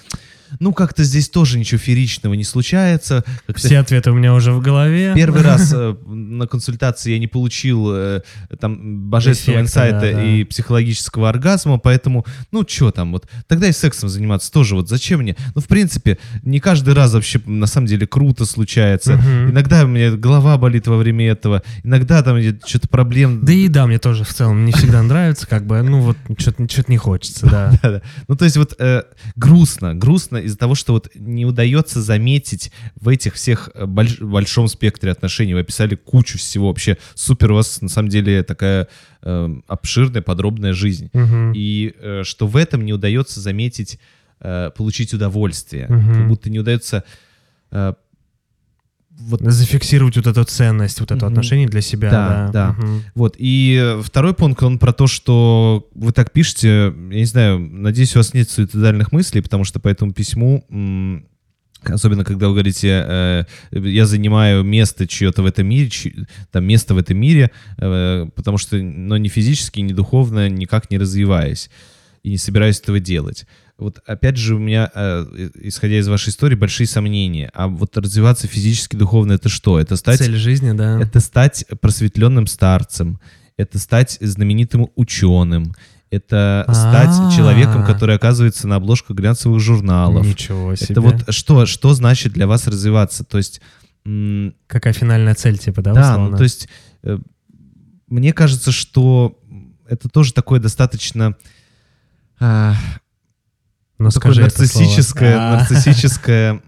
ну, 0.58 0.72
как-то 0.72 1.04
здесь 1.04 1.28
тоже 1.28 1.58
ничего 1.58 1.78
фееричного 1.78 2.34
не 2.34 2.44
случается. 2.44 3.24
Все 3.54 3.78
ответы 3.78 4.10
у 4.10 4.14
меня 4.14 4.34
уже 4.34 4.52
в 4.52 4.60
голове. 4.60 5.12
Первый 5.14 5.42
раз 5.42 5.72
э, 5.74 5.94
на 6.06 6.46
консультации 6.46 7.12
я 7.12 7.18
не 7.18 7.26
получил 7.26 7.90
э, 7.92 8.22
там 8.58 9.08
божественного 9.08 9.62
инсайта 9.62 10.10
и 10.10 10.44
психологического 10.44 11.28
оргазма, 11.28 11.78
поэтому, 11.78 12.24
ну, 12.50 12.64
что 12.66 12.90
там, 12.90 13.12
вот, 13.12 13.28
тогда 13.46 13.68
и 13.68 13.72
сексом 13.72 14.08
заниматься 14.08 14.50
тоже, 14.50 14.74
вот, 14.74 14.88
зачем 14.88 15.20
мне? 15.20 15.36
Ну, 15.54 15.60
в 15.60 15.66
принципе, 15.66 16.18
не 16.42 16.60
каждый 16.60 16.94
раз 16.94 17.12
вообще, 17.12 17.40
на 17.46 17.66
самом 17.66 17.86
деле, 17.86 18.06
круто 18.06 18.44
случается. 18.44 19.14
Иногда 19.14 19.84
у 19.84 19.88
меня 19.88 20.12
голова 20.12 20.56
болит 20.58 20.86
во 20.86 20.96
время 20.96 21.28
этого, 21.28 21.62
иногда 21.84 22.22
там 22.22 22.38
что-то 22.66 22.88
проблем... 22.88 23.44
Да 23.44 23.52
и 23.52 23.68
да, 23.68 23.86
мне 23.86 23.98
тоже 23.98 24.24
в 24.24 24.32
целом 24.32 24.64
не 24.64 24.72
всегда 24.72 25.02
нравится, 25.02 25.46
как 25.46 25.66
бы, 25.66 25.80
ну 25.82 26.00
вот, 26.00 26.16
что-то 26.38 26.66
не 26.88 26.96
хочется, 26.96 27.46
да. 27.82 28.02
Ну, 28.28 28.36
то 28.36 28.44
есть 28.44 28.56
вот 28.56 28.74
э, 28.78 29.02
грустно, 29.36 29.94
грустно 29.94 30.39
из-за 30.40 30.58
того, 30.58 30.74
что 30.74 30.92
вот 30.92 31.10
не 31.14 31.46
удается 31.46 32.00
заметить 32.00 32.72
в 32.96 33.08
этих 33.08 33.34
всех 33.34 33.70
э, 33.74 33.84
больш- 33.84 34.22
большом 34.24 34.68
спектре 34.68 35.10
отношений. 35.10 35.54
Вы 35.54 35.60
описали 35.60 35.94
кучу 35.94 36.38
всего 36.38 36.68
вообще. 36.68 36.96
Супер, 37.14 37.52
у 37.52 37.54
вас 37.54 37.80
на 37.82 37.88
самом 37.88 38.08
деле 38.08 38.42
такая 38.42 38.88
э, 39.22 39.48
обширная, 39.66 40.22
подробная 40.22 40.72
жизнь. 40.72 41.10
Мгм. 41.12 41.52
И 41.54 41.94
э, 41.98 42.22
что 42.24 42.46
в 42.46 42.56
этом 42.56 42.84
не 42.84 42.92
удается 42.92 43.40
заметить, 43.40 43.98
э, 44.40 44.70
получить 44.76 45.14
удовольствие. 45.14 45.86
Мгм. 45.88 46.14
Как 46.14 46.28
будто 46.28 46.50
не 46.50 46.58
удается 46.58 47.04
э, 47.70 47.94
вот 49.20 49.40
Зафиксировать 49.42 50.16
вот 50.16 50.26
эту 50.26 50.44
ценность, 50.44 51.00
вот 51.00 51.10
это 51.10 51.26
Мгм. 51.26 51.34
отношение 51.34 51.68
для 51.68 51.80
себя, 51.80 52.10
Да, 52.10 52.28
да. 52.28 52.48
да. 52.52 52.72
Мгм. 52.72 53.02
Вот, 53.14 53.36
и 53.38 53.78
э, 53.80 54.02
второй 54.02 54.34
пункт, 54.34 54.62
он 54.62 54.78
про 54.78 54.92
то, 54.92 55.06
что 55.06 55.88
вы 55.94 56.12
так 56.12 56.32
пишете, 56.32 56.68
я 57.10 57.18
не 57.18 57.24
знаю, 57.26 57.58
надеюсь, 57.58 58.14
у 58.16 58.18
вас 58.18 58.34
нет 58.34 58.48
суицидальных 58.50 59.12
мыслей, 59.12 59.40
потому 59.40 59.64
что 59.64 59.78
по 59.80 59.88
этому 59.88 60.12
письму, 60.12 60.64
особенно 61.82 62.24
когда 62.24 62.48
вы 62.48 62.54
говорите, 62.54 62.88
э, 63.06 63.44
я 63.72 64.06
занимаю 64.06 64.62
место 64.64 65.06
чье-то 65.06 65.42
в 65.42 65.46
этом 65.46 65.66
мире, 65.66 65.88
чьи- 65.88 66.14
там 66.50 66.64
место 66.64 66.94
в 66.94 66.98
этом 66.98 67.16
мире, 67.18 67.50
э, 67.78 68.26
потому 68.34 68.58
что, 68.58 68.76
но 68.76 69.16
ни 69.16 69.28
физически, 69.28 69.80
ни 69.80 69.92
духовно 69.92 70.48
никак 70.48 70.90
не 70.90 70.98
развиваясь 70.98 71.70
и 72.22 72.30
не 72.30 72.36
собираюсь 72.38 72.78
этого 72.80 73.00
делать. 73.00 73.46
Вот 73.80 73.98
опять 74.06 74.36
же 74.36 74.56
у 74.56 74.58
меня, 74.58 74.90
э, 74.94 75.50
исходя 75.54 75.98
из 75.98 76.06
вашей 76.06 76.28
истории, 76.28 76.54
большие 76.54 76.86
сомнения. 76.86 77.50
А 77.54 77.66
вот 77.66 77.96
развиваться 77.96 78.46
физически, 78.46 78.94
духовно 78.94 79.32
это 79.32 79.48
что? 79.48 79.80
Это 79.80 79.96
стать 79.96 80.18
Цель 80.18 80.36
жизни, 80.36 80.72
да. 80.72 81.00
это 81.00 81.20
стать 81.20 81.64
просветленным 81.80 82.46
старцем, 82.46 83.18
это 83.56 83.78
стать 83.78 84.18
знаменитым 84.20 84.88
ученым, 84.96 85.74
это 86.10 86.64
стать 86.68 87.08
А. 87.10 87.32
человеком, 87.34 87.86
который 87.86 88.16
оказывается 88.16 88.68
на 88.68 88.76
обложках 88.76 89.16
глянцевых 89.16 89.60
журналов. 89.60 90.26
Ничего 90.26 90.74
себе. 90.74 90.88
Это 90.90 91.00
вот 91.00 91.32
что, 91.32 91.64
что 91.64 91.94
значит 91.94 92.32
для 92.34 92.46
вас 92.46 92.66
развиваться? 92.66 93.24
То 93.24 93.38
есть, 93.38 93.62
м, 94.04 94.54
Какая 94.66 94.92
финальная 94.92 95.34
цель, 95.34 95.56
типа, 95.56 95.80
да, 95.82 95.94
да, 95.94 96.18
ну 96.18 96.36
то 96.36 96.42
есть, 96.42 96.68
э, 97.02 97.18
мне 98.08 98.32
кажется, 98.34 98.72
что 98.72 99.38
это 99.88 100.08
тоже 100.08 100.34
такое 100.34 100.60
достаточно 100.60 101.36
а, 102.40 102.74
Ну, 104.00 104.08
такое 104.10 104.32
скажи 104.32 104.42
это 104.46 104.66
слово. 104.66 104.82
нарциссическое, 104.84 105.36
нарциссическое 105.58 106.60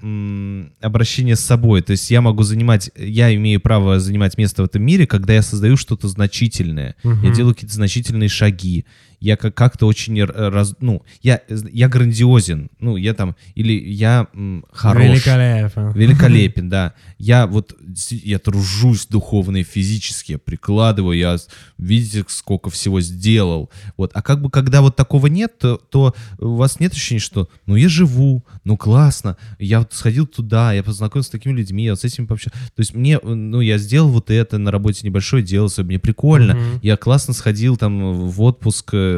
обращение 0.81 1.35
с 1.37 1.41
собой. 1.41 1.81
То 1.83 1.93
есть 1.93 2.11
я 2.11 2.21
могу 2.21 2.43
занимать, 2.43 2.91
я 2.97 3.35
имею 3.35 3.61
право 3.61 3.99
занимать 4.01 4.37
место 4.39 4.63
в 4.63 4.67
этом 4.67 4.83
мире, 4.83 5.07
когда 5.07 5.33
я 5.33 5.43
создаю 5.43 5.77
что-то 5.77 6.09
значительное. 6.09 6.95
Я 7.03 7.11
Мгм. 7.11 7.33
делаю 7.33 7.55
какие-то 7.55 7.75
значительные 7.75 8.29
шаги. 8.29 8.85
Я 9.23 9.37
как- 9.37 9.55
как-то 9.55 9.87
очень 9.87 10.19
р- 10.19 10.33
раз, 10.53 10.75
ну, 10.81 11.03
я, 11.23 11.41
я 11.73 11.89
грандиозен. 11.89 12.71
Ну, 12.81 12.97
я 12.97 13.15
там, 13.15 13.37
или 13.55 13.73
я 13.73 14.27
м, 14.35 14.65
хорош. 14.73 15.05
Великолепно. 15.05 15.93
Великолепен, 15.95 16.69
да. 16.69 16.95
Я 17.19 17.47
вот, 17.47 17.77
я 18.11 18.41
тружусь 18.41 19.07
духовно 19.07 19.59
и 19.59 19.63
физически, 19.63 20.33
я 20.33 20.39
прикладываю, 20.39 21.17
я, 21.17 21.37
видите, 21.79 22.25
сколько 22.27 22.69
всего 22.69 23.01
сделал. 23.01 23.71
Вот. 23.97 24.11
А 24.15 24.23
как 24.23 24.43
бы, 24.43 24.51
когда 24.51 24.81
вот 24.83 24.97
такого 24.97 25.29
нет, 25.29 25.57
то, 25.57 25.77
то 25.77 26.17
у 26.41 26.57
вас 26.57 26.81
нет 26.81 26.93
ощущения, 26.93 27.21
что, 27.21 27.49
ну, 27.67 27.77
я 27.77 27.89
живу, 27.89 28.45
ну, 28.65 28.77
классно, 28.77 29.37
я 29.61 29.79
вот 29.79 29.93
сходил 29.93 30.27
туда, 30.27 30.73
я 30.73 30.83
познакомился 30.83 31.29
с 31.29 31.31
такими 31.31 31.53
людьми, 31.53 31.85
я 31.85 31.93
вот 31.93 32.01
с 32.01 32.05
этими 32.05 32.27
пообщался. 32.27 32.59
То 32.75 32.81
есть 32.81 32.93
мне, 32.93 33.21
ну, 33.23 33.61
я 33.61 33.79
сделал 33.79 34.09
вот 34.11 34.29
это 34.31 34.59
на 34.59 34.73
работе 34.73 35.07
небольшое 35.07 35.45
дело, 35.45 35.69
мне 35.79 36.01
прикольно, 36.01 36.55
Мгм. 36.57 36.81
я 36.83 36.97
классно 36.97 37.35
сходил 37.35 37.77
там 37.77 38.15
в 38.29 38.43
отпуск 38.43 38.91
э, 38.95 39.12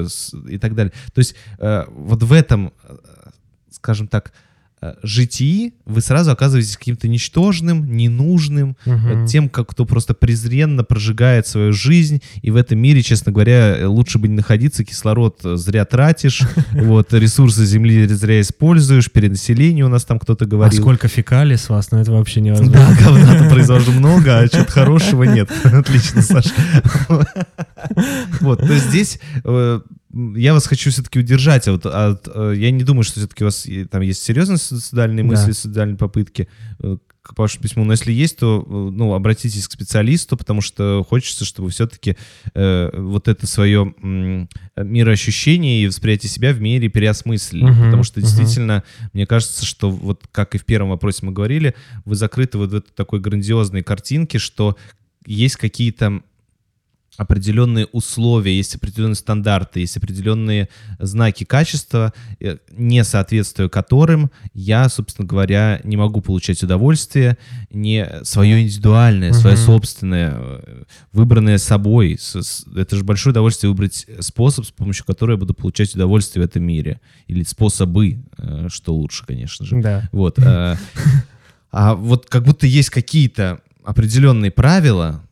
и 0.48 0.58
так 0.58 0.74
далее. 0.74 0.92
То 1.12 1.20
есть 1.20 1.34
э, 1.58 1.84
вот 1.88 2.22
в 2.22 2.32
этом, 2.32 2.72
э, 2.82 2.96
скажем 3.70 4.08
так, 4.08 4.32
житии 5.02 5.74
вы 5.86 6.00
сразу 6.00 6.30
оказываетесь 6.30 6.76
каким-то 6.76 7.08
ничтожным, 7.08 7.96
ненужным, 7.96 8.76
э, 8.86 9.26
тем, 9.28 9.48
как 9.48 9.68
кто 9.70 9.84
просто 9.84 10.14
презренно 10.14 10.84
прожигает 10.84 11.46
свою 11.46 11.72
жизнь, 11.72 12.20
и 12.42 12.50
в 12.50 12.56
этом 12.56 12.78
мире, 12.78 13.02
честно 13.02 13.32
говоря, 13.32 13.76
э, 13.76 13.86
лучше 13.86 14.18
бы 14.18 14.28
не 14.28 14.34
находиться, 14.34 14.84
кислород 14.84 15.40
э, 15.44 15.56
зря 15.56 15.84
тратишь, 15.84 16.42
вот, 16.72 17.12
ресурсы 17.12 17.64
Земли 17.64 18.06
зря 18.08 18.40
используешь, 18.40 19.10
перенаселение 19.10 19.84
у 19.84 19.88
нас 19.88 20.04
там 20.04 20.18
кто-то 20.18 20.44
А 20.44 20.48
говорил. 20.48 20.80
сколько 20.80 21.08
фекалий 21.08 21.56
с 21.56 21.68
вас? 21.68 21.90
Ну, 21.90 21.98
это 21.98 22.12
вообще 22.12 22.40
невозможно. 22.40 22.72
Да, 22.72 22.96
говна 23.04 23.48
произвожу 23.50 23.92
много, 23.92 24.38
а 24.38 24.46
что-то 24.46 24.70
хорошего 24.70 25.24
нет. 25.24 25.50
Отлично, 25.64 26.22
Саша. 26.22 26.50
Вот, 28.40 28.60
то 28.60 28.72
есть 28.72 28.88
здесь 28.88 29.18
э, 29.44 29.80
я 30.36 30.52
вас 30.54 30.66
хочу 30.66 30.90
все-таки 30.90 31.18
удержать. 31.18 31.66
от- 31.68 31.86
от, 31.86 32.28
э, 32.32 32.54
я 32.56 32.70
не 32.70 32.84
думаю, 32.84 33.02
что 33.04 33.20
все-таки 33.20 33.44
у 33.44 33.46
вас 33.46 33.66
там 33.90 34.02
есть 34.02 34.22
серьезные 34.22 34.58
суицидальные 34.58 35.24
Да. 35.24 35.30
мысли, 35.30 35.52
суицидальные 35.52 35.96
попытки 35.98 36.48
э, 36.80 36.96
к 37.22 37.38
вашему 37.38 37.62
письму. 37.62 37.84
Но 37.84 37.92
если 37.94 38.12
есть, 38.12 38.36
то 38.38 38.62
э, 38.66 38.70
ну, 38.92 39.14
обратитесь 39.14 39.66
к 39.66 39.72
специалисту, 39.72 40.36
потому 40.36 40.60
что 40.60 41.04
хочется, 41.08 41.44
чтобы 41.44 41.70
все-таки 41.70 42.16
вот 42.54 43.28
это 43.28 43.46
свое 43.46 43.94
м, 44.02 44.48
мироощущение 44.76 45.82
и 45.82 45.86
восприятие 45.86 46.30
себя 46.30 46.52
в 46.52 46.60
мире 46.60 46.88
переосмыслили. 46.88 47.64
Мгм, 47.64 47.84
Потому 47.84 48.02
что 48.04 48.20
мгм. 48.20 48.28
действительно, 48.28 48.84
мне 49.12 49.26
кажется, 49.26 49.64
что 49.66 49.90
вот 49.90 50.22
как 50.32 50.54
и 50.54 50.58
в 50.58 50.64
первом 50.64 50.90
вопросе 50.90 51.26
мы 51.26 51.32
говорили, 51.32 51.74
вы 52.04 52.14
закрыты 52.14 52.58
вот 52.58 52.70
в 52.70 52.74
этой 52.74 52.90
такой 52.94 53.20
грандиозной 53.20 53.82
картинке, 53.82 54.38
что 54.38 54.76
есть 55.26 55.56
какие-то 55.56 56.20
определенные 57.16 57.86
условия, 57.86 58.56
есть 58.56 58.74
определенные 58.74 59.14
стандарты, 59.14 59.80
есть 59.80 59.96
определенные 59.96 60.68
знаки 60.98 61.44
качества, 61.44 62.12
э, 62.40 62.56
не 62.72 63.04
соответствуя 63.04 63.68
которым 63.68 64.30
я, 64.52 64.88
собственно 64.88 65.26
говоря, 65.26 65.80
не 65.84 65.96
могу 65.96 66.20
получать 66.20 66.62
удовольствие, 66.62 67.38
не 67.70 68.08
свое 68.24 68.62
индивидуальное, 68.62 69.32
свое 69.32 69.56
Мгм. 69.56 69.64
собственное, 69.64 70.32
э, 70.34 70.82
выбранное 71.12 71.58
собой. 71.58 72.18
Это 72.76 72.96
же 72.96 73.04
большое 73.04 73.32
удовольствие 73.32 73.70
выбрать 73.70 74.06
способ, 74.20 74.64
с 74.66 74.70
помощью 74.70 75.04
которого 75.04 75.34
я 75.34 75.38
буду 75.38 75.54
получать 75.54 75.94
удовольствие 75.94 76.44
в 76.44 76.48
этом 76.48 76.64
мире. 76.64 77.00
Или 77.28 77.44
способы, 77.44 78.18
э, 78.38 78.68
что 78.70 78.94
лучше, 78.94 79.24
конечно 79.24 79.64
же. 79.64 79.80
Да. 79.80 80.08
Вот. 80.12 80.38
А 81.76 81.94
вот 81.94 82.26
как 82.26 82.44
будто 82.44 82.66
есть 82.66 82.90
какие-то 82.90 83.60
определенные 83.84 84.50
правила, 84.50 85.22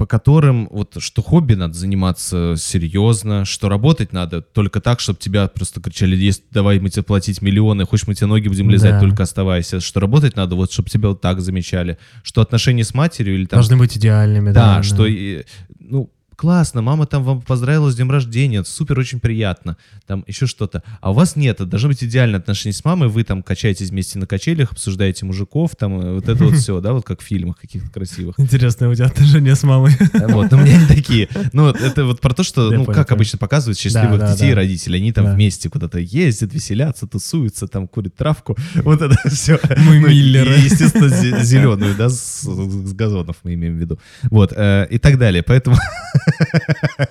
по 0.00 0.06
которым 0.06 0.66
вот 0.70 0.94
что 0.98 1.20
хобби 1.20 1.52
надо 1.52 1.74
заниматься 1.74 2.54
серьезно, 2.56 3.44
что 3.44 3.68
работать 3.68 4.14
надо 4.14 4.40
только 4.40 4.80
так, 4.80 4.98
чтобы 4.98 5.18
тебя 5.18 5.46
просто 5.48 5.82
кричали, 5.82 6.16
есть, 6.16 6.44
давай 6.50 6.80
мы 6.80 6.88
тебе 6.88 7.02
платить 7.02 7.42
миллионы, 7.42 7.84
хочешь 7.84 8.06
мы 8.06 8.14
тебе 8.14 8.28
ноги 8.28 8.48
будем 8.48 8.70
лизать, 8.70 8.92
Да. 8.92 9.00
только 9.00 9.24
оставайся. 9.24 9.78
Что 9.80 10.00
работать 10.00 10.36
надо, 10.36 10.56
вот 10.56 10.72
чтобы 10.72 10.88
тебя 10.88 11.10
вот 11.10 11.20
так 11.20 11.42
замечали. 11.42 11.98
Что 12.22 12.40
отношения 12.40 12.82
с 12.82 12.94
матерью 12.94 13.34
или 13.34 13.44
там... 13.44 13.58
Должны 13.58 13.76
быть 13.76 13.98
идеальными, 13.98 14.52
да. 14.52 14.76
Да, 14.76 14.82
что, 14.82 15.04
и, 15.04 15.44
ну, 15.78 16.10
классно, 16.40 16.80
мама 16.80 17.04
там 17.04 17.22
вам 17.22 17.42
поздравила 17.42 17.90
с 17.90 17.96
днем 17.96 18.10
рождения, 18.10 18.64
супер, 18.64 18.98
очень 18.98 19.20
приятно, 19.20 19.76
там 20.06 20.24
еще 20.26 20.46
что-то. 20.46 20.82
А 21.02 21.10
у 21.10 21.12
вас 21.12 21.36
нет, 21.36 21.56
это 21.56 21.66
должны 21.66 21.90
быть 21.90 22.02
идеальные 22.02 22.38
отношения 22.38 22.72
с 22.72 22.82
мамой, 22.82 23.10
вы 23.10 23.24
там 23.24 23.42
качаетесь 23.42 23.90
вместе 23.90 24.18
на 24.18 24.26
качелях, 24.26 24.72
обсуждаете 24.72 25.26
мужиков, 25.26 25.76
там, 25.76 26.00
э, 26.00 26.14
вот 26.14 26.30
это 26.30 26.42
вот 26.42 26.54
все, 26.54 26.80
да, 26.80 26.94
вот 26.94 27.04
как 27.04 27.20
в 27.20 27.24
фильмах 27.24 27.58
каких-то 27.60 27.90
красивых. 27.90 28.40
Интересное 28.40 28.88
у 28.88 28.94
тебя 28.94 29.08
отношения 29.08 29.54
с 29.54 29.62
мамой. 29.64 29.92
Вот, 30.14 30.50
но 30.50 30.56
у 30.56 30.60
меня 30.62 30.78
не 30.78 30.86
такие. 30.86 31.28
Ну, 31.52 31.64
вот 31.64 31.78
это 31.78 32.06
вот 32.06 32.22
про 32.22 32.32
то, 32.32 32.42
что, 32.42 32.70
ну, 32.70 32.86
как 32.86 33.12
обычно 33.12 33.36
показывают 33.36 33.78
счастливых 33.78 34.32
детей 34.32 34.52
и 34.52 34.54
родителей. 34.54 34.98
Они 34.98 35.12
там 35.12 35.34
вместе 35.34 35.68
куда-то 35.68 35.98
ездят, 35.98 36.54
веселятся, 36.54 37.06
тусуются, 37.06 37.68
там 37.68 37.86
курят 37.86 38.16
травку. 38.16 38.56
Вот 38.76 39.02
это 39.02 39.14
все. 39.28 39.60
Мы 39.76 39.98
миллеры. 39.98 40.56
И, 40.56 40.62
естественно, 40.62 41.08
зеленую, 41.44 41.94
да, 41.96 42.08
с, 42.08 42.44
с 42.44 42.92
газонов 42.94 43.36
мы 43.42 43.52
имеем 43.52 43.76
в 43.76 43.78
виду. 43.78 43.98
Вот, 44.30 44.54
э, 44.56 44.86
и 44.88 44.96
так 44.96 45.18
далее. 45.18 45.42
Поэтому 45.42 45.76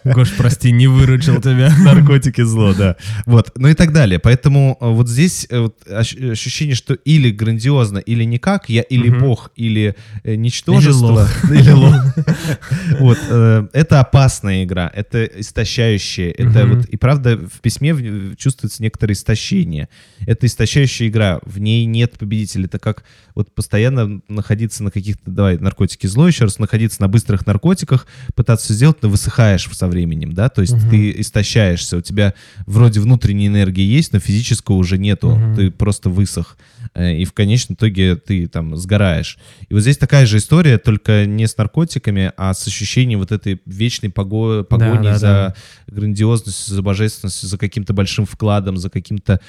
Гош, 0.03 0.33
прости, 0.37 0.71
не 0.71 0.87
выручил 0.87 1.41
тебя. 1.41 1.73
наркотики 1.83 2.41
зло, 2.41 2.73
да. 2.73 2.95
Вот, 3.25 3.51
ну 3.55 3.67
и 3.67 3.73
так 3.73 3.91
далее. 3.93 4.19
Поэтому 4.19 4.77
э, 4.79 4.87
вот 4.87 5.07
здесь 5.09 5.47
э, 5.49 5.59
вот 5.59 5.75
ощ- 5.87 6.31
ощущение, 6.31 6.75
что 6.75 6.93
или 6.93 7.31
грандиозно, 7.31 7.99
или 7.99 8.23
никак, 8.23 8.69
я 8.69 8.81
или 8.81 9.09
Мгм. 9.09 9.19
бог, 9.19 9.51
или 9.55 9.95
э, 10.23 10.35
ничтожество. 10.35 11.27
Или 11.51 11.71
лох. 11.71 11.95
Вот, 12.99 13.17
э, 13.29 13.67
это 13.73 13.99
опасная 13.99 14.63
игра, 14.63 14.91
это 14.93 15.23
истощающая, 15.23 16.31
это 16.31 16.65
вот, 16.65 16.85
и 16.85 16.97
правда 16.97 17.37
в 17.37 17.59
письме 17.61 17.95
чувствуется 18.37 18.81
некоторое 18.83 19.13
истощение. 19.13 19.89
Это 20.25 20.45
истощающая 20.47 21.07
игра, 21.07 21.39
в 21.45 21.59
ней 21.59 21.85
нет 21.85 22.17
победителя. 22.17 22.65
Это 22.65 22.79
как 22.79 23.03
вот 23.35 23.53
постоянно 23.53 24.21
находиться 24.27 24.83
на 24.83 24.91
каких-то, 24.91 25.29
давай, 25.31 25.57
наркотики 25.57 26.07
зло 26.07 26.27
еще 26.27 26.45
раз, 26.45 26.59
находиться 26.59 27.01
на 27.01 27.07
быстрых 27.07 27.45
наркотиках, 27.47 28.05
пытаться 28.35 28.73
сделать, 28.73 28.97
но 29.01 29.08
высыхаешь 29.09 29.67
со 29.71 29.87
временем, 29.87 30.31
да, 30.33 30.49
то 30.49 30.61
есть 30.61 30.73
Мгм. 30.73 30.89
ты 30.89 31.21
истощаешься, 31.21 31.97
у 31.97 32.01
тебя 32.01 32.33
вроде 32.65 32.99
внутренней 32.99 33.47
энергии 33.47 33.83
есть, 33.83 34.13
но 34.13 34.19
физического 34.19 34.75
уже 34.75 34.97
нету, 34.97 35.31
Мгм. 35.35 35.55
ты 35.55 35.71
просто 35.71 36.09
высох, 36.09 36.57
Э, 36.95 37.13
и 37.13 37.25
в 37.25 37.33
конечном 37.33 37.75
итоге 37.75 38.15
ты 38.15 38.47
там 38.47 38.75
сгораешь. 38.77 39.37
И 39.67 39.73
вот 39.73 39.81
здесь 39.81 39.97
такая 39.97 40.25
же 40.25 40.37
история, 40.37 40.77
только 40.77 41.25
не 41.25 41.45
с 41.45 41.55
наркотиками, 41.57 42.31
а 42.37 42.53
с 42.53 42.65
ощущением 42.67 43.19
вот 43.19 43.31
этой 43.31 43.61
вечной 43.65 44.09
пого- 44.09 44.63
погони 44.63 45.03
да, 45.03 45.17
за 45.17 45.55
да. 45.87 45.93
грандиозностью, 45.93 46.75
за 46.75 46.81
божественностью, 46.81 47.49
за 47.49 47.57
каким-то 47.57 47.93
большим 47.93 48.25
вкладом, 48.25 48.77
за 48.77 48.89
каким-то 48.89 49.39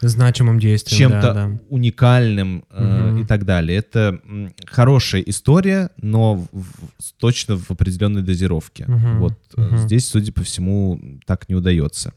Значимым 0.00 0.58
действием, 0.60 0.98
чем-то 1.10 1.20
да, 1.22 1.34
да. 1.34 1.60
уникальным 1.70 2.64
э, 2.70 3.20
и 3.22 3.24
так 3.24 3.44
далее. 3.44 3.78
Это 3.78 4.20
хорошая 4.66 5.22
история, 5.22 5.90
но 6.00 6.34
в- 6.34 6.48
в- 6.52 7.12
точно 7.18 7.56
в 7.56 7.70
определенной 7.70 8.22
дозировке. 8.22 8.69
Мгм. 8.78 9.18
Вот 9.20 9.38
э, 9.56 9.60
Мгм. 9.60 9.78
здесь, 9.78 10.06
судя 10.08 10.32
по 10.32 10.42
всему, 10.42 11.00
так 11.26 11.48
не 11.48 11.54
удается. 11.54 12.12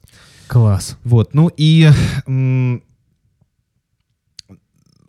Класс. 0.47 0.97
Вот, 1.03 1.33
ну 1.33 1.49
и 1.55 1.89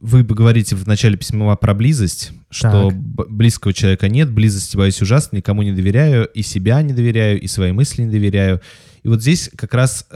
вы 0.01 0.23
говорите 0.23 0.77
в 0.77 0.87
начале 0.87 1.17
письма 1.17 1.57
про 1.57 1.73
близость, 1.75 2.33
что 2.51 2.91
Так. 2.91 3.31
близкого 3.31 3.73
человека 3.73 4.09
нет, 4.09 4.31
близости 4.31 4.77
боюсь 4.77 5.01
ужасно, 5.01 5.37
никому 5.37 5.63
не 5.63 5.73
доверяю, 5.73 6.27
и 6.27 6.43
себя 6.43 6.83
не 6.83 6.93
доверяю, 6.93 7.41
и 7.41 7.47
свои 7.47 7.73
мысли 7.73 8.03
не 8.03 8.11
доверяю. 8.11 8.61
И 9.03 9.09
вот 9.09 9.23
здесь 9.23 9.51
как 9.57 9.73
раз, 9.75 10.07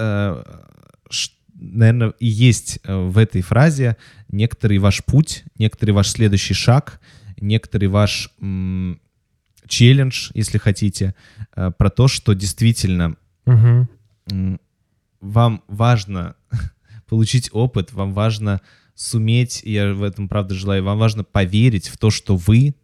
наверное, 1.54 2.12
и 2.20 2.26
есть 2.26 2.78
э, 2.84 2.96
в 2.96 3.16
этой 3.18 3.40
фразе 3.42 3.96
некоторый 4.30 4.78
ваш 4.78 5.02
путь, 5.04 5.44
некоторый 5.58 5.90
ваш 5.92 6.08
следующий 6.08 6.54
шаг, 6.54 7.00
некоторый 7.40 7.86
ваш 7.88 8.30
челлендж, 9.68 10.30
если 10.34 10.58
хотите, 10.58 11.14
э, 11.56 11.70
про 11.76 11.90
то, 11.90 12.08
что 12.08 12.34
действительно 12.34 13.16
м, 14.30 14.60
вам 15.20 15.62
важно 15.68 16.34
получить 17.08 17.50
опыт, 17.52 17.92
вам 17.92 18.12
важно 18.12 18.60
суметь, 18.94 19.62
я 19.64 19.92
в 19.94 20.02
этом 20.02 20.28
правда 20.28 20.54
желаю, 20.54 20.82
вам 20.84 20.98
важно 20.98 21.24
поверить 21.24 21.88
в 21.88 21.96
то, 21.96 22.10
что 22.10 22.36
вы 22.36 22.74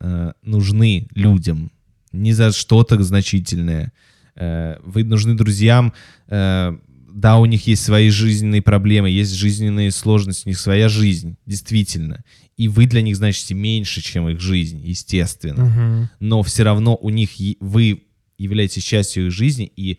э, 0.00 0.32
нужны 0.42 1.08
людям, 1.14 1.70
не 2.12 2.32
за 2.32 2.52
что-то 2.52 3.02
значительное, 3.02 3.92
Э, 4.36 4.76
Вы 4.84 5.04
нужны 5.04 5.34
друзьям, 5.34 5.92
э, 6.28 6.76
да, 7.16 7.38
у 7.38 7.46
них 7.46 7.66
есть 7.66 7.82
свои 7.82 8.10
жизненные 8.10 8.60
проблемы, 8.60 9.08
есть 9.08 9.32
жизненные 9.32 9.90
сложности, 9.90 10.46
у 10.46 10.50
них 10.50 10.58
своя 10.58 10.90
жизнь, 10.90 11.38
действительно. 11.46 12.22
И 12.58 12.68
вы 12.68 12.84
для 12.84 13.00
них 13.00 13.16
значите 13.16 13.54
меньше, 13.54 14.02
чем 14.02 14.28
их 14.28 14.38
жизнь, 14.38 14.82
естественно. 14.84 15.64
Мгм. 15.64 16.10
Но 16.20 16.42
все 16.42 16.62
равно 16.62 16.94
у 16.94 17.08
них 17.08 17.30
вы 17.60 18.02
являетесь 18.36 18.84
частью 18.84 19.28
их 19.28 19.32
жизни, 19.32 19.72
и 19.76 19.98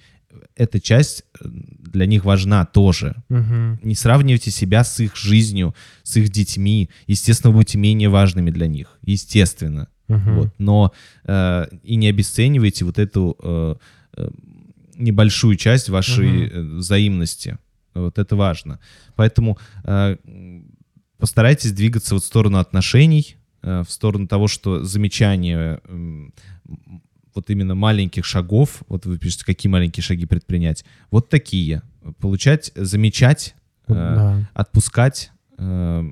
эта 0.56 0.80
часть 0.80 1.24
э, 1.42 1.48
для 1.48 2.06
них 2.06 2.24
важна 2.24 2.66
тоже. 2.66 3.16
Мгм. 3.30 3.80
Не 3.82 3.96
сравнивайте 3.96 4.52
себя 4.52 4.84
с 4.84 5.00
их 5.00 5.16
жизнью, 5.16 5.74
с 6.04 6.18
их 6.18 6.30
детьми. 6.30 6.88
Естественно, 7.08 7.50
вы 7.50 7.62
будете 7.62 7.80
менее 7.80 8.10
важными 8.10 8.52
для 8.52 8.68
них. 8.68 9.00
Естественно. 9.02 9.88
Мгм. 10.08 10.36
Вот. 10.36 10.54
Но 10.60 10.94
э, 11.26 11.66
и 11.82 11.96
не 11.96 12.10
обесценивайте 12.10 12.86
вот 12.86 13.00
эту 13.00 13.36
э, 13.42 13.76
э, 14.18 14.30
небольшую 14.98 15.56
часть 15.56 15.90
вашей 15.90 16.48
э, 16.48 16.62
взаимности. 16.62 17.58
Вот 17.94 18.20
это 18.20 18.36
важно. 18.36 18.80
Поэтому 19.16 19.58
э, 19.84 20.18
постарайтесь 21.18 21.72
двигаться 21.72 22.14
вот 22.16 22.24
в 22.24 22.28
сторону 22.28 22.58
отношений, 22.60 23.38
э, 23.62 23.84
в 23.88 23.92
сторону 23.92 24.28
того, 24.28 24.48
что 24.48 24.84
замечание 24.84 25.80
м, 25.88 26.34
вот 27.34 27.50
именно 27.50 27.76
маленьких 27.76 28.26
шагов, 28.26 28.84
вот 28.88 29.06
вы 29.06 29.18
пишете, 29.18 29.46
какие 29.46 29.70
маленькие 29.72 30.04
шаги 30.04 30.26
предпринять, 30.26 30.86
вот 31.12 31.30
такие. 31.30 31.82
Получать, 32.20 32.72
замечать, 32.76 33.56
э, 33.88 33.94
Да. 33.94 34.50
отпускать 34.54 35.32
э, 35.58 36.04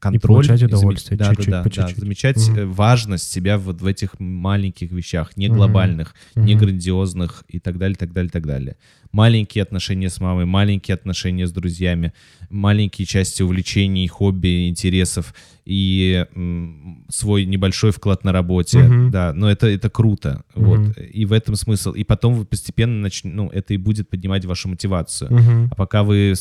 контроль. 0.00 0.20
получать 0.36 0.62
и 0.62 0.64
заме- 0.64 0.68
удовольствие 0.68 1.16
да, 1.18 1.28
чуть-чуть, 1.30 1.50
да, 1.50 1.62
по 1.62 1.68
да, 1.70 1.74
чуть-чуть. 1.86 1.98
замечать 1.98 2.48
Мгм. 2.48 2.58
э, 2.58 2.66
важность 2.66 3.30
себя 3.30 3.56
вот 3.58 3.80
в 3.80 3.86
этих 3.86 4.18
маленьких 4.18 4.90
вещах, 4.90 5.36
не 5.36 5.48
глобальных, 5.48 6.14
не 6.34 6.54
Мгм. 6.54 6.64
грандиозных 6.64 7.44
и 7.48 7.60
так 7.60 7.78
далее, 7.78 7.96
так 7.96 8.12
далее, 8.12 8.30
так 8.30 8.46
далее. 8.46 8.76
Маленькие 9.12 9.62
отношения 9.62 10.08
с 10.08 10.20
мамой, 10.20 10.44
маленькие 10.46 10.94
отношения 10.94 11.46
с 11.46 11.52
друзьями, 11.52 12.12
маленькие 12.48 13.06
части 13.06 13.42
увлечений, 13.42 14.06
хобби, 14.06 14.68
интересов 14.68 15.34
и 15.64 16.26
м, 16.34 17.04
свой 17.08 17.44
небольшой 17.44 17.90
вклад 17.90 18.24
на 18.24 18.32
работе. 18.32 18.78
Мгм. 18.78 19.10
Да, 19.10 19.32
но 19.34 19.50
это, 19.50 19.66
это 19.66 19.90
круто. 19.90 20.44
Мгм. 20.54 20.64
Вот. 20.66 20.98
И 20.98 21.24
в 21.24 21.32
этом 21.32 21.56
смысл. 21.56 21.92
И 21.92 22.04
потом 22.04 22.34
вы 22.34 22.44
постепенно 22.44 23.00
начнете, 23.00 23.34
ну, 23.36 23.48
это 23.48 23.74
и 23.74 23.76
будет 23.76 24.08
поднимать 24.08 24.44
вашу 24.44 24.68
мотивацию. 24.68 25.32
Мгм. 25.32 25.68
А 25.70 25.74
пока 25.74 26.04
вы 26.04 26.34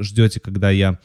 ждете, 0.00 0.40
когда 0.40 0.70
я 0.70 0.98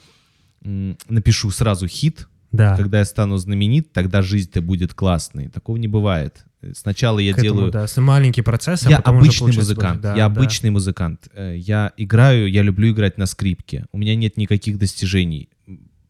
напишу 0.64 1.50
сразу 1.50 1.86
хит, 1.86 2.28
Да. 2.52 2.76
когда 2.76 2.98
я 3.00 3.04
стану 3.04 3.36
знаменит, 3.36 3.92
тогда 3.92 4.22
жизнь-то 4.22 4.60
будет 4.62 4.94
классной. 4.94 5.48
Такого 5.48 5.76
не 5.76 5.88
бывает. 5.88 6.44
Сначала 6.74 7.18
я 7.18 7.32
К 7.34 7.38
этому, 7.38 7.54
делаю... 7.54 7.72
да, 7.72 7.88
с- 7.88 8.00
маленький 8.00 8.42
процесс, 8.42 8.86
а 8.86 8.90
Я 8.90 8.96
потом 8.98 9.16
уже 9.16 9.24
обычный 9.26 9.40
получается 9.40 9.70
музыкант. 9.72 10.00
Да, 10.00 10.10
я 10.10 10.16
да. 10.16 10.26
обычный 10.26 10.70
музыкант. 10.70 11.28
Э, 11.34 11.56
Я 11.56 11.92
играю, 11.96 12.48
я 12.48 12.62
люблю 12.62 12.92
играть 12.92 13.18
на 13.18 13.26
скрипке. 13.26 13.86
У 13.92 13.98
меня 13.98 14.14
нет 14.14 14.36
никаких 14.36 14.78
достижений. 14.78 15.48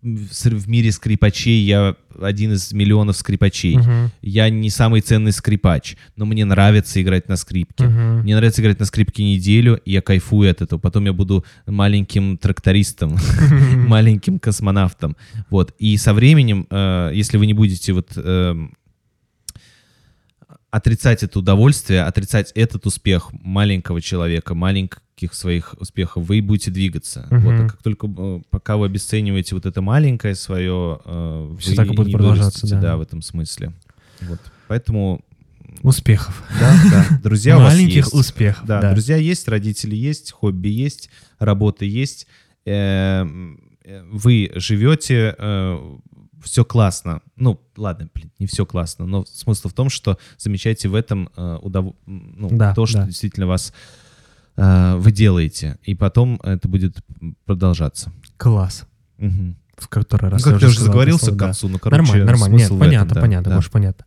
В 0.02 0.68
мире 0.68 0.90
скрипачей 0.90 1.62
я 1.62 1.94
один 2.20 2.52
из 2.52 2.72
миллионов 2.72 3.16
скрипачей. 3.16 3.76
Мгм. 3.76 4.10
Я 4.20 4.50
не 4.50 4.68
самый 4.68 5.00
ценный 5.00 5.30
скрипач, 5.30 5.96
но 6.16 6.24
мне 6.24 6.44
нравится 6.44 7.00
играть 7.00 7.28
на 7.28 7.36
скрипке. 7.36 7.84
Мгм. 7.84 8.22
Мне 8.22 8.34
нравится 8.34 8.62
играть 8.62 8.80
на 8.80 8.84
скрипке 8.84 9.22
неделю, 9.22 9.80
и 9.84 9.92
я 9.92 10.02
кайфую 10.02 10.50
от 10.50 10.60
этого. 10.60 10.80
Потом 10.80 11.04
я 11.04 11.12
буду 11.12 11.44
маленьким 11.66 12.36
трактористом, 12.36 13.16
маленьким 13.86 14.40
космонавтом. 14.40 15.16
Вот. 15.50 15.72
И 15.78 15.96
со 15.96 16.14
временем, 16.14 16.66
э, 16.68 17.12
если 17.14 17.36
вы 17.36 17.46
не 17.46 17.54
будете 17.54 17.92
вот 17.92 18.10
эм, 18.16 18.74
отрицать 20.72 21.22
это 21.22 21.38
удовольствие, 21.38 22.02
отрицать 22.02 22.50
этот 22.54 22.86
успех 22.86 23.30
маленького 23.32 24.00
человека, 24.00 24.54
маленьких 24.54 25.34
своих 25.34 25.74
успехов, 25.78 26.24
вы 26.26 26.40
будете 26.40 26.70
двигаться. 26.70 27.26
Мгм. 27.30 27.40
Вот. 27.40 27.52
А 27.52 27.68
как 27.68 27.82
только 27.82 28.08
э, 28.08 28.40
пока 28.48 28.78
вы 28.78 28.86
обесцениваете 28.86 29.54
вот 29.54 29.66
это 29.66 29.82
маленькое 29.82 30.34
свое, 30.34 30.98
э, 31.04 31.56
вы 31.60 31.74
так 31.76 31.88
и 31.88 31.90
будет 31.90 32.06
не 32.06 32.12
продолжаться, 32.14 32.66
да. 32.68 32.80
да, 32.80 32.96
в 32.96 33.02
этом 33.02 33.20
смысле. 33.20 33.74
Вот. 34.22 34.40
Поэтому 34.66 35.20
Успехов. 35.82 36.42
да, 36.58 36.74
да. 36.90 37.20
Друзья 37.22 37.58
у 37.58 37.60
вас 37.60 37.74
Маленьких 37.74 37.96
есть. 37.96 38.14
успехов. 38.14 38.66
Да, 38.66 38.80
да. 38.80 38.92
друзья 38.92 39.16
есть, 39.16 39.46
родители 39.48 39.94
есть, 39.94 40.32
хобби 40.32 40.68
есть, 40.68 41.10
работа 41.38 41.84
есть. 41.84 42.26
Эм, 42.64 43.60
э, 43.84 44.02
Вы 44.10 44.50
живете, 44.54 45.36
все 46.42 46.64
классно. 46.64 47.20
Ну, 47.36 47.60
ладно, 47.76 48.08
блин, 48.14 48.30
не 48.38 48.46
все 48.46 48.66
классно, 48.66 49.06
но 49.06 49.24
смысл 49.26 49.68
в 49.68 49.72
том, 49.72 49.88
что 49.90 50.18
замечайте 50.38 50.88
в 50.88 50.94
этом 50.94 51.28
э, 51.36 51.58
удов- 51.62 51.94
ну, 52.06 52.48
Да, 52.50 52.74
то, 52.74 52.86
что 52.86 52.98
да. 52.98 53.06
действительно 53.06 53.46
вас 53.46 53.72
э, 54.56 54.94
вы 54.96 55.12
делаете, 55.12 55.78
и 55.82 55.94
потом 55.94 56.40
это 56.42 56.68
будет 56.68 56.98
продолжаться. 57.44 58.12
Класс. 58.36 58.84
Мгм. 59.18 59.56
В 59.78 59.88
который 59.88 60.30
раз 60.30 60.44
Ну, 60.44 60.50
как 60.52 60.60
ты 60.60 60.66
уже 60.66 60.80
заговорился 60.80 61.26
это 61.26 61.34
к 61.34 61.38
слово, 61.38 61.38
да. 61.38 61.44
концу, 61.46 61.68
ну, 61.68 61.78
короче, 61.78 62.02
Нормально, 62.02 62.26
нормально. 62.26 62.54
Нет, 62.56 62.66
этом, 62.66 62.78
понятно, 62.78 63.14
да, 63.14 63.20
понятно, 63.20 63.50
да. 63.50 63.56
Гош, 63.56 63.70
понятно. 63.70 64.04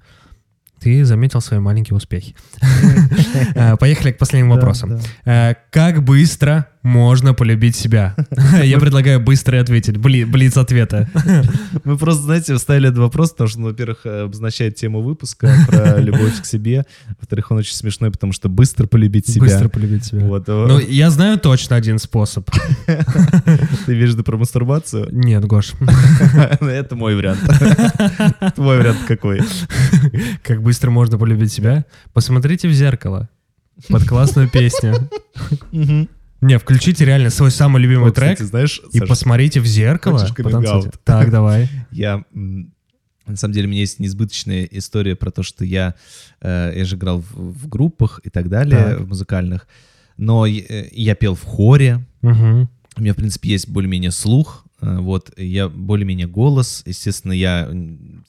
Ты 0.80 1.04
заметил 1.06 1.42
свои 1.42 1.60
маленькие 1.60 1.96
успехи. 1.98 2.36
Э, 3.56 3.76
Поехали 3.78 4.12
к 4.12 4.18
последним 4.18 4.52
вопросам. 4.52 5.00
Э, 5.26 5.56
Как 5.72 6.04
быстро 6.04 6.68
можно 6.86 7.34
полюбить 7.34 7.76
себя? 7.76 8.16
Я 8.64 8.78
предлагаю 8.80 9.20
быстро 9.20 9.60
ответить. 9.60 9.96
Бли- 9.98 10.26
Блиц 10.26 10.56
ответа. 10.56 11.10
Мы 11.84 11.98
просто, 11.98 12.22
знаете, 12.24 12.56
вставили 12.56 12.88
этот 12.90 13.00
вопрос, 13.00 13.32
потому 13.32 13.48
что, 13.50 13.60
ну, 13.60 13.68
во-первых, 13.70 14.02
э, 14.06 14.22
обозначает 14.26 14.76
тему 14.76 15.02
выпуска 15.02 15.52
про 15.68 15.98
любовь 16.00 16.40
к 16.40 16.46
себе. 16.46 16.86
Во-вторых, 17.20 17.50
он 17.52 17.58
очень 17.58 17.74
смешной, 17.74 18.12
потому 18.12 18.34
что 18.34 18.50
быстро 18.50 18.86
полюбить 18.86 19.28
себя. 19.28 19.42
Быстро 19.42 19.68
полюбить 19.68 20.06
себя. 20.06 20.26
Вот. 20.26 20.48
Ну, 20.48 20.80
я 20.80 21.10
знаю 21.10 21.40
точно 21.40 21.76
один 21.76 21.98
способ. 21.98 22.50
Ты 22.86 23.94
имеешь 23.94 24.12
в 24.12 24.14
виду 24.14 24.24
про 24.24 24.38
мастурбацию? 24.38 25.10
Нет, 25.12 25.44
Гош. 25.46 25.74
Это 26.62 26.96
мой 26.96 27.16
вариант. 27.16 27.40
Твой 28.56 28.78
вариант 28.78 29.00
какой? 29.08 29.42
Как 30.44 30.62
быстро 30.62 30.92
можно 30.92 31.18
полюбить 31.18 31.52
себя? 31.52 31.86
Посмотрите 32.14 32.68
в 32.68 32.74
зеркало. 32.74 33.28
Под 33.90 34.08
классную 34.08 34.50
песню. 34.50 35.10
Не, 36.46 36.60
включите 36.60 37.06
реально 37.06 37.30
свой 37.30 37.52
самый 37.52 37.82
любимый 37.82 38.06
Вот, 38.06 38.16
трек 38.16 38.34
кстати, 38.34 38.48
знаешь, 38.50 38.82
и 38.94 39.00
Саш, 39.00 39.08
посмотрите 39.08 39.60
в 39.60 39.66
зеркало. 39.66 40.26
потом. 40.44 40.92
Так, 41.04 41.32
давай. 41.32 41.70
я... 41.92 42.24
На 43.28 43.36
самом 43.38 43.54
деле, 43.54 43.66
у 43.68 43.72
меня 43.72 43.80
есть 43.82 44.00
несбыточная 44.00 44.66
история 44.66 45.16
про 45.16 45.32
то, 45.32 45.42
что 45.42 45.66
я, 45.66 45.96
э, 46.42 46.74
я 46.76 46.86
же 46.86 46.96
играл 46.96 47.22
в, 47.22 47.34
в 47.34 47.68
группах 47.68 48.20
и 48.24 48.30
так 48.30 48.50
далее, 48.50 48.78
Так. 48.84 49.00
в 49.00 49.08
музыкальных, 49.08 49.68
но 50.16 50.46
и- 50.46 50.60
э, 50.70 50.90
я 50.92 51.16
пел 51.16 51.34
в 51.34 51.44
хоре, 51.44 52.06
Мгм. 52.22 52.70
У 52.98 53.02
меня, 53.02 53.14
в 53.14 53.18
принципе, 53.18 53.50
есть 53.50 53.68
более-менее 53.68 54.12
слух, 54.12 54.65
вот, 54.82 55.32
и 55.38 55.46
я 55.46 55.70
более-менее 55.70 56.28
голос, 56.28 56.84
естественно, 56.86 57.32
я 57.32 57.70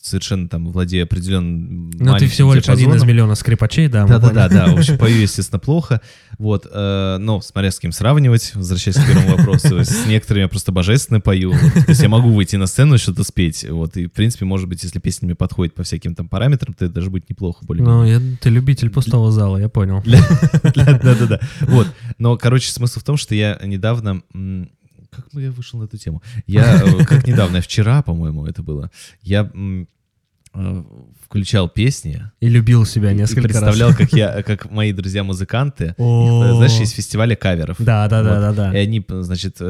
совершенно 0.00 0.48
там 0.48 0.70
владею 0.70 1.04
определенным 1.04 1.90
Ну, 1.90 2.16
ты 2.18 2.28
всего 2.28 2.54
лишь 2.54 2.68
один 2.68 2.94
из 2.94 3.02
миллиона 3.02 3.34
скрипачей, 3.34 3.88
да? 3.88 4.06
Да-да-да, 4.06 4.66
в 4.66 4.78
общем, 4.78 4.96
пою, 4.98 5.20
естественно, 5.20 5.58
плохо, 5.58 6.00
вот, 6.38 6.66
э, 6.70 7.16
но 7.18 7.40
смотря 7.40 7.70
с 7.70 7.80
кем 7.80 7.92
сравнивать, 7.92 8.52
возвращаясь 8.54 8.96
к 8.96 9.06
первому 9.06 9.36
вопросу, 9.36 9.80
с 9.80 10.06
некоторыми 10.06 10.42
я 10.44 10.48
просто 10.48 10.72
божественно 10.72 11.20
пою, 11.20 11.52
вот, 11.52 11.72
то 11.72 11.88
есть 11.88 12.02
я 12.02 12.08
могу 12.08 12.30
выйти 12.30 12.56
на 12.56 12.66
сцену 12.66 12.94
и 12.94 12.98
что-то 12.98 13.24
спеть, 13.24 13.66
вот, 13.68 13.96
и, 13.96 14.06
в 14.06 14.12
принципе, 14.12 14.44
может 14.44 14.68
быть, 14.68 14.82
если 14.84 15.00
песня 15.00 15.26
мне 15.26 15.34
подходит 15.34 15.74
по 15.74 15.82
всяким 15.82 16.14
там 16.14 16.28
параметрам, 16.28 16.74
то 16.74 16.84
это 16.84 16.94
даже 16.94 17.10
будет 17.10 17.28
неплохо 17.28 17.64
более-менее. 17.66 18.18
Ну, 18.18 18.30
я- 18.30 18.36
ты 18.40 18.50
любитель 18.50 18.90
пустого 18.90 19.32
зала, 19.32 19.56
я 19.58 19.68
понял. 19.68 20.02
Да-да-да. 20.74 21.40
Вот. 21.62 21.88
Но, 22.18 22.36
короче, 22.36 22.70
смысл 22.70 23.00
в 23.00 23.04
том, 23.04 23.16
что 23.16 23.34
я 23.34 23.58
недавно... 23.64 24.22
Как 25.10 25.26
я 25.34 25.50
вышел 25.50 25.78
на 25.80 25.84
эту 25.84 25.96
тему? 25.98 26.22
Я, 26.46 26.82
э, 26.82 27.04
как 27.04 27.26
недавно, 27.26 27.60
вчера, 27.60 28.02
по-моему, 28.02 28.46
это 28.46 28.62
было, 28.62 28.90
я 29.22 29.50
э, 30.54 30.84
включал 31.28 31.68
песни 31.68 32.22
И 32.40 32.48
любил 32.48 32.84
себя 32.86 33.12
и 33.12 33.14
несколько 33.14 33.42
раз. 33.48 33.50
представлял, 33.52 33.94
как 33.94 34.12
я, 34.12 34.42
как 34.42 34.70
мои 34.70 34.92
друзья-музыканты, 34.92 35.84
их, 35.84 35.94
э, 35.98 36.54
знаешь, 36.56 36.72
есть 36.80 36.94
фестивали 36.94 37.34
каверов. 37.34 37.76
Да, 37.78 38.08
да, 38.08 38.22
да, 38.22 38.30
Вот. 38.30 38.40
да, 38.40 38.52
да. 38.70 38.74
И 38.74 38.82
они, 38.82 39.04
значит, 39.08 39.60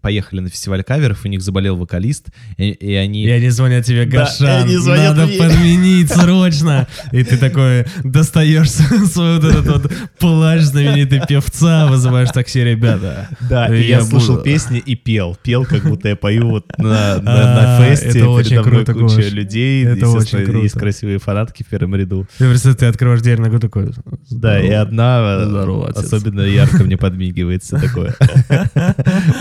поехали 0.00 0.40
на 0.40 0.48
фестиваль 0.48 0.82
каверов, 0.82 1.24
у 1.24 1.28
них 1.28 1.40
заболел 1.42 1.76
вокалист, 1.76 2.26
и, 2.56 2.70
и 2.70 2.94
они... 2.94 3.24
И 3.24 3.30
они 3.30 3.48
звонят 3.50 3.84
тебе, 3.84 4.04
Да, 4.04 4.18
Гашан, 4.24 4.64
они 4.64 4.76
звонят 4.76 5.16
надо 5.16 5.26
мне. 5.26 5.38
подменить 5.38 6.10
срочно. 6.12 6.88
И 7.12 7.22
ты 7.22 7.36
такой 7.36 7.86
достаешь 8.02 8.70
свой 9.12 9.38
вот 9.38 9.44
этот 9.44 9.66
вот 9.66 9.92
плащ 10.18 10.62
знаменитый 10.62 11.22
певца, 11.26 11.86
вызываешь 11.86 12.30
такси, 12.30 12.64
ребята. 12.64 13.28
Да, 13.48 13.72
И 13.74 13.86
я, 13.86 14.02
слушал 14.02 14.38
песни 14.42 14.78
и 14.78 14.96
пел. 14.96 15.38
Пел, 15.42 15.64
как 15.64 15.84
будто 15.84 16.08
я 16.08 16.16
пою 16.16 16.48
вот 16.50 16.66
на, 16.78 17.18
на, 17.20 17.22
А, 17.76 17.78
на 17.78 17.84
фесте. 17.86 18.08
это 18.18 18.28
очень 18.28 18.62
круто, 18.62 18.92
куча 18.94 19.16
Гош. 19.16 19.30
людей. 19.32 19.84
Это 19.86 20.08
очень 20.08 20.44
круто. 20.44 20.58
Есть 20.58 20.78
красивые 20.78 21.18
фанатки 21.18 21.62
в 21.62 21.66
первом 21.66 21.94
ряду. 21.94 22.26
Ты 22.38 22.48
представляешь, 22.48 22.78
ты 22.80 22.86
открываешь 22.86 23.22
дверь, 23.22 23.40
ногу 23.40 23.60
такой. 23.60 23.92
Да, 24.30 24.60
и 24.60 24.70
одна 24.70 25.20
э, 25.44 25.90
особенно 25.94 26.40
ярко 26.40 26.82
мне 26.82 26.96
подмигивает. 26.96 27.62
всё 27.62 27.78
такое. 27.78 28.14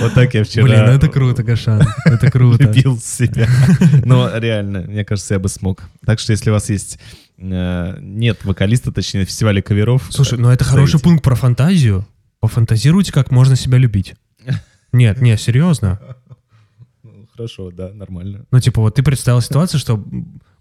Вот 0.01 0.10
так 0.15 0.33
я 0.33 0.43
вчера 0.43 0.65
Блин, 0.65 0.85
ну 0.85 0.91
это 0.91 1.09
круто, 1.09 1.43
Гашан. 1.43 1.83
Это 2.05 2.31
круто. 2.31 2.63
любил 2.67 2.99
себя. 2.99 3.47
Но 4.05 4.29
реально, 4.37 4.81
мне 4.81 5.05
кажется, 5.05 5.35
я 5.35 5.39
бы 5.39 5.49
смог. 5.49 5.83
Так 6.05 6.19
что 6.19 6.31
если 6.31 6.49
у 6.49 6.53
вас 6.53 6.69
есть 6.69 6.99
э, 7.37 7.97
нет 7.99 8.43
вокалиста, 8.45 8.91
точнее, 8.91 9.25
фестиваля 9.25 9.61
каверов. 9.61 10.07
Слушай, 10.09 10.39
ну 10.39 10.49
это 10.49 10.63
хороший 10.63 10.99
пункт 10.99 11.23
про 11.23 11.35
фантазию. 11.35 12.05
Пофантазируйте, 12.39 13.11
как 13.11 13.31
можно 13.31 13.55
себя 13.55 13.77
любить. 13.77 14.15
Нет, 14.91 15.21
не, 15.21 15.37
серьезно. 15.37 15.99
Ну, 17.03 17.27
Хорошо, 17.35 17.71
да, 17.71 17.91
нормально. 17.93 18.45
Ну, 18.51 18.59
типа, 18.59 18.81
вот 18.81 18.95
ты 18.95 19.03
представил 19.03 19.41
ситуацию, 19.41 19.79
что 19.79 20.03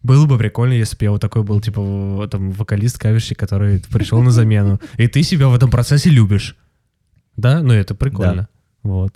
было 0.03 0.26
бы 0.26 0.38
прикольно, 0.38 0.74
если 0.74 0.96
бы 0.96 1.05
я 1.05 1.11
вот 1.11 1.20
такой 1.20 1.42
был, 1.42 1.61
типа, 1.61 2.28
там, 2.30 2.51
вокалист, 2.53 2.98
каверщик, 2.98 3.38
который 3.38 3.82
пришел 3.90 4.22
на 4.22 4.30
замену. 4.30 4.78
И 4.98 5.09
ты 5.09 5.22
себя 5.22 5.48
в 5.48 5.55
этом 5.55 5.70
процессе 5.70 6.11
любишь. 6.11 6.57
Да? 7.36 7.62
Ну, 7.62 7.72
это 7.72 7.94
прикольно. 7.94 8.48
Вот. 8.82 9.14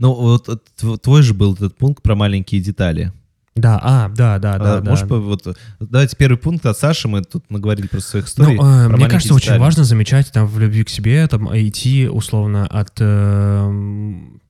Ну, 0.00 0.12
вот 0.14 0.48
э, 0.48 0.56
тв- 0.80 0.98
твой 0.98 1.22
же 1.22 1.34
был 1.34 1.54
этот 1.54 1.76
пункт 1.76 2.02
про 2.02 2.14
маленькие 2.16 2.60
детали. 2.60 3.12
Да, 3.54 3.78
а, 3.82 4.08
да, 4.08 4.38
да, 4.38 4.58
да, 4.58 4.76
А, 4.76 4.80
да. 4.80 4.90
Можешь, 4.90 5.06
по- 5.06 5.18
вот, 5.18 5.46
давайте 5.78 6.16
первый 6.16 6.38
пункт 6.38 6.64
от 6.66 6.78
Саши, 6.78 7.06
мы 7.08 7.22
тут 7.22 7.50
наговорили 7.50 7.86
просто 7.88 8.10
своих 8.10 8.24
Ну, 8.38 8.44
историй. 8.44 8.54
э, 8.56 8.88
про 8.88 8.96
мне 8.96 9.08
кажется, 9.08 9.34
очень 9.34 9.44
детали. 9.46 9.60
важно 9.60 9.84
замечать 9.84 10.32
там 10.32 10.46
в 10.46 10.58
любви 10.58 10.84
к 10.84 10.88
себе, 10.88 11.26
там, 11.28 11.48
идти 11.56 12.08
условно 12.08 12.66
от, 12.66 12.92
эм, 13.00 14.40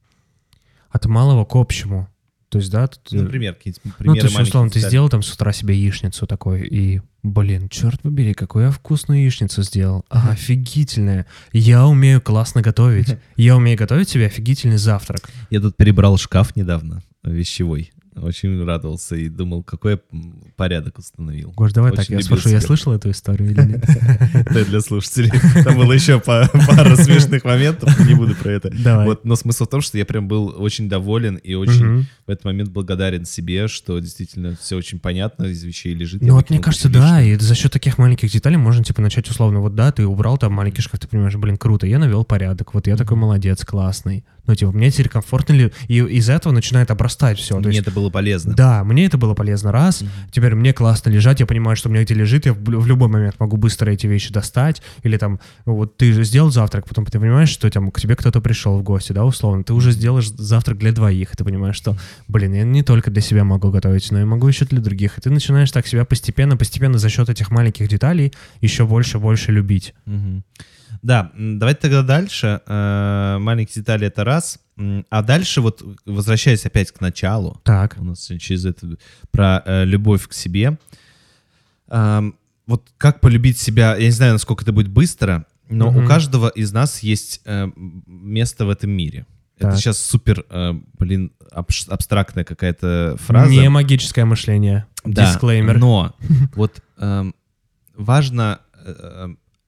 от 0.91 1.07
малого 1.07 1.45
к 1.45 1.57
общему. 1.57 2.09
То 2.51 2.59
есть, 2.59 2.71
да, 2.71 2.89
тут, 2.89 3.01
Ну, 3.13 3.21
э, 3.21 3.23
Например, 3.23 3.55
какие-то 3.55 3.81
ну, 3.85 3.93
примеры 3.97 4.21
то 4.21 4.27
есть, 4.27 4.41
условно, 4.41 4.71
ты 4.71 4.81
сделал 4.81 5.09
там 5.09 5.23
с 5.23 5.33
утра 5.33 5.53
себе 5.53 5.77
яичницу 5.77 6.27
такой, 6.27 6.67
и, 6.67 7.01
блин, 7.23 7.69
черт 7.69 8.03
побери, 8.03 8.35
какую 8.35 8.65
я 8.65 8.71
вкусную 8.73 9.21
яичницу 9.21 9.63
сделал. 9.63 10.05
Офигительная. 10.09 11.27
Я 11.53 11.87
умею 11.87 12.21
классно 12.21 12.61
готовить. 12.61 13.17
Я 13.37 13.57
умею 13.57 13.79
готовить 13.79 14.09
себе 14.09 14.27
офигительный 14.27 14.79
завтрак. 14.79 15.31
Я 15.51 15.61
тут 15.61 15.77
перебрал 15.77 16.19
шкаф 16.19 16.57
недавно, 16.57 17.03
вещевой. 17.23 17.93
Очень 18.17 18.65
радовался 18.65 19.15
и 19.15 19.29
думал, 19.29 19.63
какой 19.63 19.93
я 19.93 20.01
порядок 20.57 20.99
установил. 20.99 21.53
Гош, 21.53 21.73
давай 21.73 21.93
Очень 21.93 22.03
так, 22.03 22.11
я 22.11 22.21
спрошу, 22.23 22.49
я 22.49 22.61
слышал 22.61 22.93
эту 22.93 23.11
историю 23.11 23.51
или 23.51 23.63
нет? 23.63 23.85
Это 24.35 24.65
для 24.65 24.81
слушателей. 24.81 25.31
Там 25.63 25.77
было 25.77 25.93
еще 25.93 26.19
па- 26.19 26.51
пара 26.67 26.97
смешных 26.97 27.45
моментов, 27.45 27.99
не 28.01 28.15
буду 28.15 28.35
про 28.35 28.51
это. 28.51 28.73
Вот, 29.05 29.25
но 29.25 29.37
смысл 29.37 29.65
в 29.65 29.69
том, 29.69 29.81
что 29.81 29.97
я 29.97 30.05
прям 30.05 30.27
был 30.27 30.55
очень 30.59 30.89
доволен 30.89 31.37
и 31.37 31.55
очень 31.55 32.07
в 32.27 32.31
этот 32.31 32.45
момент 32.45 32.71
благодарен 32.71 33.25
себе, 33.25 33.69
что 33.69 33.99
действительно 34.01 34.57
все 34.61 34.77
очень 34.77 34.99
понятно 34.99 35.45
из 35.45 35.63
вещей 35.63 35.95
лежит. 35.95 36.21
Ну 36.21 36.35
вот 36.35 36.51
мне 36.51 36.59
кажется, 36.59 36.89
да, 36.89 37.23
и 37.23 37.37
за 37.37 37.55
счет 37.55 37.73
таких 37.73 37.99
маленьких 37.99 38.31
деталей 38.31 38.57
можно 38.57 38.83
типа 38.83 39.01
начать 39.01 39.29
условно, 39.31 39.61
вот 39.61 39.75
да, 39.75 39.93
ты 39.93 40.07
убрал 40.07 40.37
там 40.37 40.53
маленький 40.53 40.83
шкаф, 40.83 41.01
ты 41.01 41.09
понимаешь, 41.09 41.37
блин, 41.37 41.57
круто, 41.57 41.87
я 41.87 41.99
навел 41.99 42.25
порядок, 42.25 42.75
вот 42.75 42.87
я 42.87 42.97
такой 42.97 43.17
молодец, 43.17 43.65
классный. 43.65 44.25
Ну 44.47 44.55
типа, 44.55 44.73
мне 44.73 44.91
теперь 44.91 45.09
комфортно 45.09 45.53
ли, 45.53 45.73
и 45.89 45.99
из 45.99 46.29
этого 46.29 46.53
начинает 46.53 46.91
обрастать 46.91 47.39
все. 47.39 47.59
Мне 47.59 47.79
это 47.79 47.91
было 47.91 48.11
полезно. 48.11 48.55
Да, 48.55 48.85
мне 48.85 49.07
это 49.07 49.19
было 49.19 49.35
полезно 49.35 49.73
раз. 49.73 50.03
Мгм. 50.03 50.11
Теперь 50.33 50.55
мне 50.55 50.73
классно 50.73 51.11
лежать, 51.11 51.41
я 51.41 51.47
понимаю, 51.47 51.77
что 51.77 51.89
у 51.89 51.93
меня 51.93 52.05
где 52.05 52.15
лежит, 52.15 52.47
я 52.47 52.53
в 52.53 52.61
в 52.61 52.87
любой 52.87 53.09
момент 53.09 53.39
могу 53.39 53.57
быстро 53.57 53.91
эти 53.91 54.07
вещи 54.07 54.33
достать. 54.33 54.83
Или 55.03 55.17
там, 55.17 55.41
вот 55.65 55.97
ты 55.97 56.13
же 56.13 56.25
сделал 56.25 56.51
завтрак, 56.51 56.87
потом 56.89 57.07
ты 57.07 57.19
понимаешь, 57.19 57.49
что 57.49 57.71
там 57.71 57.91
к 57.91 58.01
тебе 58.01 58.17
кто-то 58.17 58.41
пришел 58.41 58.79
в 58.79 58.83
гости, 58.83 59.13
да, 59.13 59.25
условно. 59.25 59.65
Ты 59.65 59.75
уже 59.75 59.93
сделаешь 59.93 60.29
завтрак 60.31 60.79
для 60.79 60.93
двоих, 60.93 61.33
и 61.33 61.37
ты 61.37 61.45
понимаешь, 61.45 61.77
что, 61.77 61.97
блин, 62.29 62.55
я 62.55 62.65
не 62.65 62.83
только 62.83 63.11
для 63.11 63.23
себя 63.23 63.45
могу 63.45 63.71
готовить, 63.71 64.11
но 64.11 64.21
и 64.21 64.25
могу 64.25 64.49
еще 64.49 64.65
для 64.65 64.81
других. 64.81 65.19
И 65.19 65.21
ты 65.21 65.31
начинаешь 65.31 65.71
так 65.71 65.87
себя 65.87 66.05
постепенно, 66.05 66.57
постепенно 66.57 66.99
за 66.99 67.09
счет 67.09 67.29
этих 67.29 67.51
маленьких 67.51 67.89
деталей 67.89 68.33
еще 68.61 68.87
больше, 68.87 69.19
больше 69.19 69.53
любить. 69.53 69.95
Мгм. 70.07 70.45
Да, 71.03 71.31
давайте 71.37 71.81
тогда 71.81 72.03
дальше. 72.03 72.61
Э, 72.67 73.39
Маленькие 73.41 73.83
детали 73.83 74.07
это 74.07 74.25
раз. 74.25 74.59
А 75.11 75.23
дальше 75.23 75.61
вот, 75.61 75.83
возвращаясь 76.07 76.65
опять 76.65 76.91
к 76.91 77.01
началу, 77.03 77.61
Так. 77.65 77.97
у 77.99 78.05
нас 78.05 78.31
через 78.39 78.65
это 78.65 78.97
про 79.31 79.63
э, 79.67 79.85
любовь 79.85 80.27
к 80.27 80.33
себе. 80.33 80.79
Ам, 81.89 82.35
вот 82.67 82.89
как 82.97 83.21
полюбить 83.21 83.59
себя, 83.59 83.95
я 83.97 84.05
не 84.05 84.11
знаю, 84.11 84.33
насколько 84.35 84.63
это 84.65 84.73
будет 84.73 84.89
быстро, 84.89 85.45
но 85.69 85.91
Мгм. 85.91 86.05
у 86.05 86.07
каждого 86.07 86.49
из 86.49 86.73
нас 86.73 87.01
есть 87.01 87.43
э, 87.45 87.69
место 88.07 88.65
в 88.65 88.71
этом 88.71 88.91
мире. 88.91 89.27
Это 89.59 89.73
Так. 89.73 89.79
сейчас 89.79 89.99
супер, 89.99 90.47
блин, 90.99 91.33
абстрактная 91.53 92.45
какая-то 92.45 93.17
фраза. 93.21 93.51
Не 93.51 93.69
магическое 93.69 94.25
мышление. 94.25 94.87
Да, 95.05 95.31
Дисклеймер. 95.33 95.79
но 95.79 96.15
вот 96.55 96.83
эм, 96.99 97.35
важно 97.95 98.61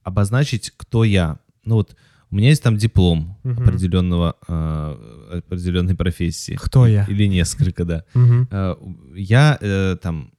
обозначить, 0.03 0.71
кто 0.77 1.03
я. 1.03 1.39
Ну 1.65 1.75
вот 1.75 1.95
у 2.29 2.35
меня 2.35 2.49
есть 2.49 2.63
там 2.63 2.77
диплом 2.77 3.37
Мгм. 3.43 3.63
определенного, 3.63 4.35
э, 4.47 5.37
определенной 5.39 5.95
профессии. 5.95 6.57
Кто 6.61 6.87
я? 6.87 7.05
Или 7.05 7.27
несколько, 7.27 7.85
да. 7.85 8.03
Мгм, 8.13 8.47
Э, 8.51 8.75
я 9.15 9.57
э, 9.61 9.97
там 10.01 10.31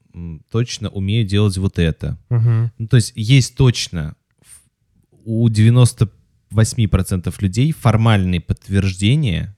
точно 0.51 0.89
умею 0.91 1.27
делать 1.27 1.57
вот 1.59 1.79
это. 1.79 2.19
мгм. 2.31 2.71
Ну, 2.79 2.87
то 2.89 2.97
есть 2.97 3.13
есть 3.17 3.57
точно 3.57 4.15
у 5.25 5.49
98% 5.49 7.35
людей 7.43 7.73
формальные 7.73 8.41
подтверждения, 8.41 9.57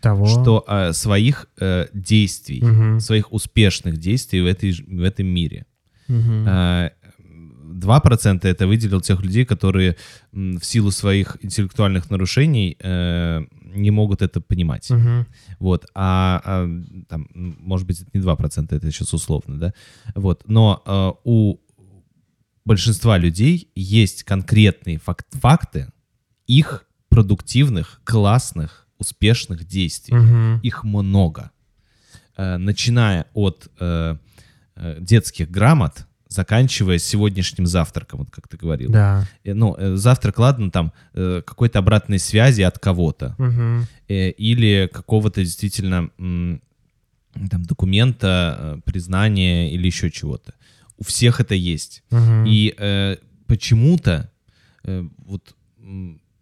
Того. 0.00 0.26
что 0.26 0.64
э, 0.68 0.92
своих 0.92 1.46
э, 1.60 1.86
действий, 1.92 2.62
Мгм, 2.62 3.00
своих 3.00 3.32
успешных 3.32 3.96
действий 3.98 4.40
в, 4.42 4.46
этой, 4.46 4.72
в 4.72 5.02
этом 5.02 5.26
мире. 5.26 5.66
мгм. 6.08 6.44
А, 6.48 6.92
2% 7.76 8.44
это 8.44 8.66
выделил 8.66 9.00
тех 9.00 9.22
людей, 9.22 9.44
которые 9.44 9.96
в 10.32 10.62
силу 10.62 10.90
своих 10.90 11.36
интеллектуальных 11.42 12.10
нарушений 12.10 12.76
э, 12.80 13.44
не 13.74 13.90
могут 13.90 14.22
это 14.22 14.40
понимать. 14.40 14.90
Мгм. 14.90 15.26
Вот. 15.58 15.86
А, 15.94 16.40
а, 16.44 16.68
там, 17.08 17.28
может 17.32 17.86
быть, 17.86 18.00
это 18.00 18.10
не 18.14 18.20
2%, 18.20 18.76
это 18.76 18.90
сейчас 18.90 19.12
условно, 19.12 19.58
да? 19.58 19.74
Вот. 20.14 20.44
Но 20.46 20.82
э, 20.86 21.12
у 21.24 21.58
большинства 22.64 23.18
людей 23.18 23.70
есть 23.74 24.24
конкретные 24.24 24.98
фак- 24.98 25.26
факты 25.30 25.92
их 26.46 26.84
продуктивных, 27.08 28.00
классных, 28.04 28.86
успешных 28.98 29.66
действий. 29.66 30.14
Мгм. 30.16 30.60
Их 30.62 30.84
много. 30.84 31.50
Э, 32.36 32.56
начиная 32.56 33.26
от 33.34 33.68
э, 33.80 34.16
э, 34.76 34.96
детских 35.00 35.50
грамот, 35.50 36.05
заканчивая 36.28 36.98
сегодняшним 36.98 37.66
завтраком, 37.66 38.20
вот 38.20 38.30
как 38.30 38.48
ты 38.48 38.56
говорил. 38.56 38.90
Да. 38.90 39.26
Э, 39.44 39.54
Ну, 39.54 39.74
э, 39.78 39.96
завтрак, 39.96 40.38
ладно, 40.38 40.70
там 40.70 40.92
э, 41.14 41.42
какой-то 41.46 41.78
обратной 41.78 42.18
связи 42.18 42.62
от 42.62 42.78
кого-то 42.78 43.34
э, 44.08 44.30
или 44.30 44.88
какого-то 44.92 45.40
действительно 45.40 46.10
там 47.50 47.62
документа, 47.64 48.80
признания 48.84 49.70
или 49.70 49.86
еще 49.86 50.10
чего-то. 50.10 50.54
У 50.98 51.04
всех 51.04 51.40
это 51.40 51.54
есть. 51.54 52.02
Мгм. 52.10 52.44
И 52.46 52.74
э, 52.78 53.16
почему-то 53.46 54.30
э, 54.84 55.04
вот 55.26 55.54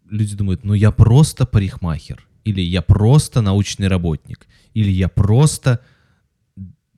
люди 0.09 0.37
думают, 0.37 0.65
ну 0.65 0.75
я 0.75 0.91
просто 0.93 1.47
парикмахер, 1.47 2.27
или 2.45 2.61
я 2.61 2.83
просто 2.83 3.41
научный 3.43 3.89
работник, 3.89 4.47
или 4.75 4.91
я 4.91 5.09
просто... 5.09 5.81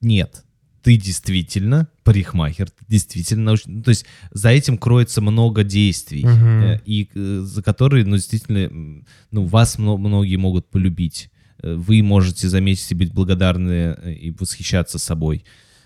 Нет, 0.01 0.43
ты 0.83 0.97
действительно 0.97 1.87
парикмахер, 2.03 2.69
ты 2.69 2.85
действительно 2.87 3.43
научный... 3.43 3.73
ну, 3.75 3.83
то 3.83 3.89
есть 3.89 4.05
за 4.31 4.49
этим 4.49 4.77
кроется 4.77 5.21
много 5.21 5.63
действий, 5.63 6.23
Мгм. 6.25 6.61
э, 6.63 6.81
и 6.85 7.09
э, 7.13 7.39
за 7.43 7.61
которые, 7.63 8.05
ну, 8.05 8.15
действительно, 8.15 9.03
ну, 9.31 9.45
вас 9.45 9.77
мно- 9.77 9.97
многие 9.97 10.37
могут 10.37 10.69
полюбить. 10.69 11.29
Э, 11.61 11.73
Вы 11.75 12.01
можете 12.03 12.47
заметить 12.49 12.91
и 12.91 12.95
быть 12.95 13.11
благодарны 13.13 13.95
э, 13.97 14.13
и 14.13 14.31
восхищаться 14.31 14.97
собой. 14.99 15.43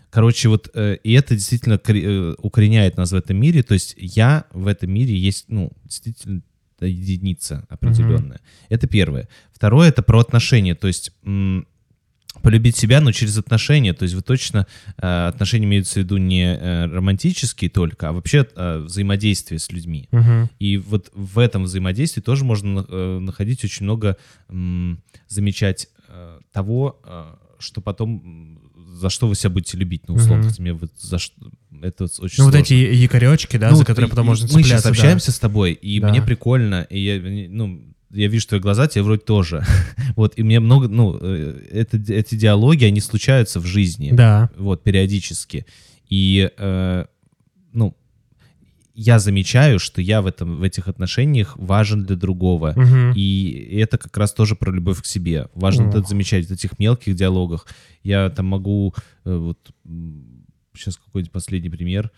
Короче, 0.09 0.49
вот 0.49 0.69
э, 0.73 0.97
и 1.03 1.13
это 1.13 1.35
действительно 1.35 1.79
э, 1.87 2.35
укореняет 2.37 2.97
нас 2.97 3.11
в 3.11 3.15
этом 3.15 3.37
мире. 3.37 3.63
То 3.63 3.73
есть 3.73 3.95
я 3.97 4.43
в 4.51 4.67
этом 4.67 4.91
мире 4.91 5.15
есть, 5.17 5.45
ну, 5.47 5.71
действительно 5.85 6.41
единица 6.81 7.65
определенная. 7.69 8.39
Это 8.69 8.87
первое. 8.87 9.27
Второе 9.53 9.89
это 9.89 10.01
про 10.01 10.19
отношения. 10.19 10.75
То 10.75 10.87
есть 10.87 11.11
м, 11.23 11.65
полюбить 12.41 12.75
себя, 12.75 13.01
но 13.01 13.11
через 13.11 13.37
отношения. 13.37 13.93
То 13.93 14.03
есть 14.03 14.15
вы 14.15 14.21
точно 14.21 14.67
э, 14.97 15.27
отношения 15.27 15.65
имеются 15.65 15.95
в 15.99 16.03
виду 16.03 16.17
не 16.17 16.55
э, 16.55 16.85
романтические 16.87 17.69
только, 17.69 18.09
а 18.09 18.11
вообще 18.11 18.47
э, 18.55 18.79
взаимодействие 18.79 19.59
с 19.59 19.71
людьми. 19.71 20.07
Мгм. 20.11 20.49
И 20.59 20.77
вот 20.77 21.11
в 21.13 21.39
этом 21.39 21.63
взаимодействии 21.63 22.21
тоже 22.21 22.43
можно 22.45 22.85
э, 22.87 23.19
находить 23.19 23.63
очень 23.63 23.83
много, 23.85 24.17
м, 24.49 25.01
замечать 25.27 25.87
э, 26.09 26.39
того, 26.51 26.99
э, 27.05 27.23
что 27.59 27.79
потом, 27.81 28.59
за 28.99 29.09
что 29.09 29.27
вы 29.27 29.35
себя 29.35 29.51
будете 29.51 29.77
любить. 29.77 30.03
Ну, 30.07 30.15
условно, 30.15 30.43
хотя 30.49 30.61
мне 30.61 30.73
вот 30.73 30.91
за 30.99 31.19
что... 31.19 31.33
Это 31.83 32.03
очень 32.05 32.19
Ну, 32.19 32.45
вот 32.45 32.53
сложно. 32.53 32.57
эти 32.57 32.73
якоречки, 32.73 33.57
да, 33.57 33.69
Ну, 33.71 33.75
за 33.77 33.85
которые 33.85 34.09
потом 34.09 34.25
и- 34.25 34.29
можно 34.29 34.45
Мы 34.45 34.49
сейчас 34.63 34.81
цепляться. 34.81 34.83
да. 34.87 34.89
общаемся 34.91 35.31
с 35.31 35.39
тобой, 35.39 35.73
и 35.73 35.99
Да. 35.99 36.09
мне 36.09 36.21
прикольно, 36.21 36.85
и 36.89 36.99
я, 36.99 37.47
ну, 37.49 37.81
я 38.13 38.27
вижу 38.27 38.47
твои 38.47 38.59
глаза, 38.59 38.87
тебе 38.87 39.03
вроде 39.03 39.21
тоже. 39.21 39.63
вот, 40.15 40.33
и 40.37 40.43
мне 40.43 40.59
много, 40.59 40.87
ну, 40.87 41.17
э, 41.21 41.59
это, 41.71 41.97
эти 41.97 42.35
диалоги, 42.35 42.85
они 42.85 43.01
случаются 43.01 43.59
в 43.59 43.65
жизни 43.65 44.11
Да. 44.13 44.49
вот, 44.57 44.83
периодически. 44.83 45.65
И, 46.09 46.49
э, 46.57 47.05
ну, 47.73 47.95
я 48.93 49.19
замечаю, 49.19 49.79
что 49.79 50.01
я 50.01 50.21
в, 50.21 50.27
этом, 50.27 50.57
в 50.57 50.63
этих 50.63 50.87
отношениях 50.87 51.55
важен 51.57 52.03
для 52.05 52.15
другого. 52.15 52.73
Мгм. 52.75 53.13
И 53.15 53.77
это 53.79 53.97
как 53.97 54.15
раз 54.17 54.33
тоже 54.33 54.55
про 54.55 54.71
любовь 54.71 55.01
к 55.01 55.05
себе. 55.05 55.47
Важно 55.55 55.87
Ох. 55.87 55.95
это 55.95 56.07
замечать 56.07 56.47
в 56.47 56.51
этих 56.51 56.77
мелких 56.79 57.15
диалогах. 57.15 57.67
Я 58.03 58.29
там 58.29 58.47
могу, 58.47 58.93
э, 59.25 59.35
вот, 59.35 59.57
сейчас 60.75 60.97
какой-нибудь 60.97 61.31
последний 61.31 61.69
пример. 61.69 62.11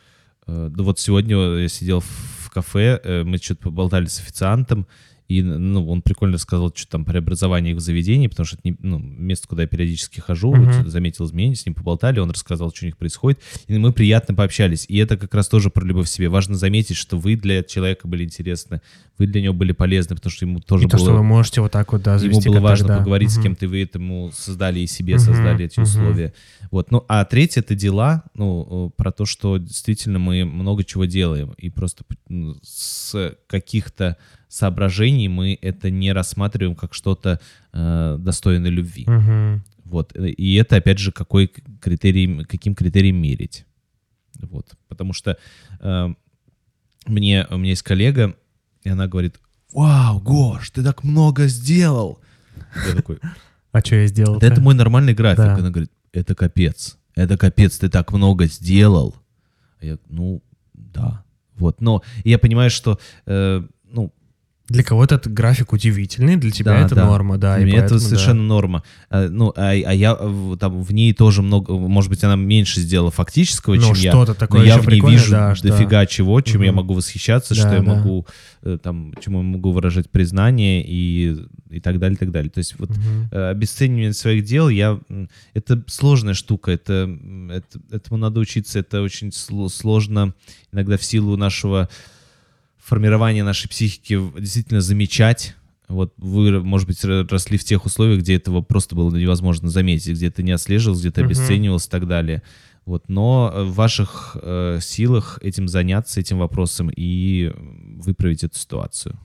Э, 0.47 0.69
да 0.71 0.83
вот 0.83 0.99
сегодня 0.99 1.37
я 1.37 1.69
сидел 1.69 1.99
в 1.99 2.49
кафе, 2.49 2.99
э, 3.03 3.23
мы 3.23 3.37
что-то 3.37 3.63
поболтали 3.63 4.05
с 4.05 4.19
официантом, 4.19 4.87
и 5.27 5.41
ну, 5.41 5.87
он 5.89 6.01
прикольно 6.01 6.37
сказал, 6.37 6.71
что 6.75 6.87
там 6.87 7.05
преобразование 7.05 7.75
в 7.75 7.79
заведении, 7.79 8.27
потому 8.27 8.45
что 8.45 8.57
это 8.57 8.67
не, 8.67 8.75
ну, 8.79 8.99
место, 8.99 9.47
куда 9.47 9.63
я 9.63 9.67
периодически 9.67 10.19
хожу, 10.19 10.53
Мгм. 10.53 10.83
вот, 10.83 10.87
заметил 10.87 11.25
изменения, 11.25 11.55
с 11.55 11.65
ним 11.65 11.75
поболтали, 11.75 12.19
он 12.19 12.29
рассказал, 12.31 12.71
что 12.73 12.85
у 12.85 12.87
них 12.87 12.97
происходит, 12.97 13.39
и 13.67 13.77
мы 13.77 13.93
приятно 13.93 14.35
пообщались. 14.35 14.85
И 14.87 14.97
это 14.97 15.17
как 15.17 15.33
раз 15.33 15.47
тоже 15.47 15.69
про 15.69 15.85
любовь 15.85 16.07
к 16.07 16.09
себе. 16.09 16.29
Важно 16.29 16.55
заметить, 16.55 16.97
что 16.97 17.17
вы 17.17 17.35
для 17.35 17.63
человека 17.63 18.07
были 18.07 18.23
интересны, 18.23 18.81
вы 19.17 19.27
для 19.27 19.41
него 19.41 19.53
были 19.53 19.71
полезны, 19.71 20.15
потому 20.15 20.31
что 20.31 20.45
ему 20.45 20.59
тоже 20.59 20.85
И 20.85 20.87
то, 20.87 20.97
было... 20.97 21.05
что 21.05 21.15
вы 21.15 21.23
можете 21.23 21.61
вот 21.61 21.71
так 21.71 21.91
вот, 21.93 22.01
да, 22.01 22.15
Ему 22.15 22.41
было 22.41 22.59
важно 22.59 22.87
да. 22.87 22.97
поговорить 22.99 23.31
с 23.31 23.35
Мгм. 23.35 23.43
кем-то, 23.43 23.65
и 23.65 23.67
вы 23.67 23.83
этому 23.83 24.31
создали 24.33 24.79
и 24.79 24.87
себе, 24.87 25.15
Мгм, 25.15 25.23
создали 25.23 25.65
эти 25.65 25.79
мгм. 25.79 25.89
условия. 25.89 26.33
Вот. 26.71 26.91
Ну, 26.91 27.05
а 27.07 27.23
третье— 27.25 27.61
это 27.61 27.75
дела, 27.75 28.23
ну, 28.33 28.91
про 28.95 29.11
то, 29.11 29.25
что 29.25 29.57
действительно 29.57 30.19
мы 30.19 30.45
много 30.45 30.83
чего 30.83 31.05
делаем, 31.05 31.53
и 31.57 31.69
просто 31.69 32.03
ну, 32.27 32.55
с 32.63 33.35
каких-то 33.47 34.17
соображений 34.53 35.27
мы 35.27 35.57
это 35.61 35.89
не 35.89 36.13
рассматриваем 36.13 36.75
как 36.75 36.93
что-то 36.93 37.39
э, 37.73 38.17
достойное 38.19 38.69
любви. 38.69 39.03
Мгм. 39.07 39.63
Вот. 39.83 40.15
И 40.15 40.55
это, 40.55 40.75
опять 40.75 40.99
же, 40.99 41.11
какой 41.11 41.47
критерий, 41.81 42.43
каким 42.45 42.75
критерием 42.75 43.15
мерить. 43.15 43.65
Вот. 44.39 44.73
Потому 44.87 45.13
что 45.13 45.37
э, 45.79 46.13
мне, 47.07 47.47
у 47.49 47.57
меня 47.57 47.71
есть 47.71 47.81
коллега, 47.81 48.35
и 48.83 48.89
она 48.89 49.07
говорит, 49.07 49.39
вау, 49.73 50.19
Гош, 50.19 50.69
ты 50.69 50.83
так 50.83 51.03
много 51.03 51.47
сделал. 51.47 52.19
Я 52.87 52.95
такой, 52.95 53.19
А 53.71 53.79
что 53.79 53.95
я 53.95 54.07
сделал? 54.07 54.39
да 54.39 54.47
это 54.47 54.61
мой 54.61 54.75
нормальный 54.75 55.15
график. 55.15 55.45
Да. 55.45 55.55
Она 55.55 55.71
говорит, 55.71 55.91
это 56.11 56.35
капец. 56.35 56.97
Это 57.15 57.37
капец, 57.37 57.79
ты 57.79 57.89
так 57.89 58.11
много 58.13 58.45
сделал. 58.45 59.15
А 59.79 59.85
я, 59.85 59.97
ну, 60.09 60.43
да. 60.73 61.23
Вот, 61.55 61.81
но 61.81 62.03
я 62.23 62.37
понимаю, 62.37 62.69
что, 62.69 62.99
э, 63.25 63.63
ну, 63.89 64.13
Для 64.69 64.81
кого-то 64.81 65.15
этот 65.15 65.33
график 65.33 65.73
удивительный, 65.73 66.37
для 66.37 66.49
тебя 66.49 66.71
Да, 66.79 66.85
это 66.85 66.95
да. 66.95 67.05
норма, 67.05 67.37
да. 67.37 67.57
Для 67.57 67.65
меня 67.65 67.77
это 67.79 67.89
поэтому, 67.89 67.99
да. 67.99 68.05
совершенно 68.07 68.43
норма. 68.43 68.83
А, 69.09 69.27
ну, 69.27 69.51
а, 69.57 69.71
а 69.71 69.73
я 69.93 70.15
там 70.57 70.81
в 70.81 70.93
ней 70.93 71.13
тоже 71.13 71.41
много, 71.41 71.73
может 71.77 72.09
быть, 72.09 72.23
она 72.23 72.37
меньше 72.37 72.79
сделала 72.79 73.11
фактического, 73.11 73.75
Ну, 73.75 73.81
чем 73.81 73.95
я. 73.95 74.11
что-то 74.11 74.33
такое 74.35 74.61
но 74.61 74.65
я 74.65 74.77
в 74.77 74.87
ней 74.87 75.01
вижу 75.01 75.31
да, 75.31 75.53
что- 75.53 75.67
дофига 75.67 76.05
чего, 76.05 76.39
чем 76.39 76.61
я 76.61 76.69
Мгм. 76.71 76.77
могу 76.77 76.93
восхищаться, 76.93 77.53
Да, 77.55 77.59
что 77.59 77.73
я 77.75 77.81
да. 77.81 77.93
могу 77.95 78.25
э, 78.65 78.77
там, 78.81 79.13
чему 79.21 79.39
я 79.39 79.43
могу 79.43 79.73
выражать 79.73 80.09
признание 80.09 80.81
и 80.87 81.35
и 81.69 81.79
так 81.81 81.99
далее, 81.99 82.15
и 82.15 82.19
так 82.19 82.31
далее. 82.31 82.49
То 82.51 82.59
есть 82.59 82.75
вот 82.79 82.89
э, 83.31 83.49
обесценивание 83.49 84.13
своих 84.13 84.45
дел, 84.45 84.69
я 84.69 84.97
это 85.53 85.83
сложная 85.87 86.35
штука, 86.35 86.71
это, 86.71 87.09
это 87.51 87.79
этому 87.91 88.17
надо 88.17 88.39
учиться, 88.39 88.79
это 88.79 89.01
очень 89.01 89.29
сло- 89.29 89.67
сложно 89.69 90.33
иногда 90.71 90.97
в 90.97 91.03
силу 91.03 91.35
нашего 91.35 91.89
формирования 92.83 93.43
нашей 93.43 93.69
психики 93.69 94.19
действительно 94.39 94.81
замечать. 94.81 95.55
Вот 95.87 96.13
вы, 96.17 96.61
может 96.63 96.87
быть, 96.87 97.03
ро- 97.03 97.27
росли 97.29 97.57
в 97.57 97.63
тех 97.63 97.85
условиях, 97.85 98.19
где 98.21 98.35
этого 98.35 98.61
просто 98.61 98.95
было 98.95 99.15
невозможно 99.15 99.69
заметить, 99.69 100.13
где 100.13 100.27
это 100.27 100.41
не 100.43 100.51
отслеживалось, 100.51 100.99
где-то 101.01 101.21
Мгм. 101.21 101.27
обесценивалось 101.29 101.87
и 101.87 101.89
так 101.89 102.07
далее. 102.07 102.41
Вот, 102.85 103.07
но 103.09 103.51
э, 103.53 103.63
в 103.63 103.73
ваших 103.75 104.35
э, 104.41 104.79
силах 104.81 105.39
этим 105.41 105.67
заняться, 105.67 106.19
этим 106.19 106.39
вопросом 106.39 106.89
и 106.93 107.51
выправить 107.55 108.43
эту 108.43 108.57
ситуацию. 108.57 109.17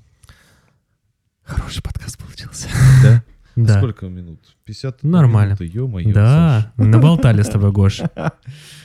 Хороший 1.43 1.83
подкаст 1.83 2.19
получился. 2.19 2.69
Да? 3.03 3.23
Да. 3.67 3.79
Сколько 3.79 4.07
минут? 4.07 4.39
50 4.67 5.03
Нормально. 5.03 5.57
минуты. 5.59 6.13
Да, 6.13 6.73
наболтали 6.77 7.43
с 7.43 7.49
тобой, 7.49 7.73
Гош. 7.73 8.01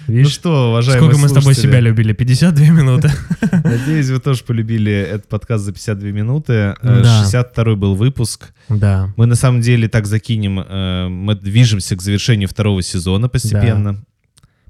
Ну 0.05 0.15
Видишь, 0.15 0.33
что, 0.33 0.71
уважаемые 0.71 1.11
сколько 1.11 1.17
мы 1.21 1.29
с 1.29 1.31
тобой 1.31 1.53
себя 1.53 1.79
любили? 1.79 2.11
52 2.11 2.65
минуты. 2.71 3.09
Надеюсь, 3.63 4.09
вы 4.09 4.19
тоже 4.19 4.43
полюбили 4.43 4.91
этот 4.91 5.29
подкаст 5.29 5.63
за 5.63 5.71
52 5.71 6.09
минуты. 6.09 6.53
Э, 6.53 6.75
Да. 6.81 7.21
62 7.21 7.75
был 7.75 7.95
выпуск. 7.95 8.51
Да. 8.67 9.13
Мы 9.15 9.27
на 9.27 9.35
самом 9.35 9.61
деле 9.61 9.87
так 9.87 10.05
закинем, 10.05 10.59
э, 10.59 11.07
мы 11.07 11.35
движемся 11.35 11.95
к 11.95 12.01
завершению 12.01 12.49
второго 12.49 12.81
сезона 12.81 13.29
постепенно. 13.29 14.03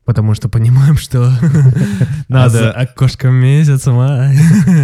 Потому 0.05 0.33
что 0.33 0.49
понимаем, 0.49 0.97
что 0.97 1.31
Надо. 2.27 2.71
окошко 2.71 3.29
месяца 3.29 3.91
май. 3.91 4.37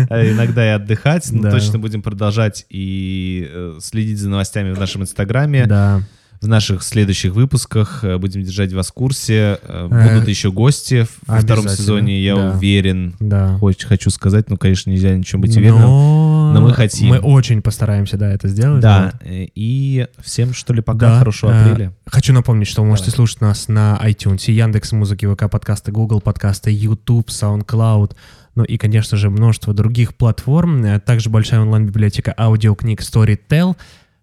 А 0.09 0.25
иногда 0.31 0.65
и 0.65 0.69
отдыхать, 0.69 1.29
но 1.31 1.51
точно 1.51 1.77
будем 1.77 2.01
продолжать 2.01 2.65
и 2.69 3.45
э, 3.51 3.77
следить 3.81 4.19
за 4.19 4.29
новостями 4.29 4.71
в 4.71 4.79
нашем 4.79 5.01
инстаграме, 5.01 5.65
Да. 5.65 6.01
В 6.41 6.47
наших 6.47 6.83
следующих 6.83 7.33
выпусках. 7.33 8.03
Э, 8.03 8.17
Будем 8.17 8.43
держать 8.43 8.71
вас 8.73 8.87
в 8.89 8.93
курсе. 8.93 9.59
Э, 9.63 9.87
Э, 9.91 10.13
Будут 10.13 10.27
еще 10.29 10.51
гости 10.51 11.03
в- 11.03 11.27
во 11.27 11.39
втором 11.41 11.67
сезоне, 11.67 12.21
я 12.23 12.35
да. 12.35 12.51
уверен. 12.53 13.15
Да. 13.19 13.57
Хоч- 13.59 13.83
хочу 13.85 14.09
сказать, 14.09 14.49
ну, 14.49 14.57
конечно, 14.57 14.89
нельзя 14.89 15.15
ничем 15.15 15.41
быть 15.41 15.55
уверенным. 15.57 15.81
Но... 15.81 16.51
но 16.53 16.61
мы 16.61 16.73
хотим. 16.73 17.09
Мы 17.09 17.19
очень 17.19 17.61
постараемся, 17.61 18.17
да, 18.17 18.31
это 18.31 18.47
сделать. 18.47 18.81
Да, 18.81 19.13
э, 19.21 19.47
и 19.53 20.07
всем, 20.23 20.53
что 20.53 20.73
ли, 20.73 20.81
пока, 20.81 20.99
Да, 21.11 21.19
хорошего 21.19 21.51
э, 21.51 21.61
апреля. 21.71 21.93
Хочу 22.05 22.33
напомнить, 22.33 22.67
что 22.67 22.81
вы 22.81 22.87
можете 22.87 23.07
Давай. 23.11 23.15
слушать 23.17 23.41
нас 23.41 23.67
на 23.67 23.99
iTunes, 24.03 24.49
Яндекс 24.51 24.91
Музыки, 24.93 25.25
ВК 25.31 25.49
подкасты, 25.49 25.91
Google 25.91 26.21
подкасты, 26.21 26.71
YouTube, 26.71 27.29
SoundCloud, 27.29 28.13
ну 28.55 28.63
и, 28.63 28.77
конечно 28.77 29.15
же, 29.17 29.29
множество 29.29 29.73
других 29.73 30.15
платформ. 30.15 30.83
Э, 30.83 30.99
Также 30.99 31.29
большая 31.29 31.61
онлайн-библиотека 31.61 32.33
аудиокниг 32.37 33.01
Storytel. 33.01 33.75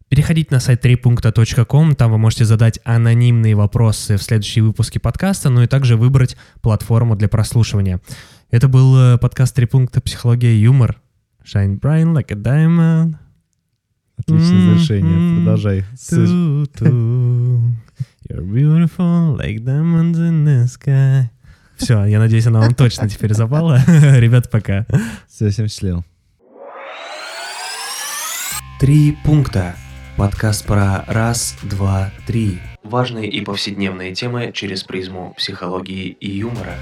Переходите 0.08 0.54
на 0.54 0.60
сайт 0.60 0.84
3.com, 0.84 1.96
там 1.96 2.12
вы 2.12 2.18
можете 2.18 2.44
задать 2.44 2.78
анонимные 2.84 3.56
вопросы 3.56 4.16
в 4.16 4.22
следующие 4.22 4.62
выпуски 4.62 4.98
подкаста, 4.98 5.50
ну 5.50 5.62
и 5.62 5.66
также 5.66 5.96
выбрать 5.96 6.36
платформу 6.62 7.16
для 7.16 7.28
прослушивания. 7.28 8.00
Это 8.52 8.68
был 8.68 8.96
э, 8.96 9.18
подкаст 9.18 9.56
«Три 9.56 9.66
пункта. 9.66 10.00
Психология 10.00 10.54
и 10.54 10.60
юмор». 10.60 11.00
Shine 11.44 11.80
bright 11.80 12.04
like 12.12 12.32
a 12.32 12.36
diamond. 12.36 13.16
Отличное 14.16 14.60
завершение. 14.60 15.38
Продолжай. 15.38 15.84
You're 18.28 18.42
beautiful 18.42 19.36
like 19.36 19.64
diamonds 19.64 20.18
in 20.18 20.44
the 20.44 20.66
sky. 20.66 21.30
Все, 21.76 22.04
я 22.04 22.20
надеюсь, 22.20 22.46
она 22.46 22.60
вам 22.60 22.74
точно 22.74 23.08
теперь 23.08 23.34
запала. 23.34 23.82
Ребят, 23.88 24.50
пока. 24.50 24.86
Все, 25.28 25.50
всем 25.50 25.66
счастливо. 25.68 26.04
Три 28.80 29.16
пункта. 29.24 29.76
Подкаст 30.16 30.66
про 30.66 31.04
раз, 31.08 31.58
два, 31.62 32.10
три. 32.26 32.58
Важные 32.82 33.28
и 33.28 33.42
повседневные 33.42 34.14
темы 34.14 34.50
через 34.54 34.82
призму 34.82 35.34
психологии 35.36 36.08
и 36.08 36.30
юмора. 36.30 36.72